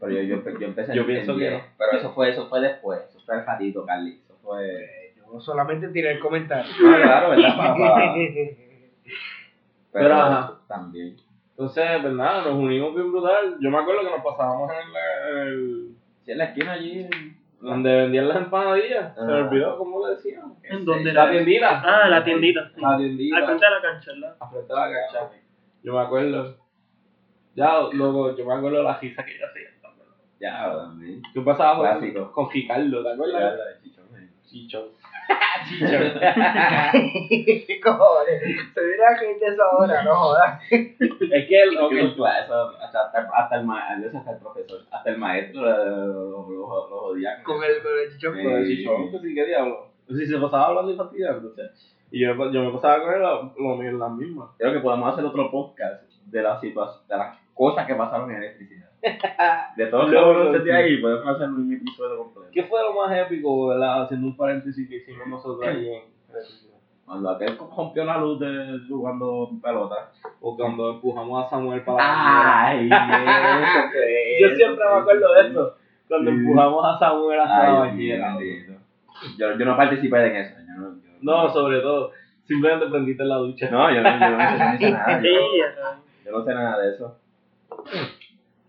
Pero 0.00 0.12
yo, 0.12 0.22
yo, 0.22 0.58
yo 0.58 0.66
empecé 0.66 0.94
Yo 0.94 1.02
en- 1.02 1.06
pienso 1.06 1.32
en 1.32 1.38
que 1.38 1.48
10. 1.50 1.62
no. 1.62 1.68
Pero 1.76 1.92
eso 1.98 2.12
fue, 2.12 2.30
eso 2.30 2.48
fue 2.48 2.60
después. 2.60 3.00
Eso 3.08 3.20
fue 3.26 3.36
el 3.36 3.44
ratito, 3.46 3.84
Carly. 3.84 4.20
Eso 4.24 4.36
fue. 4.42 5.12
Yo 5.16 5.40
solamente 5.40 5.88
tiré 5.88 6.12
el 6.12 6.20
comentario. 6.20 6.72
No, 6.80 6.96
claro, 6.96 7.30
¿verdad? 7.30 7.56
Pa- 7.56 7.76
pa- 7.78 8.14
Pero, 9.92 10.14
ajá. 10.14 10.54
También. 10.68 11.16
Entonces, 11.50 11.84
pues 12.00 12.12
nada, 12.14 12.42
nos 12.44 12.54
unimos 12.54 12.94
bien 12.94 13.10
brutal. 13.10 13.56
Yo 13.60 13.70
me 13.70 13.78
acuerdo 13.78 14.02
que 14.02 14.10
nos 14.10 14.22
pasábamos 14.24 14.70
en, 14.72 14.92
la- 14.92 15.30
en 15.30 15.36
el. 15.48 15.88
Sí, 16.24 16.32
en 16.32 16.38
la 16.38 16.44
esquina 16.44 16.72
allí. 16.72 17.08
Donde 17.60 17.94
vendían 17.96 18.28
las 18.28 18.36
empanadillas. 18.38 19.14
Se 19.14 19.22
me 19.22 19.32
Ah. 19.32 19.36
olvidó 19.48 19.78
cómo 19.78 20.06
le 20.06 20.14
decían. 20.14 20.54
¿En 20.62 20.84
dónde 20.84 21.12
La 21.12 21.22
era? 21.24 21.32
tiendita. 21.32 21.82
Ah, 21.84 22.08
la 22.08 22.24
tiendita. 22.24 22.70
sí. 22.74 22.80
La 22.80 22.90
Al 22.90 22.98
tiendita. 22.98 23.44
frente 23.46 23.64
de 23.64 23.70
la 23.70 23.82
cancha, 23.82 24.12
¿verdad? 24.12 24.36
a 24.40 24.48
frente 24.50 24.68
de 24.72 24.78
la 24.80 24.86
cancha. 24.90 25.30
Yo 25.82 25.92
me 25.94 26.00
acuerdo. 26.00 26.56
Ya, 27.54 27.72
luego, 27.92 28.36
yo 28.36 28.44
me 28.46 28.54
acuerdo 28.54 28.78
de 28.78 28.84
la 28.84 28.98
risa 28.98 29.24
que 29.24 29.34
ella 29.36 29.46
hacía. 29.50 29.68
Ya, 30.40 30.72
también. 30.72 31.20
Tú 31.34 31.44
pasabas 31.44 31.98
Clásico. 31.98 32.30
con, 32.32 32.44
con 32.46 32.52
Ricardo, 32.54 33.02
¿te 33.02 33.08
Ya, 33.08 33.14
acuerdas? 33.14 33.58
la 33.58 33.64
de 33.64 33.80
Chichón. 33.82 33.97
Chicho. 34.48 34.92
Chicho. 35.68 35.88
Se 38.74 38.80
viene 38.84 39.04
gente 39.20 39.46
eso 39.46 39.62
ahora, 39.62 40.02
no 40.02 40.14
jodas. 40.14 40.60
es 40.70 41.48
que 41.48 41.62
el, 41.62 41.78
ok, 41.78 41.92
Eso, 41.92 42.14
claro, 42.16 42.44
eso, 42.44 42.54
hasta, 42.82 43.00
hasta, 43.00 43.28
hasta 43.34 43.56
el 43.56 43.64
ma- 43.66 43.88
a 43.88 43.96
veces 43.96 44.14
hasta 44.14 44.32
el 44.32 44.38
profesor, 44.38 44.80
hasta 44.90 45.10
el 45.10 45.18
maestro 45.18 45.68
eh, 45.68 46.06
lo, 46.06 46.38
odian. 46.40 47.42
Con 47.42 47.62
el, 47.62 47.82
con 47.82 47.92
el 47.98 48.10
chichón. 48.12 48.32
con 48.32 48.52
el 48.52 48.66
chichón, 48.66 49.10
pues 49.10 49.22
sí, 49.22 49.34
¿qué 49.34 49.46
diablo? 49.46 49.88
Si 50.08 50.26
se 50.26 50.38
pasaba 50.38 50.66
hablando 50.68 50.90
infantil, 50.92 51.26
entonces. 51.26 51.94
Y 52.10 52.20
yo, 52.20 52.28
yo 52.50 52.62
me 52.64 52.72
pasaba 52.72 53.02
con 53.02 53.14
él 53.14 53.20
lo, 53.20 53.98
las 53.98 54.12
mismas. 54.12 54.50
Creo 54.56 54.72
que 54.72 54.80
podemos 54.80 55.12
hacer 55.12 55.24
otro 55.24 55.50
podcast 55.50 56.02
de 56.26 56.42
las 56.42 56.60
situaciones, 56.60 57.06
de 57.08 57.16
las 57.18 57.36
cosas 57.52 57.86
que 57.86 57.94
pasaron 57.94 58.30
en 58.30 58.38
electricidad. 58.38 58.87
De 59.76 59.86
todos 59.86 60.10
los 60.10 60.52
que 60.56 60.58
sí. 60.58 60.64
de 60.64 60.72
ahí, 60.76 60.96
podemos 61.00 61.26
hacer 61.28 61.48
un 61.48 61.72
episodio 61.72 62.18
completo. 62.18 62.50
¿Qué 62.52 62.64
fue 62.64 62.82
lo 62.82 62.94
más 62.94 63.16
épico, 63.16 63.68
verdad? 63.68 64.02
Haciendo 64.02 64.26
un 64.26 64.36
paréntesis 64.36 64.88
que 64.88 64.96
hicimos 64.96 65.28
nosotros 65.28 65.66
ahí 65.66 65.88
en 65.88 66.02
Cuando 67.04 67.30
aquel 67.30 67.56
rompió 67.56 68.04
la 68.04 68.18
luz 68.18 68.40
de 68.40 68.80
jugando 68.88 69.50
pelota. 69.62 70.10
O 70.40 70.56
cuando 70.56 70.92
empujamos 70.92 71.44
a 71.44 71.48
Samuel 71.50 71.82
para 71.82 71.98
la 71.98 72.66
Ay, 72.68 72.86
eso 72.88 74.48
Yo 74.50 74.56
siempre 74.56 74.84
me 74.84 75.00
acuerdo 75.00 75.32
de 75.34 75.48
eso. 75.48 75.74
Cuando 76.08 76.30
empujamos 76.30 76.84
a 76.84 76.98
Samuel 76.98 77.40
hasta 77.40 77.62
la 77.64 77.78
bañera. 77.80 78.36
Yo, 79.36 79.58
yo 79.58 79.64
no 79.64 79.76
participé 79.76 80.26
en 80.26 80.36
eso. 80.36 80.54
Yo 80.66 80.74
no, 80.80 80.94
yo- 80.96 81.10
No, 81.22 81.48
sobre 81.50 81.80
todo, 81.80 82.12
simplemente 82.44 82.86
prendiste 82.86 83.22
en 83.22 83.28
la 83.28 83.36
ducha. 83.36 83.70
no, 83.70 83.92
yo 83.92 84.00
no, 84.02 84.10
yo 84.20 84.30
no 84.30 84.38
sé, 84.50 84.58
no 84.58 84.74
hice 84.74 84.90
nada. 84.90 85.22
Yo 86.24 86.32
no 86.32 86.44
sé 86.44 86.52
nada 86.52 86.78
de 86.78 86.94
eso. 86.94 87.16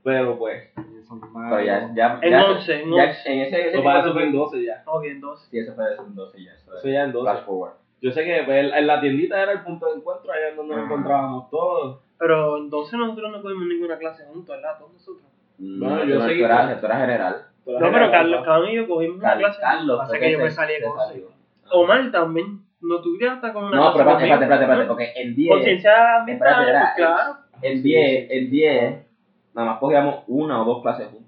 Pero 0.03 0.37
pues, 0.37 0.71
Pero 0.75 1.61
ya, 1.61 1.91
ya, 1.95 2.19
En 2.21 2.31
ya, 2.31 2.45
11, 2.45 2.81
en 2.83 2.91
ya 2.93 3.03
11. 3.03 3.33
en 3.33 3.39
ese, 3.41 3.59
ese 3.59 3.69
eso 3.73 3.83
para 3.83 3.99
eso 4.01 4.13
fue 4.13 4.23
en 4.23 4.31
de- 4.31 4.37
12 4.37 4.63
ya. 4.65 4.83
Oh, 4.85 4.99
bien, 4.99 5.19
12. 5.19 5.49
Sí, 5.49 5.59
eso 5.59 5.73
fue 5.75 5.85
en 5.95 6.15
12 6.15 6.43
ya. 6.43 6.51
Eso, 6.53 6.77
Eso 6.77 6.87
ya 6.87 7.03
en 7.03 7.11
12. 7.11 7.31
Flash 7.31 7.45
forward. 7.45 7.73
Yo 8.01 8.11
sé 8.11 8.23
que 8.23 8.43
pues, 8.45 8.71
en 8.73 8.87
la 8.87 9.01
tiendita 9.01 9.41
era 9.41 9.51
el 9.51 9.61
punto 9.61 9.87
de 9.87 9.97
encuentro, 9.97 10.31
allá 10.31 10.55
donde 10.55 10.75
nos 10.75 10.83
Ajá. 10.85 10.93
encontrábamos 10.93 11.49
todos. 11.49 11.99
Pero 12.17 12.57
en 12.57 12.69
12 12.69 12.97
nosotros 12.97 13.31
no 13.31 13.41
cogimos 13.41 13.67
ninguna 13.67 13.97
clase 13.97 14.23
juntos, 14.25 14.55
¿verdad? 14.55 14.77
Todos 14.77 14.93
nosotros. 14.93 15.23
No, 15.57 15.85
Bueno, 15.89 16.01
tú, 16.03 16.07
yo 16.07 16.15
no- 16.15 16.21
sé 16.21 16.27
tú 16.29 16.35
que- 16.37 16.45
eras, 16.45 16.79
tú 16.79 16.85
eras 16.85 16.99
general. 17.01 17.35
No, 17.65 17.91
pero 17.91 18.11
Carlos, 18.11 18.45
Carlos 18.45 18.69
y 18.71 18.75
yo 18.75 18.87
cogimos 18.87 19.17
una 19.17 19.37
clase. 19.37 19.59
Carlos 19.61 19.99
Pasa 19.99 20.17
que 20.19 20.31
yo 20.31 20.39
me 20.39 20.49
salí 20.51 20.73
con 20.81 20.97
salió. 20.97 21.27
Omar 21.71 22.11
también. 22.11 22.61
No 22.81 23.01
tuvieras 23.01 23.35
hasta 23.35 23.51
con 23.51 23.65
una 23.65 23.75
No, 23.75 23.93
pero 23.93 24.09
espérate, 24.11 24.23
espérate, 24.23 24.43
espérate, 24.45 24.63
espérate, 24.63 24.87
porque 24.87 25.11
en 25.21 25.35
10, 25.35 25.51
Conciencia 25.53 26.15
ambiental, 26.19 26.65
pues 26.65 26.93
claro. 26.95 27.35
en 27.61 27.83
10, 27.83 28.31
en 28.31 28.49
10, 28.49 29.05
nada 29.53 29.71
más 29.71 29.79
cogíamos 29.79 30.23
una 30.27 30.61
o 30.61 30.65
dos 30.65 30.81
clases 30.81 31.07
juntos. 31.07 31.25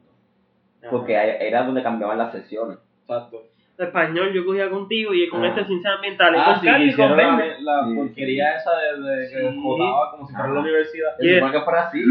Porque 0.90 1.16
ahí- 1.18 1.38
era 1.48 1.64
donde 1.64 1.84
cambiaban 1.84 2.18
las 2.18 2.32
sesiones. 2.32 2.78
Exacto. 3.02 3.44
Español 3.78 4.32
yo 4.34 4.46
cogía 4.46 4.70
contigo 4.70 5.14
y 5.14 5.28
con 5.28 5.44
Ah. 5.44 5.48
este 5.50 5.66
ciencias 5.66 5.96
ambientales. 5.96 6.40
Ah, 6.44 6.54
con 6.54 6.62
sí, 6.62 6.68
y 6.90 6.94
con 6.94 7.18
la, 7.18 7.38
la 7.62 7.86
Sí, 7.88 7.96
porquería 7.96 8.56
esa 8.58 8.72
de, 8.78 9.02
de 9.02 9.30
que 9.30 9.52
Sí. 9.52 9.58
votaba 9.60 10.12
como 10.12 10.28
si 10.28 10.34
fuera 10.34 10.46
Ajá. 10.46 10.54
la 10.54 10.60
universidad. 10.62 11.18
Se 11.18 11.24
Yeah. 11.26 11.52
que 11.52 11.62
fuera 11.62 11.88
así. 11.88 12.04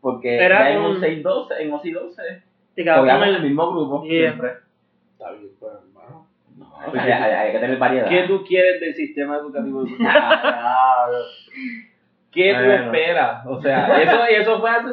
Porque 0.00 0.36
Era 0.36 0.44
era 0.44 0.70
en 0.72 0.82
con- 0.82 0.90
11 0.92 1.12
y 1.12 1.22
12, 1.22 1.62
en 1.62 1.72
11 1.72 1.88
y 1.88 1.90
12, 1.92 2.22
Te 2.76 2.82
quedaba 2.84 2.98
con 2.98 3.06
cogíamos 3.08 3.26
en 3.28 3.34
el 3.34 3.36
el... 3.40 3.42
mismo 3.48 3.70
grupo 3.72 4.04
Yeah. 4.04 4.20
siempre. 4.30 4.50
Está 5.12 5.30
bien, 5.32 5.50
pues, 5.58 5.72
hermano. 5.72 6.26
No, 6.56 6.66
o 6.86 6.92
sea, 6.92 7.02
hay, 7.02 7.10
hay- 7.12 7.32
hay 7.32 7.52
que 7.52 7.58
tener 7.58 7.78
variedad. 7.78 8.08
¿Qué 8.08 8.22
tú 8.28 8.44
quieres 8.44 8.80
del 8.80 8.94
sistema 8.94 9.36
educativo? 9.38 9.84
Ah, 12.36 12.38
¿Qué 12.42 12.54
tú 12.54 12.64
Bueno. 12.66 12.84
esperas? 12.84 13.46
O 13.46 13.60
sea, 13.62 14.02
eso, 14.02 14.24
eso 14.30 14.60
fue 14.60 14.70
hace, 14.70 14.88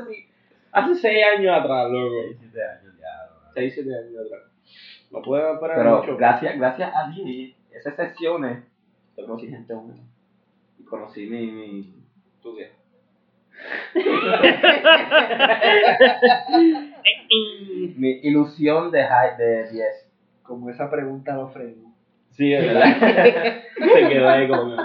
hace 0.71 0.95
seis 0.95 1.23
años 1.37 1.57
atrás, 1.59 1.89
loco. 1.91 2.21
17 2.29 2.61
años 2.63 2.95
ya. 2.99 3.29
Seis, 3.53 3.73
siete 3.73 3.89
años 3.95 4.25
atrás. 4.25 4.41
No 5.11 5.21
pueden 5.21 5.53
esperar 5.55 5.77
Pero 5.77 5.97
mucho. 5.97 6.17
gracias, 6.17 6.57
gracias 6.57 6.91
a 6.95 7.11
ti, 7.11 7.55
esas 7.71 7.95
sesiones, 7.95 8.63
yo 9.17 9.25
conocí 9.25 9.47
gente 9.47 9.73
buena. 9.73 10.01
Y 10.79 10.83
conocí 10.85 11.25
mi, 11.27 11.47
mi 11.51 11.93
¿Tú 12.41 12.55
qué? 12.55 12.71
Mi 17.95 18.09
ilusión 18.23 18.91
de, 18.91 19.05
high, 19.05 19.37
de 19.37 19.69
10. 19.71 19.85
como 20.43 20.69
esa 20.69 20.89
pregunta 20.89 21.35
lo 21.35 21.49
frenó. 21.49 21.93
Sí, 22.31 22.53
es 22.53 22.65
verdad. 22.65 22.83
Se 23.93 24.09
quedó 24.09 24.29
ahí 24.29 24.47
como 24.47 24.75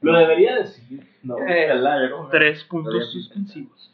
lo 0.00 0.18
debería 0.18 0.56
decir. 0.56 1.00
No. 1.24 1.38
Eh, 1.38 1.66
¿Verdad? 1.66 2.08
Yo 2.08 2.16
como- 2.16 2.28
Tres 2.28 2.64
puntos 2.64 3.12
suspensivos. 3.12 3.92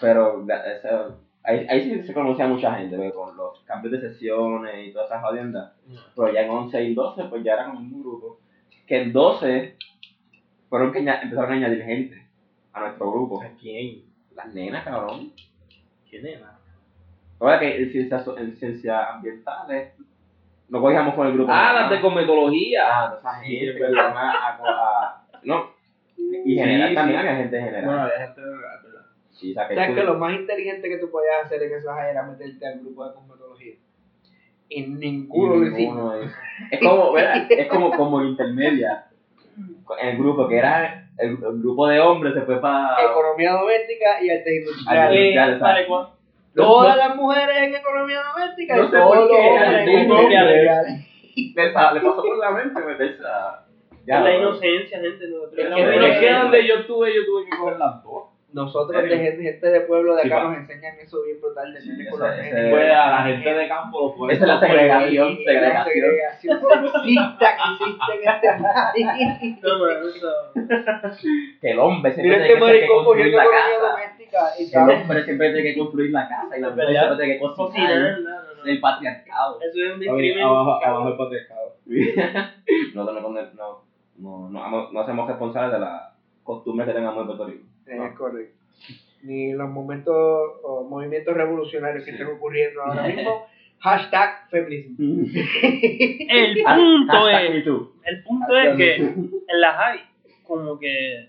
Pero 0.00 0.46
eso- 0.48 1.18
ahí, 1.44 1.66
ahí 1.68 1.82
sí 1.82 2.02
se 2.04 2.14
conocía 2.14 2.46
mucha 2.46 2.74
gente, 2.76 2.96
¿ve? 2.96 3.12
con 3.12 3.36
los 3.36 3.60
cambios 3.64 3.92
de 3.92 4.00
sesiones 4.12 4.88
y 4.88 4.92
todas 4.92 5.08
esas 5.10 5.22
jodiendas. 5.22 5.72
Pero 6.16 6.32
ya 6.32 6.42
en 6.42 6.50
11 6.50 6.82
y 6.84 6.94
12, 6.94 7.24
pues 7.24 7.42
ya 7.44 7.54
era 7.54 7.66
como 7.66 7.80
un 7.80 8.00
grupo. 8.02 8.38
Que 8.86 9.02
en 9.02 9.12
12 9.12 9.76
fueron 10.68 10.92
que 10.92 11.00
empezaron 11.00 11.50
a 11.52 11.54
añadir 11.54 11.82
gente 11.84 12.26
a 12.72 12.80
nuestro 12.80 13.10
grupo. 13.12 13.42
¿A 13.42 13.48
quién? 13.60 14.02
Las 14.34 14.54
nenas, 14.54 14.84
cabrón. 14.84 15.32
¿Quién 16.08 16.26
era? 16.26 16.56
Ahora 17.40 17.58
que 17.58 17.82
en 17.82 17.90
ciencias, 17.90 18.26
en 18.38 18.56
ciencias 18.56 19.08
ambientales 19.10 19.94
no 20.68 20.80
cogíamos 20.80 21.14
con 21.14 21.26
el 21.26 21.32
grupo. 21.34 21.50
Ah, 21.52 21.72
las 21.74 21.90
de 21.90 22.00
cometología. 22.00 22.82
Ah, 22.86 23.14
esa 23.18 23.40
Sí, 23.42 23.56
gente 23.56 23.78
iban 23.90 24.16
a, 24.16 24.30
a- 24.30 24.56
a- 24.58 25.26
No. 25.42 25.69
Y 26.44 26.52
Sí, 26.54 26.58
general 26.58 26.94
también 26.94 27.20
sí. 27.20 27.26
había 27.26 27.40
gente 27.42 27.58
en 27.58 27.64
general. 27.64 27.84
Bueno, 27.84 28.02
había 28.02 28.18
gente 28.26 28.40
de 28.40 28.46
verdad. 28.50 28.82
¿verdad? 28.84 29.00
sí, 29.30 29.50
o 29.50 29.54
sea, 29.54 29.68
que 29.68 29.74
¿Sabes 29.74 29.90
tú- 29.90 29.94
que 29.96 30.02
lo 30.04 30.14
más 30.18 30.34
inteligente 30.34 30.88
que 30.88 30.98
tú 30.98 31.10
podías 31.10 31.44
hacer 31.44 31.62
en 31.62 31.72
esas 31.74 31.98
era 32.10 32.22
meterte 32.24 32.66
al 32.66 32.80
grupo 32.80 33.06
de 33.08 33.14
cosmetología? 33.14 33.74
Y 34.68 34.82
ninguno 34.82 35.56
lo 35.56 35.66
hicimos. 35.66 36.14
Es 36.70 36.78
como, 36.80 37.12
¿verdad? 37.12 37.46
Es 37.50 37.66
como, 37.68 37.90
como 37.90 38.22
intermedia. 38.22 39.06
En 40.00 40.08
el 40.10 40.16
grupo, 40.18 40.46
que 40.46 40.56
era 40.58 41.08
el, 41.18 41.30
el 41.30 41.38
grupo 41.60 41.86
de 41.88 41.98
hombres 42.00 42.34
se 42.34 42.42
fue 42.42 42.60
para. 42.60 42.96
Economía 43.10 43.52
doméstica 43.52 44.22
y 44.22 44.30
artes 44.30 44.46
Al- 44.86 45.14
industriales. 45.16 45.86
¿cuál? 45.88 46.08
Todas 46.54 46.96
las 46.96 47.16
mujeres 47.16 47.56
en 47.62 47.74
economía 47.74 48.20
doméstica 48.34 48.76
No 48.76 48.84
y 48.84 48.86
sé 48.86 48.96
todos 48.96 49.08
por 49.08 49.16
los 49.18 49.28
qué, 49.30 49.36
hombres 49.36 49.70
en 49.70 49.78
hombre. 49.88 50.02
industriales. 50.02 51.06
Le 51.56 51.70
pasó 51.72 52.16
por 52.22 52.38
la 52.38 52.50
mente 52.50 52.80
meterse 52.80 53.22
a. 53.26 53.64
Es 54.06 54.20
la 54.22 54.36
inocencia, 54.36 55.00
gente. 55.00 55.28
Nosotros 55.28 55.58
Es 55.58 55.74
que- 55.74 55.82
Pero 55.82 56.06
es 56.06 56.18
que 56.18 56.32
donde 56.32 56.66
yo 56.66 56.74
estuve, 56.76 57.14
yo 57.14 57.24
tuve 57.26 57.44
que 57.44 57.56
coger 57.56 57.78
las 57.78 58.02
dos. 58.02 58.24
Nosotros 58.52 59.00
de 59.04 59.08
gente, 59.16 59.42
gente 59.44 59.64
de 59.70 59.80
pueblo 59.82 60.16
de 60.16 60.22
Sí, 60.22 60.26
acá 60.28 60.42
va. 60.42 60.50
nos 60.50 60.58
enseñan 60.58 60.98
eso 60.98 61.22
bien 61.22 61.40
brutal 61.40 61.72
de 61.72 61.80
Sí, 61.82 61.90
ese- 61.92 62.10
con. 62.10 62.18
Pues 62.18 62.90
a 62.92 63.10
la 63.10 63.22
gente 63.22 63.54
de 63.54 63.68
campo 63.68 64.00
lo 64.00 64.12
fue. 64.12 64.32
Esa 64.32 64.42
es 64.42 64.48
la 64.48 64.58
segregación, 64.58 65.36
segregación. 65.36 65.84
segregación 65.84 66.60
sexista 66.60 67.56
que 67.56 67.84
existe 67.84 68.12
en 68.12 68.28
este 68.28 68.48
país. 68.58 69.62
No, 69.62 69.78
man, 69.78 69.96
eso- 70.02 71.58
Que 71.60 71.70
el 71.70 71.78
hombre 71.78 72.12
siempre 72.12 72.36
Mira 72.38 72.46
tiene 72.48 72.66
este 72.66 72.80
que, 72.80 72.86
construir 72.88 73.34
la 73.34 73.44
casa. 73.44 73.88
doméstica 73.88 74.40
y 74.58 74.74
El 74.74 75.00
hombre 75.00 75.24
siempre 75.24 75.52
tiene 75.52 75.62
que 75.72 75.78
construir 75.78 76.10
la 76.10 76.28
casa 76.28 76.58
y 76.58 76.60
la 76.60 76.70
mujer 76.70 76.88
siempre 76.90 77.16
tiene 77.18 77.32
que 77.34 77.38
Cocinar, 77.40 78.00
no, 78.00 78.30
no, 78.30 78.54
no. 78.64 78.64
El 78.64 78.80
patriarcado. 78.80 79.58
Eso 79.62 79.78
es 79.86 79.92
un 79.94 80.00
discrimen. 80.00 80.42
abajo, 80.44 80.84
abajo 80.84 81.08
el 81.08 81.16
patriarcado. 81.16 81.76
No, 82.94 83.04
no, 83.04 83.12
no, 83.12 83.89
no, 84.20 84.48
no, 84.50 84.90
no 84.92 85.00
hacemos 85.00 85.28
responsables 85.28 85.72
de 85.72 85.80
las 85.80 86.02
costumbres 86.42 86.88
que 86.88 86.94
tengamos 86.94 87.20
en 87.22 87.26
Puerto 87.26 87.46
Rico. 87.46 87.64
Es 87.86 88.12
correcto. 88.16 88.56
Ni 89.22 89.52
los 89.52 89.68
momentos 89.68 90.14
o 90.62 90.86
movimientos 90.88 91.34
revolucionarios 91.34 92.04
que 92.04 92.12
Sí. 92.12 92.16
estén 92.20 92.34
ocurriendo 92.36 92.82
ahora 92.82 93.02
mismo. 93.08 93.46
Hashtag 93.80 94.48
feminismo. 94.50 95.24
El 95.62 96.62
punto 96.64 97.28
es, 97.28 97.66
el 98.04 98.22
punto 98.24 98.56
es 98.56 98.76
que 98.76 98.94
en 98.96 99.60
la 99.60 99.72
high, 99.72 100.00
como 100.46 100.78
que 100.78 101.28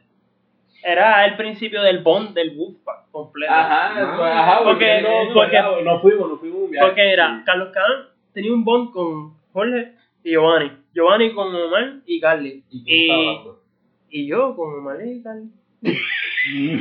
era 0.83 1.25
el 1.25 1.35
principio 1.37 1.81
del 1.81 1.99
bond 2.03 2.33
del 2.33 2.57
Wolfpack 2.57 3.11
completo. 3.11 3.53
Ajá, 3.53 4.01
No. 4.01 4.17
pues, 4.17 4.31
ajá, 4.33 4.63
Porque- 4.63 5.01
no, 5.01 5.33
porque- 5.33 5.61
no, 5.61 5.81
no 5.81 5.99
fuimos, 6.01 6.29
no 6.29 6.37
fuimos 6.37 6.61
un 6.63 6.71
viaje. 6.71 6.87
Porque 6.87 7.13
era, 7.13 7.43
Carlos 7.45 7.69
Cadán 7.73 8.07
tenía 8.33 8.53
un 8.53 8.63
bond 8.65 8.91
con 8.91 9.33
Jorge 9.53 9.93
y 10.23 10.31
Giovanni. 10.31 10.71
Giovanni 10.93 11.33
con 11.33 11.55
Omar 11.55 11.93
y 12.05 12.19
Carly. 12.19 12.63
¿Y 12.69 12.83
quién 12.83 12.97
Y, 13.07 13.09
hablando? 13.29 13.59
y 14.09 14.27
yo 14.27 14.55
con 14.55 14.73
Omar 14.79 14.97
y 15.05 15.21
Carly. 15.23 15.49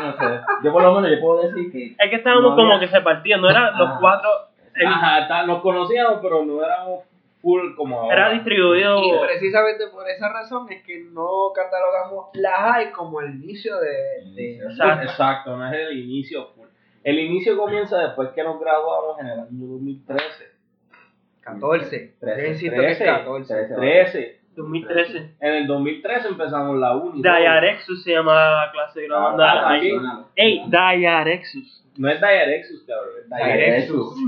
No 0.00 0.12
sé. 0.18 0.40
Yo 0.62 0.72
por 0.72 0.82
lo 0.82 0.94
menos 0.94 1.10
yo 1.10 1.20
puedo 1.20 1.42
decir 1.48 1.72
que 1.72 1.86
Es 1.98 2.10
que 2.10 2.16
estábamos 2.16 2.50
No 2.50 2.56
como 2.56 2.74
había- 2.74 2.80
que 2.86 2.94
se 2.94 3.00
partían, 3.00 3.40
no 3.40 3.48
eran 3.50 3.78
los 3.78 3.88
Ah. 3.88 3.96
cuatro. 4.00 4.28
el- 4.74 4.86
Ajá, 4.86 5.26
ta- 5.26 5.46
nos 5.46 5.62
conocíamos, 5.62 6.18
pero 6.20 6.44
no 6.44 6.62
éramos 6.62 7.04
full 7.40 7.74
como 7.76 7.98
ahora. 7.98 8.14
era 8.14 8.30
distribuido. 8.34 8.98
Y 9.02 9.26
precisamente 9.26 9.86
por 9.90 10.06
esa 10.06 10.30
razón 10.30 10.70
es 10.70 10.82
que 10.82 11.02
no 11.12 11.50
catalogamos 11.54 12.26
la 12.34 12.50
high 12.52 12.92
como 12.92 13.22
el 13.22 13.36
inicio 13.36 13.78
de. 13.78 13.88
de- 14.34 14.56
Exacto. 14.58 15.02
Exacto, 15.04 15.56
no 15.56 15.66
es 15.66 15.72
el 15.72 15.98
inicio 15.98 16.48
full. 16.48 16.66
El 17.04 17.18
inicio 17.20 17.56
comienza 17.56 17.98
después 18.00 18.28
que 18.34 18.42
nos 18.44 18.60
graduamos 18.60 19.18
en 19.20 19.26
el 19.28 19.40
año 19.40 19.66
2013. 19.66 20.44
14. 21.46 22.14
Yo 22.20 22.26
Trece. 22.26 22.48
insisto 22.48 22.76
que 22.80 22.90
es 22.90 22.98
13. 22.98 23.04
14. 23.18 23.54
Trece. 23.54 23.74
13. 23.76 24.40
2013. 24.56 25.30
En 25.40 25.54
el 25.54 25.66
2013 25.66 26.28
empezamos 26.28 26.76
la 26.78 26.96
uni. 26.96 27.20
Diarexus 27.22 28.02
se 28.02 28.12
llama 28.12 28.34
la 28.64 28.70
clase 28.72 29.00
de 29.00 29.06
grabando 29.08 29.42
Ah, 29.42 29.50
a 29.52 29.54
la 29.54 29.70
aquí. 29.76 29.90
high. 29.90 30.24
Ey, 30.34 30.62
Diarexus. 30.68 31.82
No 31.98 32.08
es 32.10 32.20
Diarexus, 32.20 32.84
cabrón. 32.86 33.10
Es 33.20 33.28
Diarexus. 33.28 34.14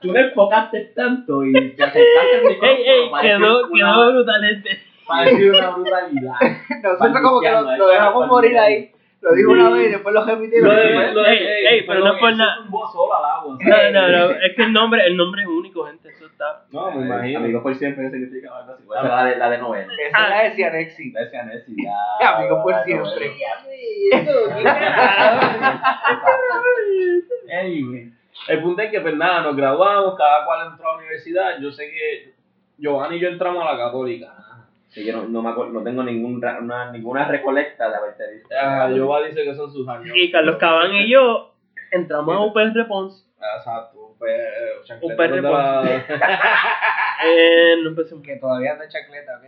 Tú 0.00 0.08
me 0.08 0.20
enfocaste 0.20 0.92
tanto 0.96 1.44
y 1.44 1.52
te 1.52 1.86
micrófono. 1.86 2.62
Ey, 2.62 2.82
ey, 2.84 3.10
parecía 3.10 3.38
quedó, 3.38 3.66
una- 3.68 3.78
quedó 3.78 4.12
brutal 4.12 4.44
este. 4.50 4.70
Parecía 5.06 5.50
una 5.50 5.70
brutalidad. 5.70 6.34
Nosotros 6.82 7.22
como 7.22 7.40
que 7.40 7.50
lo, 7.50 7.76
lo 7.76 7.86
dejamos 7.88 8.26
morir 8.26 8.58
ahí. 8.58 8.90
Lo 9.22 9.32
dijo 9.34 9.52
una 9.52 9.70
vez 9.70 9.86
y 9.86 9.90
después 9.92 10.12
lo 10.14 10.24
remitieron. 10.24 10.68
Lo 10.68 10.74
de- 10.74 11.12
lo 11.14 11.22
de- 11.22 11.30
Ey, 11.32 11.66
ey, 11.66 11.86
pero 11.86 12.00
no 12.00 12.06
es 12.14 12.20
por 12.20 12.36
nada. 12.36 12.56
No, 13.60 13.90
no, 13.92 14.08
no, 14.08 14.30
es 14.32 14.54
que 14.56 14.62
el 14.64 14.72
nombre, 14.72 15.06
el 15.06 15.16
nombre 15.16 15.42
es 15.42 15.48
único, 15.48 15.84
gente, 15.86 16.08
eso 16.08 16.26
está. 16.26 16.64
No, 16.72 16.90
me 16.90 17.06
imagino. 17.06 17.38
Amigos 17.38 17.62
por 17.62 17.74
siempre, 17.76 18.04
¿qué 18.04 18.10
significa? 18.18 18.50
Algo 18.58 18.72
así. 18.72 18.82
La 19.02 19.24
de, 19.24 19.36
la 19.36 19.50
de 19.50 19.58
novela. 19.58 19.92
Esa 19.92 20.24
es 20.24 20.28
la 20.30 20.42
de 20.42 20.50
Cianexi. 20.56 21.12
Decía 21.12 21.42
Nessie, 21.44 21.76
ya. 22.20 22.36
Amigos 22.36 22.58
por 22.64 22.72
la 22.72 22.82
siempre. 22.84 23.32
Anyway, 27.60 28.12
el 28.48 28.62
punto 28.62 28.82
es 28.82 28.90
que 28.90 29.00
pues 29.00 29.14
nada, 29.14 29.42
nos 29.42 29.56
graduamos, 29.56 30.16
cada 30.16 30.44
cual 30.44 30.68
entró 30.72 30.88
a 30.88 30.92
la 30.94 30.98
universidad. 30.98 31.60
Yo 31.60 31.70
sé 31.70 31.90
que 31.90 32.32
Giovanni 32.78 33.16
y 33.16 33.20
yo 33.20 33.28
entramos 33.28 33.64
a 33.64 33.72
la 33.72 33.78
católica. 33.84 34.34
Sí, 34.92 35.04
yo 35.06 35.16
no, 35.16 35.24
no, 35.28 35.42
me 35.42 35.50
acuerdo, 35.50 35.72
no 35.72 35.82
tengo 35.82 36.02
ningún, 36.02 36.40
ra- 36.42 36.58
una, 36.60 36.90
ninguna 36.92 37.26
recolecta 37.26 37.88
de 37.88 37.96
haberte 37.96 38.30
visto. 38.32 38.48
Ah, 38.60 38.90
Giovanni 38.92 39.28
dice 39.28 39.42
que 39.44 39.54
son 39.54 39.72
sus 39.72 39.88
años. 39.88 40.14
Y 40.14 40.30
Carlos 40.30 40.56
Cabán 40.56 40.92
y 40.94 41.08
yo 41.10 41.54
entramos 41.90 42.36
a 42.36 42.40
UPR 42.40 42.86
Pons. 42.86 43.26
Exacto, 43.56 44.14
pues, 44.18 44.40
Un 44.80 44.84
chancletas 44.84 45.30
de 45.30 45.40
la- 45.42 46.04
Eh, 47.24 47.76
no 47.82 47.90
empecemos. 47.90 48.22
Que 48.24 48.36
todavía 48.36 48.74
no 48.74 48.82
es 48.82 48.92
chacleta, 48.92 49.38
¿ok? 49.38 49.44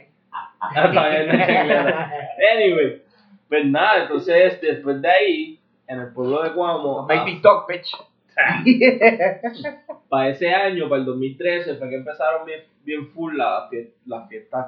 Está 0.77 1.09
bien, 1.09 1.29
no 1.29 1.35
chancletas. 1.47 2.11
Anyway, 2.55 3.03
pues 3.49 3.67
nada, 3.67 4.03
entonces 4.03 4.61
después 4.61 5.03
de 5.03 5.11
ahí, 5.11 5.61
en 5.89 6.01
el 6.01 6.13
pueblo 6.13 6.43
de 6.43 6.53
Cuamo, 6.53 7.03
Make 7.07 7.25
me 7.35 7.41
talk, 7.41 7.69
bitch. 7.69 7.91
para 10.09 10.29
ese 10.29 10.53
año, 10.55 10.89
para 10.89 11.01
el 11.01 11.07
2013, 11.07 11.75
fue 11.77 11.89
que 11.89 11.97
empezaron 11.97 12.45
bien, 12.47 12.61
bien 12.85 13.07
full 13.09 13.37
las 13.37 13.71
fie- 13.71 13.91
las 14.07 14.29
fiestas 14.29 14.67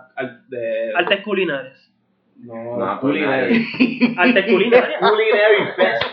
de... 0.48 0.92
Artes 0.94 1.20
culinarias. 1.22 1.90
no, 2.42 2.76
No, 2.76 3.00
culinary. 3.00 3.66
Artes 4.16 4.44
culinarias. 4.52 5.00
Culinary 5.10 5.72
Fest. 5.76 6.04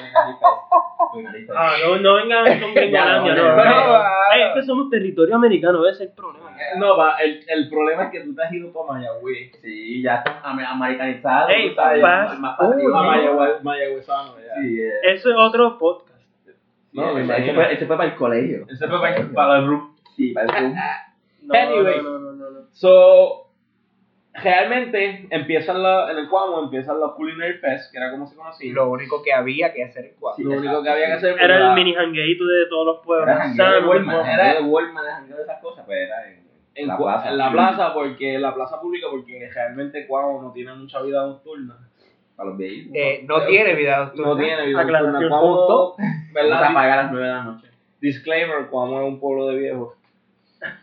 Ah, 1.56 1.74
no, 1.86 1.98
no 2.00 2.16
vengan 2.16 2.60
con 2.60 2.74
Gringolandia, 2.76 3.36
no. 3.36 3.44
no, 3.44 3.56
no, 3.56 3.64
no, 3.66 3.88
no. 3.88 4.04
Ey, 4.34 4.42
es 4.42 4.54
que 4.56 4.64
somos 4.64 4.90
territorio 4.90 5.36
americano, 5.36 5.86
ese 5.88 6.06
es 6.06 6.10
el 6.10 6.16
problema. 6.16 6.50
No, 6.80 6.98
va, 6.98 7.18
el, 7.18 7.40
el 7.48 7.70
problema 7.70 8.06
es 8.06 8.12
que 8.12 8.22
tú 8.22 8.34
te 8.34 8.42
has 8.44 8.52
ido 8.52 8.72
para 8.74 8.94
Mayagüez. 8.94 9.52
Sí, 9.62 10.02
ya 10.02 10.16
está 10.16 10.40
am- 10.44 10.58
americanizado. 10.60 11.50
Ey, 11.50 11.70
tú 11.70 11.76
sabes, 11.76 12.02
más- 12.02 12.40
más 12.40 12.56
me 12.60 12.84
ese- 15.18 16.03
imagino. 16.94 17.34
ese 17.36 17.54
fue- 17.54 17.74
ese 17.74 17.86
fue 17.88 17.98
para 17.98 18.10
el 18.10 18.16
colegio. 18.16 18.66
Ese 18.70 18.88
fue 18.88 19.00
para, 19.02 19.28
para 19.34 19.58
el 19.60 19.68
room. 19.68 19.96
Sí, 20.16 20.32
para 20.34 20.46
el 20.46 20.52
Zoom. 20.72 20.76
No, 21.44 21.54
Anyway. 21.56 22.02
no, 22.02 22.20
no, 22.20 22.32
no, 22.34 22.50
no. 22.52 22.60
So, 22.72 23.50
realmente 24.34 25.28
empiezan 25.30 25.84
la, 25.84 26.12
en 26.12 26.18
el 26.18 26.30
Cuamo 26.30 26.64
empiezan 26.64 27.00
los 27.00 27.14
Culinary 27.16 27.56
Fest, 27.60 27.92
que 27.92 27.98
era 27.98 28.12
como 28.12 28.28
se 28.28 28.36
conocía. 28.36 28.74
lo 28.74 28.90
único 28.90 29.22
que 29.22 29.34
había 29.34 29.74
que 29.74 29.84
hacer 29.84 30.06
en 30.06 30.14
Cuauhtémoc. 30.16 30.52
Sí, 30.52 30.56
Lo 30.56 30.60
único 30.62 30.82
que 30.84 30.90
había 30.90 31.06
que 31.08 31.12
hacer 31.14 31.40
Era 31.40 31.70
el 31.70 31.74
mini 31.76 31.94
jangueito 31.94 32.46
de 32.46 32.66
todos 32.68 32.86
los 32.86 33.06
pueblos. 33.06 33.28
Era 33.30 33.48
de 33.48 33.56
Sano, 33.56 33.90
Walmart, 33.90 34.26
era 34.26 34.54
de 34.56 34.62
Walmart, 34.62 35.28
de 35.28 35.42
esas 35.44 35.62
cosas, 35.62 35.86
pues 35.86 35.98
era 36.00 36.28
en, 36.30 36.48
en, 36.76 36.88
la 36.88 36.98
plaza. 36.98 37.30
en 37.30 37.38
la 37.38 37.52
plaza, 37.52 37.94
porque 37.94 38.40
la 38.40 38.54
plaza 38.56 38.80
pública, 38.82 39.08
porque 39.12 39.50
realmente 39.54 40.08
Cuamo 40.08 40.42
no 40.42 40.52
tiene 40.52 40.74
mucha 40.74 41.02
vida 41.02 41.26
nocturna. 41.26 41.78
Para 42.44 42.50
los 42.52 42.58
viejitos. 42.58 42.92
Eh, 42.96 43.26
no 43.28 43.46
tiene 43.46 43.74
vida 43.76 43.98
No 43.98 44.04
nocturna. 44.26 44.44
tiene 44.44 44.66
vida 44.68 44.84
nocturna. 44.84 45.30
Cuamo, 45.30 45.68
Vamos 45.68 45.96
a 46.00 46.34
¿verdad? 46.34 46.64
apagar 46.66 47.00
a 47.00 47.04
las 47.04 47.12
9 47.12 47.28
de 47.28 47.34
la 47.34 47.44
noche. 47.44 47.68
Disclaimer, 48.02 48.68
Cuamo 48.68 49.02
es 49.02 49.08
un 49.08 49.20
pueblo 49.20 49.48
de 49.48 49.58
viejos. 49.58 49.94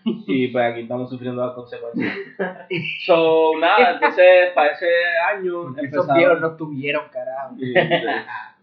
Y 0.05 0.49
pues 0.49 0.73
aquí 0.73 0.81
estamos 0.83 1.09
sufriendo 1.11 1.44
las 1.44 1.55
consecuencias. 1.55 2.14
So, 3.07 3.53
nada, 3.59 3.92
entonces 3.92 4.51
para 4.55 4.73
ese 4.73 4.87
año 5.35 5.75
Esos 5.83 6.07
viejos 6.14 6.40
no 6.40 6.55
tuvieron, 6.57 7.05
carajo. 7.11 7.57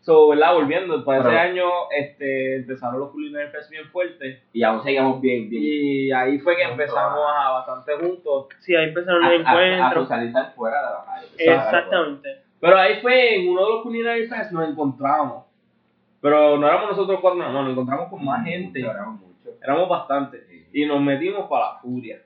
So, 0.00 0.28
¿verdad? 0.28 0.54
Volviendo, 0.54 1.04
para 1.04 1.18
ese 1.20 1.38
año 1.38 1.66
este, 1.96 2.56
empezaron 2.56 2.98
los 3.00 3.10
Culinary 3.10 3.50
Fest 3.50 3.70
bien 3.70 3.84
fuertes. 3.90 4.42
Y 4.52 4.62
aún 4.62 4.82
seguíamos 4.82 5.20
bien, 5.20 5.50
bien. 5.50 5.62
Y 5.64 6.12
ahí 6.12 6.38
fue 6.38 6.56
que 6.56 6.62
empezamos 6.62 7.20
a 7.36 7.50
bastante 7.50 7.92
juntos. 7.96 8.46
Sí, 8.60 8.74
ahí 8.74 8.88
empezaron 8.88 9.22
a, 9.24 9.32
los 9.34 9.46
a- 9.46 9.50
a 9.50 9.52
encuentros. 9.76 10.08
socializar 10.08 10.52
fuera 10.54 10.76
de 10.78 10.82
la 10.94 11.04
calle. 11.04 11.26
Exactamente. 11.36 12.28
Pero 12.60 12.76
ahí 12.78 13.00
fue 13.02 13.34
en 13.36 13.48
uno 13.50 13.64
de 13.66 13.70
los 13.74 13.82
Culinary 13.82 14.26
Fest 14.28 14.52
nos 14.52 14.68
encontramos. 14.68 15.44
Pero 16.20 16.56
no 16.56 16.66
éramos 16.66 16.90
nosotros 16.90 17.18
cuatro, 17.20 17.40
no, 17.40 17.62
nos 17.62 17.70
encontramos 17.72 18.08
con 18.08 18.24
más 18.24 18.44
gente. 18.44 18.80
Éramos 18.80 19.20
muchos. 19.20 19.62
Éramos 19.62 19.88
bastantes. 19.88 20.42
Y 20.72 20.86
nos 20.86 21.00
metimos 21.00 21.48
para 21.48 21.74
la 21.74 21.78
furia. 21.80 22.22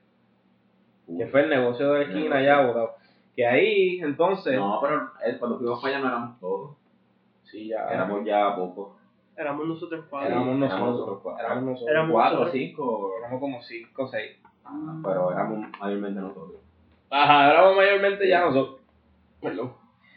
Que 1.18 1.26
fue 1.26 1.42
el 1.42 1.50
negocio 1.50 1.92
de 1.92 1.98
la 1.98 2.04
esquina 2.04 2.36
allá. 2.36 2.72
Que 3.34 3.46
ahí, 3.46 3.98
entonces. 4.00 4.54
No, 4.54 4.78
pero 4.80 5.10
eh, 5.26 5.36
cuando 5.38 5.58
fuimos 5.58 5.82
para 5.82 5.94
allá 5.96 6.04
no 6.04 6.08
éramos 6.10 6.40
todos. 6.40 6.76
Sí, 7.52 7.68
ya. 7.68 7.86
Éramos 7.88 8.24
ya 8.24 8.56
pocos. 8.56 8.96
Éramos 9.36 9.66
nosotros 9.66 10.04
cuatro. 10.08 10.28
Éramos 10.30 10.56
nosotros. 10.56 11.20
cuatro. 11.22 11.44
Éramos 11.46 11.64
nosotros. 11.64 11.90
Éramos 11.90 12.12
Cuatro, 12.12 12.38
nosotros. 12.38 12.52
cinco. 12.60 13.10
Éramos 13.20 13.40
como 13.40 13.62
cinco 13.62 14.02
o 14.04 14.08
seis. 14.08 14.38
Ah, 14.64 15.00
pero 15.04 15.30
éramos 15.32 15.66
mayormente 15.78 16.20
nosotros. 16.20 16.60
Ajá, 17.10 17.50
éramos 17.50 17.76
mayormente 17.76 18.26
ya 18.28 18.40
nosotros. 18.40 18.80
Perdón. 19.40 19.74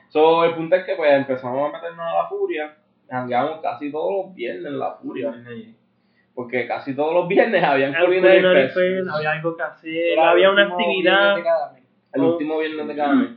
So, 0.10 0.45
el 0.45 0.56
punto 0.56 0.76
es 0.78 0.86
que 0.86 0.95
pues 0.95 1.12
empezamos 1.12 1.69
a 1.69 1.74
meternos 1.76 2.06
a 2.08 2.13
la 2.24 2.28
furia. 2.30 2.78
Jangueamos 3.10 3.60
casi 3.62 3.91
todos 3.91 4.26
los 4.28 4.34
viernes 4.36 4.65
en 4.67 4.80
la 4.80 4.91
furia. 4.93 5.34
Porque 6.34 6.67
casi 6.67 6.95
todos 6.95 7.13
los 7.13 7.28
viernes 7.28 7.63
habían 7.63 7.93
El 7.95 8.06
Culinary 8.06 8.69
Fest. 8.69 9.10
Había 9.13 9.32
algo 9.32 9.56
que 9.58 9.63
hacer, 9.63 10.19
había 10.19 10.48
el 10.48 10.54
una 10.54 10.63
último 10.63 10.80
actividad. 10.80 11.17
viernes 11.19 11.36
de 11.38 11.43
cada 11.43 11.74
mes. 11.74 11.84
El 12.13 12.21
último 12.21 12.58
viernes 12.60 12.88
de 12.88 12.95
cada 12.95 13.13
mes. 13.13 13.30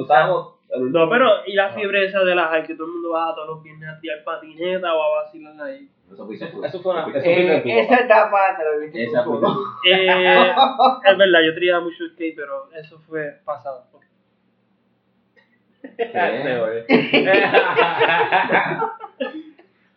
Estábamos- 0.00 0.51
No, 0.78 1.08
pero 1.10 1.28
y 1.46 1.52
la 1.52 1.68
fiebre 1.70 2.06
esa 2.06 2.24
de 2.24 2.34
la 2.34 2.48
high 2.48 2.66
que 2.66 2.74
todo 2.74 2.86
el 2.86 2.92
mundo 2.94 3.10
va 3.10 3.34
todos 3.34 3.48
los 3.48 3.62
viernes 3.62 3.88
a 3.90 4.00
tirar 4.00 4.24
patineta 4.24 4.94
o 4.94 5.02
a 5.02 5.22
vacilar 5.22 5.60
ahí. 5.60 5.88
Eso 6.10 6.24
fue 6.26 6.34
Eso- 6.36 6.64
eso 6.64 6.80
fue 6.82 6.92
una- 6.92 7.06
eso 7.08 7.18
Eh, 7.28 7.62
esa 7.80 8.00
etapa 8.00 8.56
te 8.56 8.64
la 8.64 8.76
viste 8.78 9.04
Esa 9.04 9.22
tú 9.24 9.38
fue. 9.38 9.48
Eh, 9.92 10.06
es 11.04 11.16
verdad, 11.18 11.40
yo 11.44 11.54
tiraba 11.54 11.82
mucho 11.84 12.06
skate, 12.12 12.34
pero 12.36 12.70
eso 12.74 12.98
fue 13.00 13.38
pasado. 13.44 13.84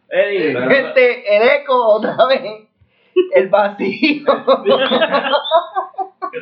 Pero- 0.10 0.70
Gente, 0.70 1.36
el 1.38 1.44
eco 1.62 1.88
otra 1.96 2.16
vez. 2.28 2.42
El 3.34 3.48
vacío. 3.50 4.24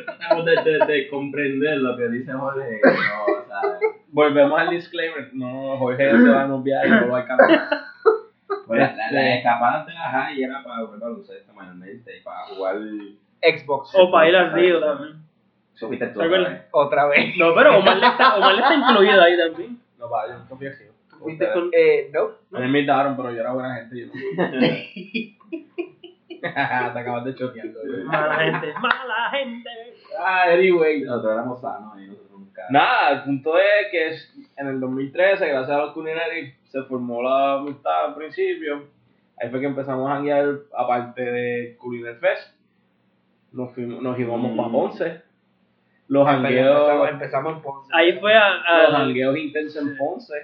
Tratamos 0.04 0.44
de, 0.44 0.56
de, 0.62 0.86
de 0.86 1.08
comprender 1.08 1.78
lo 1.78 1.96
que 1.96 2.08
dice 2.08 2.32
Jorge. 2.32 2.80
No, 2.84 3.24
o 3.24 3.44
sea, 3.46 3.78
volvemos 4.08 4.58
al 4.60 4.70
disclaimer. 4.70 5.30
No, 5.32 5.76
Jorge 5.78 6.10
se 6.10 6.28
va 6.28 6.42
a 6.42 6.46
un 6.54 6.64
viaje 6.64 6.88
y 6.88 6.90
no 6.90 7.08
va 7.08 7.20
a 7.20 7.26
cambiar. 7.26 7.68
pues, 8.66 8.80
la, 8.80 8.94
la, 8.96 9.10
la 9.12 9.34
escapada 9.36 9.84
de 9.84 9.92
la 9.94 10.00
high 10.10 10.42
era 10.42 10.62
para 10.62 10.84
jugar 10.84 11.00
baloncesto 11.00 11.52
mayormente, 11.52 12.20
para 12.24 12.44
jugar. 12.46 12.76
Xbox. 13.42 13.92
O 13.94 14.10
para 14.10 14.28
ir 14.28 14.36
al 14.36 14.52
río 14.52 14.80
también. 14.80 15.16
Eso 15.74 15.88
fuiste 15.88 16.06
tú. 16.08 16.20
Otra 16.70 17.06
vez. 17.08 17.36
No, 17.36 17.54
pero 17.54 17.78
Omar 17.78 17.96
le 17.98 18.06
está, 18.06 18.36
Omar 18.36 18.54
le 18.54 18.60
está 18.62 18.74
incluido 18.74 19.20
ahí 19.22 19.36
también. 19.36 19.78
No, 19.98 20.08
va, 20.08 20.26
yo 20.28 20.38
no 20.48 20.56
fui 20.56 20.66
así. 20.68 20.84
Con- 21.18 21.70
Eh, 21.72 22.10
no. 22.12 22.30
Me 22.58 22.66
invitaron, 22.66 23.16
pero 23.16 23.30
yo 23.32 23.40
era 23.40 23.52
buena 23.52 23.74
gente. 23.76 23.98
Yo 23.98 24.06
no. 24.06 24.12
Te 26.92 26.98
acabas 26.98 27.24
de 27.24 27.34
chotear. 27.34 27.68
güey. 27.68 28.04
Mala 28.04 28.34
gente, 28.36 28.72
mala 28.80 29.30
gente. 29.32 29.70
Ah, 30.18 30.44
anyway. 30.52 31.02
Nosotros 31.02 31.32
éramos 31.32 31.60
sanos 31.60 32.00
y 32.00 32.06
nosotros 32.06 32.30
nunca. 32.38 32.62
Nada, 32.70 33.10
el 33.12 33.22
punto 33.24 33.56
es 33.58 33.90
que 33.90 34.08
es- 34.08 34.34
en 34.56 34.68
el 34.68 34.80
2013, 34.80 35.48
gracias 35.48 35.70
a 35.76 35.78
los 35.80 35.92
Culinary, 35.92 36.54
se 36.64 36.82
formó 36.84 37.22
la 37.22 37.54
amistad 37.54 38.06
al 38.06 38.14
principio. 38.14 38.84
Ahí 39.40 39.50
fue 39.50 39.60
que 39.60 39.66
empezamos 39.66 40.08
a 40.08 40.14
janguear, 40.14 40.46
aparte 40.76 41.22
de 41.22 41.76
Culinary 41.78 42.18
Fest. 42.18 42.54
Nos, 43.52 43.72
fuimos, 43.74 44.00
nos 44.02 44.18
íbamos 44.18 44.52
Mm. 44.52 44.56
para 44.56 44.68
Ponce. 44.68 45.22
Los 46.08 46.26
jangueos, 46.26 47.08
empezamos 47.08 47.56
en 47.56 47.62
Ponce. 47.62 47.90
Ahí 47.94 48.18
fue 48.20 48.34
a, 48.34 48.46
a- 48.62 48.82
los 48.84 48.92
jangueos 48.92 49.36
intensos 49.38 49.82
en 49.82 49.96
Ponce. 49.96 50.34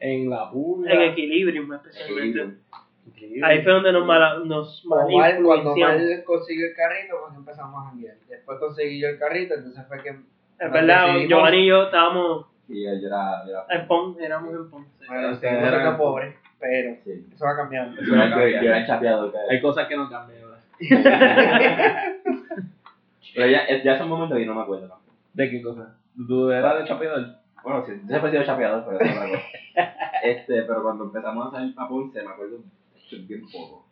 En 0.00 0.30
la 0.30 0.50
pulga. 0.50 0.90
en 0.92 1.02
equilibrio, 1.02 1.62
especialmente. 1.74 2.56
Increíble. 3.14 3.40
Ahí 3.46 3.62
fue 3.62 3.72
donde 3.72 3.92
nos, 3.92 4.06
mala, 4.06 4.38
nos 4.44 4.84
mal 4.86 5.06
cuando. 5.42 5.76
Mal 5.76 6.22
consiguió 6.24 6.66
el 6.66 6.74
carrito, 6.74 7.16
pues 7.24 7.34
empezamos 7.36 7.82
a 7.86 7.90
janguear. 7.90 8.16
Después 8.28 8.58
conseguí 8.58 9.00
yo 9.00 9.08
el 9.08 9.18
carrito, 9.18 9.54
entonces 9.54 9.84
fue 9.88 10.02
que. 10.02 10.08
Es 10.10 10.70
verdad, 10.72 11.16
Giovanni 11.28 11.58
y 11.64 11.66
yo 11.68 11.82
estábamos 11.84 12.46
Y 12.68 12.84
yo 12.84 12.90
era. 13.08 13.44
yo 13.46 13.50
era 13.50 13.66
en 13.80 13.86
Ponce, 13.88 14.24
éramos 14.24 14.54
en 14.54 14.70
Ponce. 14.70 14.90
Bueno, 15.08 15.30
Ustedes 15.32 15.62
eran- 15.62 15.96
pobres, 15.96 16.34
pero 16.60 16.96
sí. 17.04 17.26
eso 17.34 17.44
va 17.44 17.56
cambiando. 17.56 18.00
Yo 18.00 18.14
era, 18.14 18.28
yo, 18.30 18.36
yo 18.60 18.72
era. 18.72 19.38
Hay 19.50 19.60
cosas 19.60 19.88
que 19.88 19.96
no 19.96 20.08
cambian. 20.08 20.40
¿verdad? 20.42 20.58
Pero 23.34 23.46
ya, 23.48 23.58
es- 23.64 23.82
ya 23.84 23.96
son 23.98 24.08
momentos 24.08 24.36
que 24.38 24.44
no 24.46 24.54
me 24.54 24.62
acuerdo. 24.62 24.94
¿De 25.32 25.50
qué 25.50 25.62
cosas? 25.62 25.88
¿Tú 26.28 26.50
eras 26.50 26.78
de 26.78 26.84
chapeador? 26.84 27.26
Bueno, 27.64 27.84
sí, 27.86 27.92
siempre 28.06 28.28
he 28.28 28.32
sido 28.32 28.44
chapeador, 28.44 28.84
pero 28.84 28.98
eso 29.00 29.04
es 29.10 29.16
otra 29.16 29.28
cosa. 29.30 29.42
Este, 30.22 30.62
pero 30.62 30.82
cuando 30.82 31.04
empezamos 31.04 31.46
a 31.48 31.50
salir 31.56 31.74
para 31.74 31.88
Ponce, 31.88 32.22
me 32.22 32.30
acuerdo 32.30 32.58
bien 33.20 33.42
poco. 33.52 33.86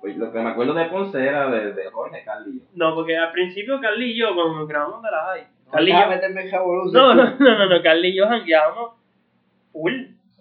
Pues 0.00 0.16
Lo 0.16 0.32
que 0.32 0.38
me 0.40 0.50
acuerdo 0.50 0.72
de 0.74 0.86
Ponce 0.86 1.22
era 1.22 1.50
de, 1.50 1.72
de 1.74 1.90
Jorge, 1.90 2.22
Carly 2.24 2.50
y 2.56 2.58
yo. 2.60 2.64
No, 2.74 2.94
porque 2.94 3.16
al 3.18 3.32
principio 3.32 3.78
Carly 3.80 4.12
y 4.12 4.16
yo, 4.18 4.34
cuando 4.34 4.54
nos 4.60 4.68
grabamos 4.68 5.02
de 5.02 5.10
la 5.10 5.24
high, 5.26 5.46
Carly 5.70 5.90
y 5.90 5.94
Déjame 5.94 6.06
yo, 6.14 6.16
meterme 6.16 6.42
en 6.42 6.50
Jabolú. 6.50 6.90
no, 6.92 7.14
no, 7.14 7.24
no, 7.38 7.58
no, 7.58 7.66
no, 7.66 7.82
Carly 7.82 8.08
y 8.08 8.16
yo 8.16 8.26
jangueábamos 8.26 8.92
full. 9.72 9.92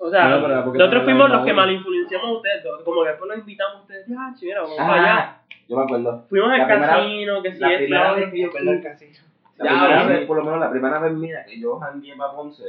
O 0.02 0.10
sea, 0.10 0.30
nosotros 0.30 0.94
no 0.94 1.04
fuimos 1.04 1.30
los 1.30 1.46
que 1.46 1.54
mal 1.54 1.70
influenciamos 1.72 2.28
a 2.30 2.32
ustedes 2.38 2.64
dos. 2.64 2.84
Como 2.84 3.04
que 3.04 3.10
después 3.10 3.30
los 3.30 3.40
invitamos 3.40 3.76
a 3.76 3.82
ustedes, 3.82 4.08
ya, 4.08 4.34
mira, 4.42 4.62
vamos 4.62 4.78
para 4.78 4.94
allá. 4.94 5.18
Ah, 5.20 5.42
yo 5.68 5.76
me 5.76 5.84
acuerdo. 5.84 6.26
Fuimos 6.30 6.52
al 6.52 6.58
La 6.60 6.68
primera- 6.68 6.88
casino, 6.96 7.42
que 7.44 7.52
si 7.54 7.60
la 7.60 7.68
primera 7.78 8.14
vez 8.14 8.32
que 8.32 8.42
yo 8.42 8.52
Perdón, 8.52 8.74
fui, 8.76 8.84
casino. 8.84 9.18
la 9.58 9.66
Ya, 9.66 10.00
primera 10.06 10.26
por 10.28 10.38
lo 10.38 10.44
menos 10.46 10.60
la 10.62 10.72
primera 10.72 11.00
vez 11.00 11.12
mía 11.14 11.46
que 11.46 11.60
yo 11.60 11.78
jangué 11.80 12.16
para 12.16 12.32
Ponce 12.34 12.64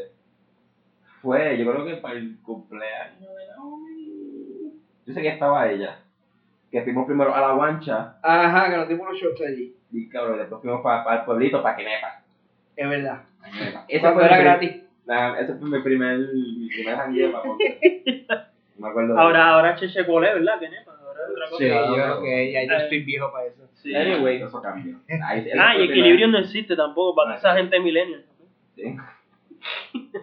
fue, 1.22 1.56
yo 1.56 1.70
creo 1.70 1.84
que 1.84 1.94
para 1.98 2.14
el 2.14 2.36
cumpleaños 2.42 3.20
de 3.20 3.46
Naomi. 3.46 3.99
Yo 5.10 5.14
sé 5.14 5.22
que 5.22 5.28
estaba 5.28 5.68
ella. 5.68 5.98
Que 6.70 6.82
fuimos 6.82 7.04
primero 7.04 7.34
a 7.34 7.40
la 7.40 7.52
guancha 7.52 8.14
Ajá, 8.22 8.70
que 8.70 8.76
nos 8.76 8.88
dimos 8.88 9.08
unos 9.08 9.20
shots 9.20 9.40
allí. 9.42 9.74
y 9.90 10.08
cabrón, 10.08 10.38
después 10.38 10.60
fuimos 10.62 10.82
para, 10.82 11.16
el 11.18 11.24
pueblito, 11.24 11.60
para 11.62 11.76
Quenepa. 11.76 12.22
Es 12.76 12.88
verdad. 12.88 13.22
Cuando 14.00 14.14
fue 14.20 14.24
era 14.26 14.38
gratis. 14.38 14.82
Nah, 15.04 15.34
ese 15.40 15.54
fue 15.56 15.68
mi 15.68 15.80
primer, 15.80 16.18
mi 16.32 16.68
primer 16.68 16.94
jangueo 16.96 17.32
para. 17.32 17.44
No 17.44 18.86
me 18.86 18.88
acuerdo 18.88 19.14
de 19.14 19.20
Ahora, 19.20 19.48
ahora 19.48 19.74
Cheche 19.74 20.06
Cole, 20.06 20.32
¿verdad? 20.32 20.60
Que 20.60 20.68
nepa, 20.68 20.92
ahora 20.92 21.20
es 21.24 21.30
otra 21.32 21.44
cosa. 21.50 21.58
Sí, 21.58 21.70
ah, 21.70 21.86
yo 21.88 21.94
creo 21.94 22.22
que 22.22 22.52
ya 22.52 22.64
yo 22.64 22.72
estoy 22.84 23.02
viejo 23.02 23.32
para 23.32 23.46
eso. 23.46 23.68
Sí. 23.74 23.94
Anyway. 23.96 24.40
Eso 24.40 24.62
cambió. 24.62 24.96
Ahí- 25.26 25.50
Ah, 25.58 25.76
y 25.76 25.84
equilibrio 25.86 26.28
no 26.28 26.38
existe 26.38 26.76
tampoco 26.76 27.16
para 27.16 27.36
toda 27.36 27.50
esa 27.50 27.58
gente 27.60 27.80
millennial. 27.80 28.24
Sí. 28.76 28.96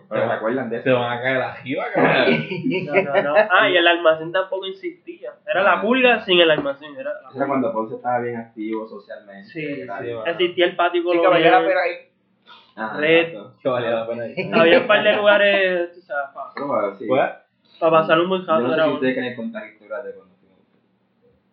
Pero 0.09 0.25
me 0.25 0.33
acuerdan 0.33 0.69
de 0.69 0.81
Se 0.81 0.91
van 0.91 1.17
a 1.17 1.21
caer 1.21 1.37
la 1.37 1.53
jiba, 1.55 1.85
cabrón. 1.93 2.47
No, 2.85 2.93
no, 3.01 3.21
no. 3.21 3.35
Ah, 3.51 3.69
y 3.69 3.75
el 3.77 3.87
almacén 3.87 4.31
tampoco 4.31 4.65
existía. 4.65 5.31
Era 5.45 5.63
la 5.63 5.81
pulga 5.81 6.23
sin 6.25 6.39
el 6.39 6.49
almacén. 6.51 6.95
Era 6.97 7.11
la 7.13 7.29
Era 7.35 7.45
cuando 7.47 7.71
Ponce 7.73 7.95
estaba 7.95 8.19
bien 8.19 8.37
activo 8.37 8.87
socialmente. 8.87 9.49
Sí, 9.49 9.75
sí, 9.75 9.83
man. 9.85 10.03
Existía 10.25 10.65
el 10.65 10.75
patio 10.75 11.01
Sí, 11.03 11.09
que 11.21 11.27
valía 11.27 11.51
la 11.51 11.57
colonial. 11.57 11.65
pena 11.67 11.81
ahí. 11.81 12.07
Ajá, 12.75 12.97
Red. 12.99 13.19
exacto. 13.29 13.53
Que 13.61 13.69
valía 13.69 13.89
la 13.91 14.07
pena 14.07 14.27
ir. 14.27 14.55
Había 14.55 14.79
un 14.79 14.87
par 14.87 15.03
de 15.03 15.15
lugares, 15.15 15.93
tú 15.93 16.01
sabes, 16.01 16.29
para 16.33 16.49
Pero, 16.55 16.95
sí. 16.97 17.05
Pues, 17.07 17.31
pasar 17.79 18.19
un 18.19 18.29
buen 18.29 18.41
Yo 18.45 18.47
rato. 18.47 18.61
no 18.63 18.69
sé 18.69 18.73
si 18.75 18.79
bueno. 18.81 18.93
ustedes 18.95 19.13
quieren 19.13 19.35
contar 19.35 19.67
historias 19.67 20.03
de 20.05 20.13
cuando 20.13 20.35
fuimos. 20.35 20.59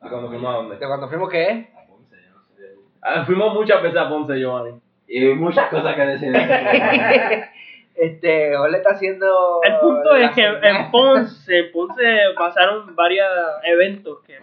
¿Y 0.03 0.09
cuando 0.09 0.29
fuimos 0.29 0.51
a 0.51 0.57
dónde? 0.57 0.77
De 0.77 0.87
cuando 0.87 1.09
fuimos, 1.09 1.31
¿qué? 1.31 1.68
A 1.77 1.87
Ponce, 1.87 2.16
yo 2.16 2.35
no 2.35 2.42
sé. 2.57 2.62
Ah, 3.03 3.25
fuimos 3.25 3.55
muchas 3.55 3.83
veces 3.83 3.99
a 3.99 4.09
Ponce, 4.09 4.38
Giovanni. 4.38 4.81
Y 5.07 5.20
muchas 5.35 5.68
cosas 5.68 5.94
que 5.97 6.03
decir. 6.07 6.33
Este, 7.95 8.57
Ole 8.57 8.79
está 8.79 8.91
haciendo. 8.91 9.61
El 9.63 9.77
punto 9.79 10.15
es 10.17 10.31
que 10.31 10.43
señal. 10.43 10.65
en 10.65 10.91
Ponce, 10.91 11.59
en 11.59 11.73
Ponce 11.73 12.03
pasaron 12.37 12.95
varios 12.97 13.27
eventos 13.63 14.21
que, 14.27 14.39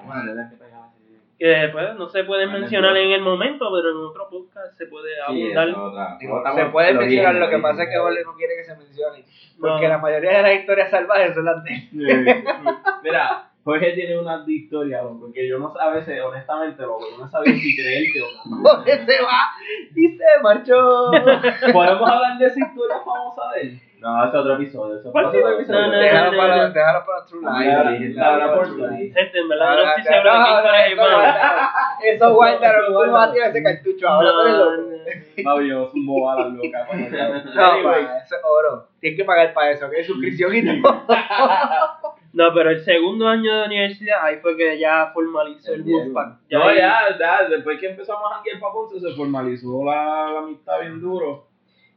que 1.38 1.70
pues, 1.72 1.96
no 1.96 2.08
se 2.08 2.24
pueden 2.24 2.52
mencionar 2.52 2.96
en 2.98 3.12
el 3.12 3.22
momento, 3.22 3.70
pero 3.74 3.90
en 3.92 3.98
otro 3.98 4.30
podcast 4.30 4.74
se 4.78 4.86
puede 4.86 5.10
Sí, 5.16 5.22
abundar. 5.54 5.70
eso. 5.70 5.94
Digo, 6.20 6.44
se 6.56 6.66
puede 6.68 6.94
mencionar, 6.94 7.36
lo 7.36 7.50
que 7.50 7.58
pasa 7.58 7.84
es 7.84 7.90
que. 7.90 7.98
Ole 7.98 8.24
no 8.24 8.36
quiere 8.36 8.56
que 8.56 8.64
se 8.64 8.76
mencione. 8.78 9.26
Porque 9.60 9.84
No. 9.88 9.90
la 9.90 9.98
mayoría 9.98 10.38
de 10.38 10.42
las 10.44 10.54
historias 10.54 10.90
salvajes 10.90 11.34
son 11.34 11.46
las 11.46 11.64
de. 11.64 11.90
Mira, 13.04 13.51
Jorge 13.64 13.92
tiene 13.94 14.18
unas 14.18 14.48
historias, 14.48 15.04
loco, 15.04 15.20
porque 15.22 15.48
yo 15.48 15.60
no 15.60 15.72
sé, 15.72 15.78
a 15.80 15.90
veces, 15.90 16.20
honestamente, 16.22 16.82
loco, 16.82 17.06
yo 17.12 17.18
no 17.24 17.30
sabía 17.30 17.54
si 17.54 17.76
creerte 17.76 18.22
o 18.22 18.50
no. 18.50 18.70
Ole 18.82 19.06
se 19.06 19.22
va 19.22 19.52
y 19.96 20.08
se 20.18 20.24
marchó. 20.42 21.12
¿Podemos 21.74 22.10
hablar 22.10 22.38
de 22.40 22.46
esa 22.48 22.60
historia 22.60 22.98
famosa 23.06 23.42
de 23.56 23.62
él? 23.62 23.80
No, 24.00 24.26
es 24.28 24.34
otro 24.34 24.56
episodio. 24.56 24.98
Eso 25.00 25.12
¿Cuál 25.12 25.30
fue 25.30 25.44
otro 25.44 25.60
episodio. 25.60 25.80
No, 25.80 25.88
no, 25.92 25.98
déjalo, 26.00 26.32
no, 26.32 26.38
para, 26.40 26.58
no. 26.58 26.74
déjalo 26.74 27.06
para 27.06 27.26
True 27.28 27.42
sí, 28.50 28.56
porta. 28.56 28.98
sí. 28.98 29.12
Gente, 29.14 29.40
en 29.40 29.48
verdad, 29.48 29.76
no 29.76 29.84
estoy 29.84 30.04
seguro 30.04 30.32
de 30.32 30.72
qué 30.88 30.90
historia 30.90 30.94
eso 30.94 31.02
más. 31.22 32.00
Eso 32.04 32.34
guárdalo, 32.34 33.06
no 33.06 33.12
vas 33.12 33.30
a 33.30 33.32
tirar 33.34 33.50
ese 33.50 33.62
cartucho 33.64 34.10
ahora, 34.10 34.30
No, 34.32 34.76
no. 34.76 34.92
No, 35.44 35.60
balas 36.26 36.52
locas. 36.54 36.88
cuando 36.88 37.10
ya- 37.16 37.28
No, 37.30 37.92
eso 37.94 38.36
es 38.36 38.42
oro. 38.44 38.88
Tienes 39.00 39.20
que 39.20 39.26
pagar 39.26 39.54
para 39.54 39.70
eso, 39.72 39.88
que 39.90 40.00
es 40.00 40.08
suscripción 40.08 40.56
y 40.56 40.82
todo. 40.82 41.06
No, 42.34 42.54
pero 42.54 42.70
el 42.70 42.80
segundo 42.86 43.28
año 43.28 43.54
de 43.54 43.66
universidad, 43.66 44.24
ahí 44.24 44.38
fue 44.38 44.56
que 44.56 44.80
ya 44.80 45.12
formalizó 45.14 45.74
el. 45.74 45.84
Wolfpack. 45.84 46.38
No, 46.50 46.64
ahí- 46.64 46.78
ya, 46.78 47.00
ya, 47.20 47.50
después 47.50 47.80
que 47.80 47.90
empezamos 47.90 48.24
a 48.32 48.36
janguear 48.36 48.60
para 48.60 48.74
Ponce 48.74 49.00
se 49.02 49.16
formalizó 49.16 49.84
la, 49.84 50.32
la 50.34 50.40
amistad 50.40 50.80
bien 50.80 51.02
duro. 51.02 51.48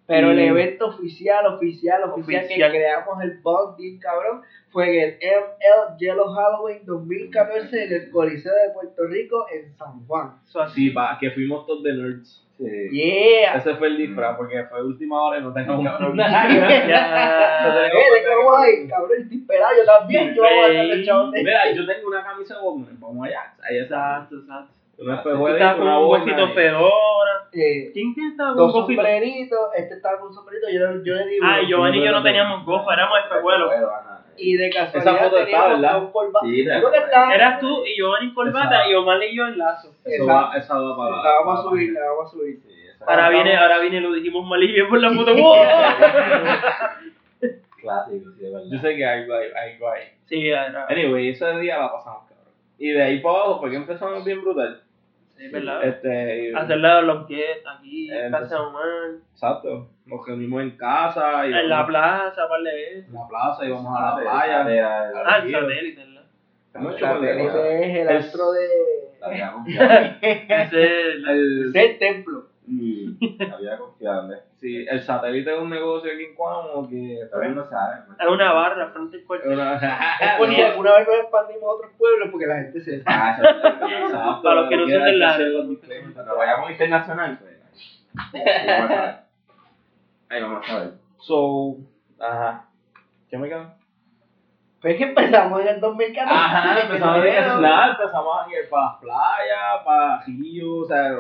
Pero 0.07 0.33
el 0.33 0.39
Y- 0.39 0.45
evento 0.49 0.89
oficial, 0.89 1.47
oficial, 1.47 2.03
oficial, 2.05 2.45
Oficial. 2.45 2.71
que 2.73 2.79
creamos 2.79 3.23
el 3.23 3.39
bond 3.39 3.77
bien 3.79 3.99
cabrón 3.99 4.43
fue 4.71 4.99
en 5.03 5.05
el 5.05 5.19
ML 5.21 5.97
Yellow 5.99 6.27
Halloween 6.35 6.81
2014 6.85 7.85
en 7.85 7.93
el 7.93 8.11
Coliseo 8.11 8.53
de 8.53 8.75
Puerto 8.75 9.07
Rico 9.07 9.47
en 9.51 9.73
San 9.77 10.05
Juan. 10.07 10.35
Eso 10.47 10.61
así. 10.61 10.89
Sí, 10.89 10.91
pa, 10.91 11.17
que 11.19 11.31
fuimos 11.31 11.65
todos 11.67 11.83
de 11.85 11.95
nerds. 11.95 12.41
Sí. 12.59 12.65
Yeah. 12.93 13.55
Ese 13.57 13.75
fue 13.77 13.89
el 13.89 13.97
disfraz, 13.97 14.37
porque 14.37 14.63
fue 14.65 14.85
última 14.85 15.23
hora 15.23 15.39
y 15.39 15.43
no 15.43 15.53
teníamos 15.53 15.85
Cabrón. 15.99 16.17
Ya. 16.19 16.49
Eh, 17.87 18.21
¿de 18.21 18.35
cómo 18.35 18.57
hay? 18.59 18.87
Cabrón, 18.87 19.11
estoy 19.23 19.39
pelado, 19.39 19.73
yo 19.77 19.85
también. 19.87 20.35
Yo 20.35 20.43
voy 20.43 20.51
a 20.53 20.73
darle 20.79 20.93
el 20.95 21.05
chabón 21.05 21.31
de- 21.31 21.39
Mira, 21.43 21.73
yo 21.73 21.87
tengo 21.87 22.09
una 22.09 22.23
camisa 22.25 22.55
de 22.57 22.61
Walkman, 22.63 23.01
vamos 23.01 23.27
allá. 23.27 23.55
Ahí 23.63 23.79
está. 23.79 23.97
Exacto, 24.29 24.37
exacto. 24.37 24.73
Una 24.99 25.23
con 25.23 25.33
una 25.83 25.99
un 25.99 26.11
huesito 26.11 26.49
fedora. 26.51 27.49
Eh, 27.53 27.91
¿Quién 27.93 28.15
quién 28.15 28.31
estaba 28.33 28.55
con 28.55 28.65
un 28.65 28.73
gofito? 28.73 29.03
sombreritos, 29.03 29.59
este 29.77 29.95
estaba 29.95 30.19
con 30.19 30.29
un 30.29 30.35
sombrerito, 30.35 30.67
yo, 30.71 30.81
yo 31.05 31.15
le 31.15 31.27
digo. 31.27 31.45
Ah, 31.47 31.61
y 31.63 31.67
Giovanni 31.69 31.99
y 31.99 32.05
yo 32.05 32.13
no 32.13 32.23
teníamos 32.23 32.65
gofo, 32.65 32.91
éramos 32.93 33.19
espejuelos. 33.25 33.71
Y 34.37 34.57
de 34.57 34.67
Esa 34.69 34.87
casualidad 34.93 35.25
foto 35.25 35.39
está, 35.39 35.45
teníamos 35.45 35.81
¿verdad? 35.81 36.01
dos. 36.13 36.33
Sí, 36.43 36.65
Creo 36.65 36.91
que 36.91 36.99
está. 36.99 37.35
Eras 37.35 37.61
tú 37.61 37.85
y 37.87 37.97
Giovanni 37.97 38.27
en 38.29 38.35
corbata 38.35 38.89
y 38.89 38.95
Omar 38.95 39.23
y 39.23 39.37
yo 39.37 39.47
en 39.47 39.59
lazo. 39.59 39.95
Eso 40.05 40.25
Esa- 40.25 40.33
va, 40.35 40.53
esa 40.57 40.79
va 40.79 40.97
para 40.97 41.11
La 41.23 41.31
vamos 41.41 41.61
a 41.61 41.63
subir, 41.63 41.93
la 41.93 42.01
vamos 42.11 42.27
a 42.27 42.31
subir. 42.37 42.59
Sí, 42.67 42.73
esa- 42.93 43.05
Ahora 43.05 43.29
viene, 43.31 43.57
ahora 43.57 43.79
viene, 43.79 44.01
lo 44.01 44.13
dijimos 44.13 44.45
mal 44.47 44.63
y 44.63 44.73
bien 44.73 44.89
por 44.89 44.99
la 45.01 45.11
foto. 45.15 45.35
¡Wow! 45.35 45.55
Clásico, 47.81 48.31
sí, 48.39 48.45
es 48.47 48.53
verdad. 48.53 48.67
Yo 48.71 48.79
sé 48.81 48.97
que 48.97 49.05
algo 49.07 49.35
hay, 49.35 49.49
algo 49.73 49.91
hay. 49.91 50.03
Sí, 50.27 50.49
era. 50.49 50.87
Anyway, 50.89 51.29
ese 51.29 51.59
día 51.59 51.79
la 51.79 51.93
pasamos. 51.93 52.25
Y 52.79 52.91
de 52.91 53.03
ahí 53.03 53.20
para 53.20 53.37
abajo, 53.39 53.61
porque 53.61 53.77
empezamos 53.77 54.25
bien 54.25 54.41
brutal. 54.43 54.83
Sí, 55.37 55.49
¿verdad? 55.49 55.85
Este, 55.85 56.51
y- 56.51 56.55
Hacer 56.55 56.79
la- 56.79 57.03
los 57.03 57.27
get 57.27 57.62
aquí, 57.66 58.09
en 58.11 58.31
casa 58.31 58.62
Omar, 58.62 58.85
Exacto. 59.33 59.89
Nos 60.07 60.27
reunimos 60.27 60.62
en 60.62 60.70
casa. 60.77 61.47
Y 61.47 61.53
en 61.53 61.68
la 61.68 61.87
plaza, 61.87 62.49
par 62.49 62.61
de 62.62 62.72
veces. 62.72 63.09
en 63.09 63.14
la 63.14 63.27
plaza, 63.29 63.64
íbamos 63.66 63.99
a 63.99 64.01
la 64.01 64.09
Ah, 64.11 64.16
playa. 64.20 65.03
Ah, 65.27 65.39
el 65.45 65.53
satélite, 65.53 66.05
¿verdad? 66.05 66.25
Ese 66.75 67.85
es 67.85 67.97
el 67.97 68.09
astro 68.16 68.53
de. 68.53 68.66
Ese, 70.20 71.12
es 71.12 71.75
el 71.75 71.99
templo. 71.99 72.47
Mm, 72.66 73.12
Había 73.53 73.77
confiado 73.79 74.27
en 74.27 74.33
él. 74.33 74.39
Sí, 74.65 74.87
el 74.89 75.03
satélite 75.03 75.53
es 75.55 75.61
un 75.61 75.69
negocio 75.69 76.11
aquí 76.11 76.25
en 76.25 76.35
Cuamo 76.35 76.89
que... 76.89 77.21
Todavía 77.31 77.51
no 77.55 77.67
sabe. 77.69 77.97
es 78.19 78.27
una 78.27 78.53
barra 78.55 78.89
frente 78.93 79.19
al 79.19 79.25
cuarto. 79.25 79.49
Una- 79.51 79.79
alguna 80.39 80.95
vez 80.97 81.07
nos 81.07 81.17
expandimos 81.21 81.62
a 81.65 81.67
otros 81.67 81.93
pueblos 81.99 82.29
porque 82.31 82.47
la 82.47 82.57
gente 82.62 82.81
se. 82.81 83.03
Ah. 83.05 83.37
Exacto, 83.39 84.41
Para 84.43 84.55
los 84.62 84.69
que 84.71 84.77
no 84.79 84.89
son 84.89 85.05
del 85.05 85.19
lado. 85.19 85.45
Cuando 86.15 86.37
vayamos 86.37 86.71
internacional, 86.71 87.39
pues. 87.39 87.55
Ahí 88.33 88.67
vamos 88.67 88.91
a 88.97 89.01
ver. 89.03 89.15
Ahí 90.31 90.43
vamos 90.43 90.71
a 90.71 90.79
ver. 90.79 90.91
So, 91.19 91.77
ajá. 92.19 92.65
¿Qué 93.29 93.37
me 93.37 93.49
queda? 93.49 93.77
Pues 94.85 94.93
es 94.93 94.99
que 94.99 95.05
empezamos 95.05 95.61
en 95.62 95.68
el 95.68 95.80
2014. 95.80 96.30
Ajá, 96.35 96.80
empezamos 96.82 97.16
a 97.16 97.22
Pero- 97.22 97.35
vacacionar, 97.35 97.91
empezamos 97.91 98.37
a 98.37 98.51
ir 98.51 98.68
para 98.68 98.85
las 98.85 98.97
playas, 99.01 99.82
para 99.82 100.20
ríos, 100.26 100.82
o 100.82 100.85
sea, 100.87 101.11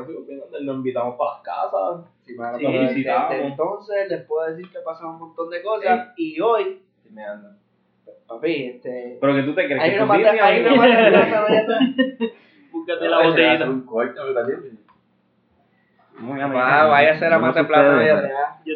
nos 0.60 0.76
invitamos 0.76 1.16
para 1.16 1.30
las 1.30 1.40
casas. 1.40 2.04
Sí, 2.26 2.34
mano, 2.34 2.58
Sí, 2.58 2.66
pero 2.66 2.78
desde- 2.82 2.94
visitamos. 2.94 3.30
desde 3.30 3.46
entonces 3.46 4.08
les 4.10 4.22
puedo 4.26 4.50
decir 4.50 4.70
que 4.70 4.78
pasaron 4.80 5.14
un 5.14 5.18
montón 5.20 5.48
de 5.48 5.62
cosas 5.62 6.08
y 6.18 6.38
hoy, 6.42 6.82
Sí, 7.02 7.08
me 7.10 7.24
ando. 7.24 7.48
papi, 8.28 8.66
este. 8.66 9.16
Pero 9.18 9.34
que 9.34 9.42
tú 9.44 9.54
te 9.54 9.64
crees 9.66 9.82
que 9.92 9.98
tú 9.98 10.06
mata 10.06 10.30
plátano 10.30 10.82
allá 10.82 11.08
atrás. 11.08 11.78
Búscate 12.70 13.04
No, 13.04 13.10
la 13.10 13.16
ese 13.16 13.16
va 13.16 13.16
a 13.16 13.26
botellita. 13.30 13.58
ser 13.58 13.68
un 13.70 13.86
corte, 13.86 14.20
¿verdad? 14.20 14.44
Muy 16.18 16.38
Va, 16.38 16.86
vaya 16.86 17.10
a 17.10 17.14
hacer 17.14 17.30
la 17.30 17.38
mata 17.38 17.66
plátano 17.66 17.98
allá 17.98 18.18
atrás. 18.18 18.60
Yo 18.64 18.74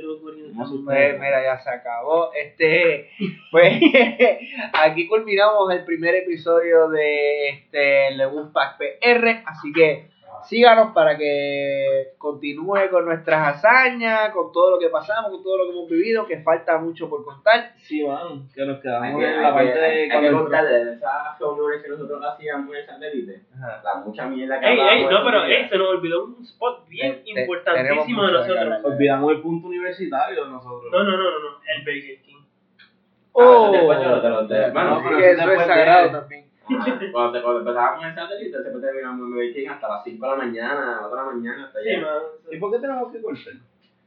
Pues 0.84 1.20
mira, 1.20 1.42
ya 1.42 1.58
se 1.58 1.70
acabó. 1.70 2.30
Este, 2.34 3.10
pues 3.50 3.80
aquí 4.72 5.06
culminamos 5.06 5.72
el 5.72 5.84
primer 5.84 6.16
episodio 6.16 6.88
de 6.88 7.48
este 7.50 8.10
Le 8.12 8.26
Pack 8.52 8.78
PR, 8.78 9.42
así 9.46 9.72
que 9.72 10.10
síganos 10.44 10.92
para 10.92 11.16
que 11.16 12.12
continúe 12.18 12.88
con 12.90 13.04
nuestras 13.04 13.56
hazañas, 13.56 14.30
con 14.30 14.52
todo 14.52 14.72
lo 14.72 14.78
que 14.78 14.88
pasamos, 14.88 15.30
con 15.30 15.42
todo 15.42 15.58
lo 15.58 15.64
que 15.64 15.70
hemos 15.70 15.88
vivido, 15.90 16.26
que 16.26 16.38
falta 16.42 16.78
mucho 16.78 17.08
por 17.08 17.24
contar. 17.24 17.72
Sí, 17.78 18.04
man, 18.06 18.48
que 18.54 18.64
nos 18.64 18.76
Hay 18.76 18.82
quedamos 18.82 19.20
que, 19.20 19.26
en 19.34 19.42
la 19.42 19.54
parte 19.54 19.72
hay- 19.72 19.78
de 20.08 20.12
hay 20.14 20.20
que 20.20 20.32
contarle 20.32 20.84
de 20.84 20.92
esas 20.94 21.38
reuniones 21.38 21.82
que 21.82 21.88
nosotros 21.88 22.20
hacíamos 22.24 22.70
en 22.70 22.76
el 22.80 22.86
satélite. 22.86 23.42
Ajá. 23.56 23.80
La 23.84 23.94
mucha 23.96 24.26
mierda 24.26 24.60
que 24.60 24.66
Ey, 24.66 24.78
ey, 24.80 25.04
no, 25.04 25.24
pero 25.24 25.44
ey, 25.44 25.68
se 25.68 25.78
nos 25.78 25.88
olvidó 25.88 26.24
un 26.24 26.42
spot 26.42 26.86
bien 26.88 27.22
Te- 27.24 27.32
te- 27.34 27.40
importantísimo 27.42 28.26
de 28.26 28.32
nosotros. 28.32 28.84
Olvidamos 28.84 29.32
el 29.32 29.40
punto 29.40 29.66
universitario 29.68 30.44
de 30.44 30.50
nosotros. 30.50 30.90
No, 30.92 31.02
no, 31.04 31.10
no, 31.12 31.16
no, 31.16 31.38
no, 31.40 31.48
el 31.76 31.84
Burger 31.84 32.22
King. 32.22 32.34
Ah, 32.38 33.40
Oh, 33.40 33.70
después 33.70 33.98
de 34.00 34.04
lo- 34.06 34.20
de 34.20 34.28
lo- 34.30 34.72
bueno, 34.72 34.96
sí, 34.98 35.04
pero 35.06 35.18
que 35.18 35.30
eso 35.30 35.40
es 35.42 35.46
después 35.46 35.58
de- 35.60 35.64
sagrado 35.74 36.10
también. 36.10 36.47
Cuando, 37.12 37.32
te- 37.32 37.42
cuando 37.42 37.58
empezábamos 37.60 38.02
en 38.02 38.08
el 38.10 38.14
satélite, 38.14 38.62
siempre 38.62 38.80
terminamos 38.82 39.20
en 39.20 39.30
Burger 39.30 39.54
King 39.54 39.68
hasta 39.68 39.88
las 39.88 40.04
5 40.04 40.24
de 40.26 40.30
la 40.32 40.36
mañana, 40.44 40.96
4 41.00 41.10
de 41.18 41.24
la 41.24 41.32
mañana, 41.32 41.64
hasta 41.66 41.80
Sí, 41.82 41.88
allá. 41.90 42.06
¿Y 42.52 42.58
por 42.58 42.72
qué 42.72 42.78
tenemos 42.78 43.12
que 43.12 43.22
cortar? 43.22 43.52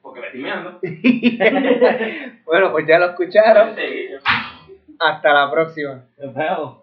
Porque 0.02 0.20
me 0.20 0.26
estoy 0.28 0.42
meando. 0.42 0.80
Bueno, 2.46 2.72
pues 2.72 2.86
ya 2.88 3.00
lo 3.00 3.06
escucharon. 3.08 3.76
Sí. 3.76 4.10
Hasta 5.00 5.34
la 5.34 5.52
próxima. 5.52 6.04
Nos 6.18 6.34
vemos. 6.36 6.81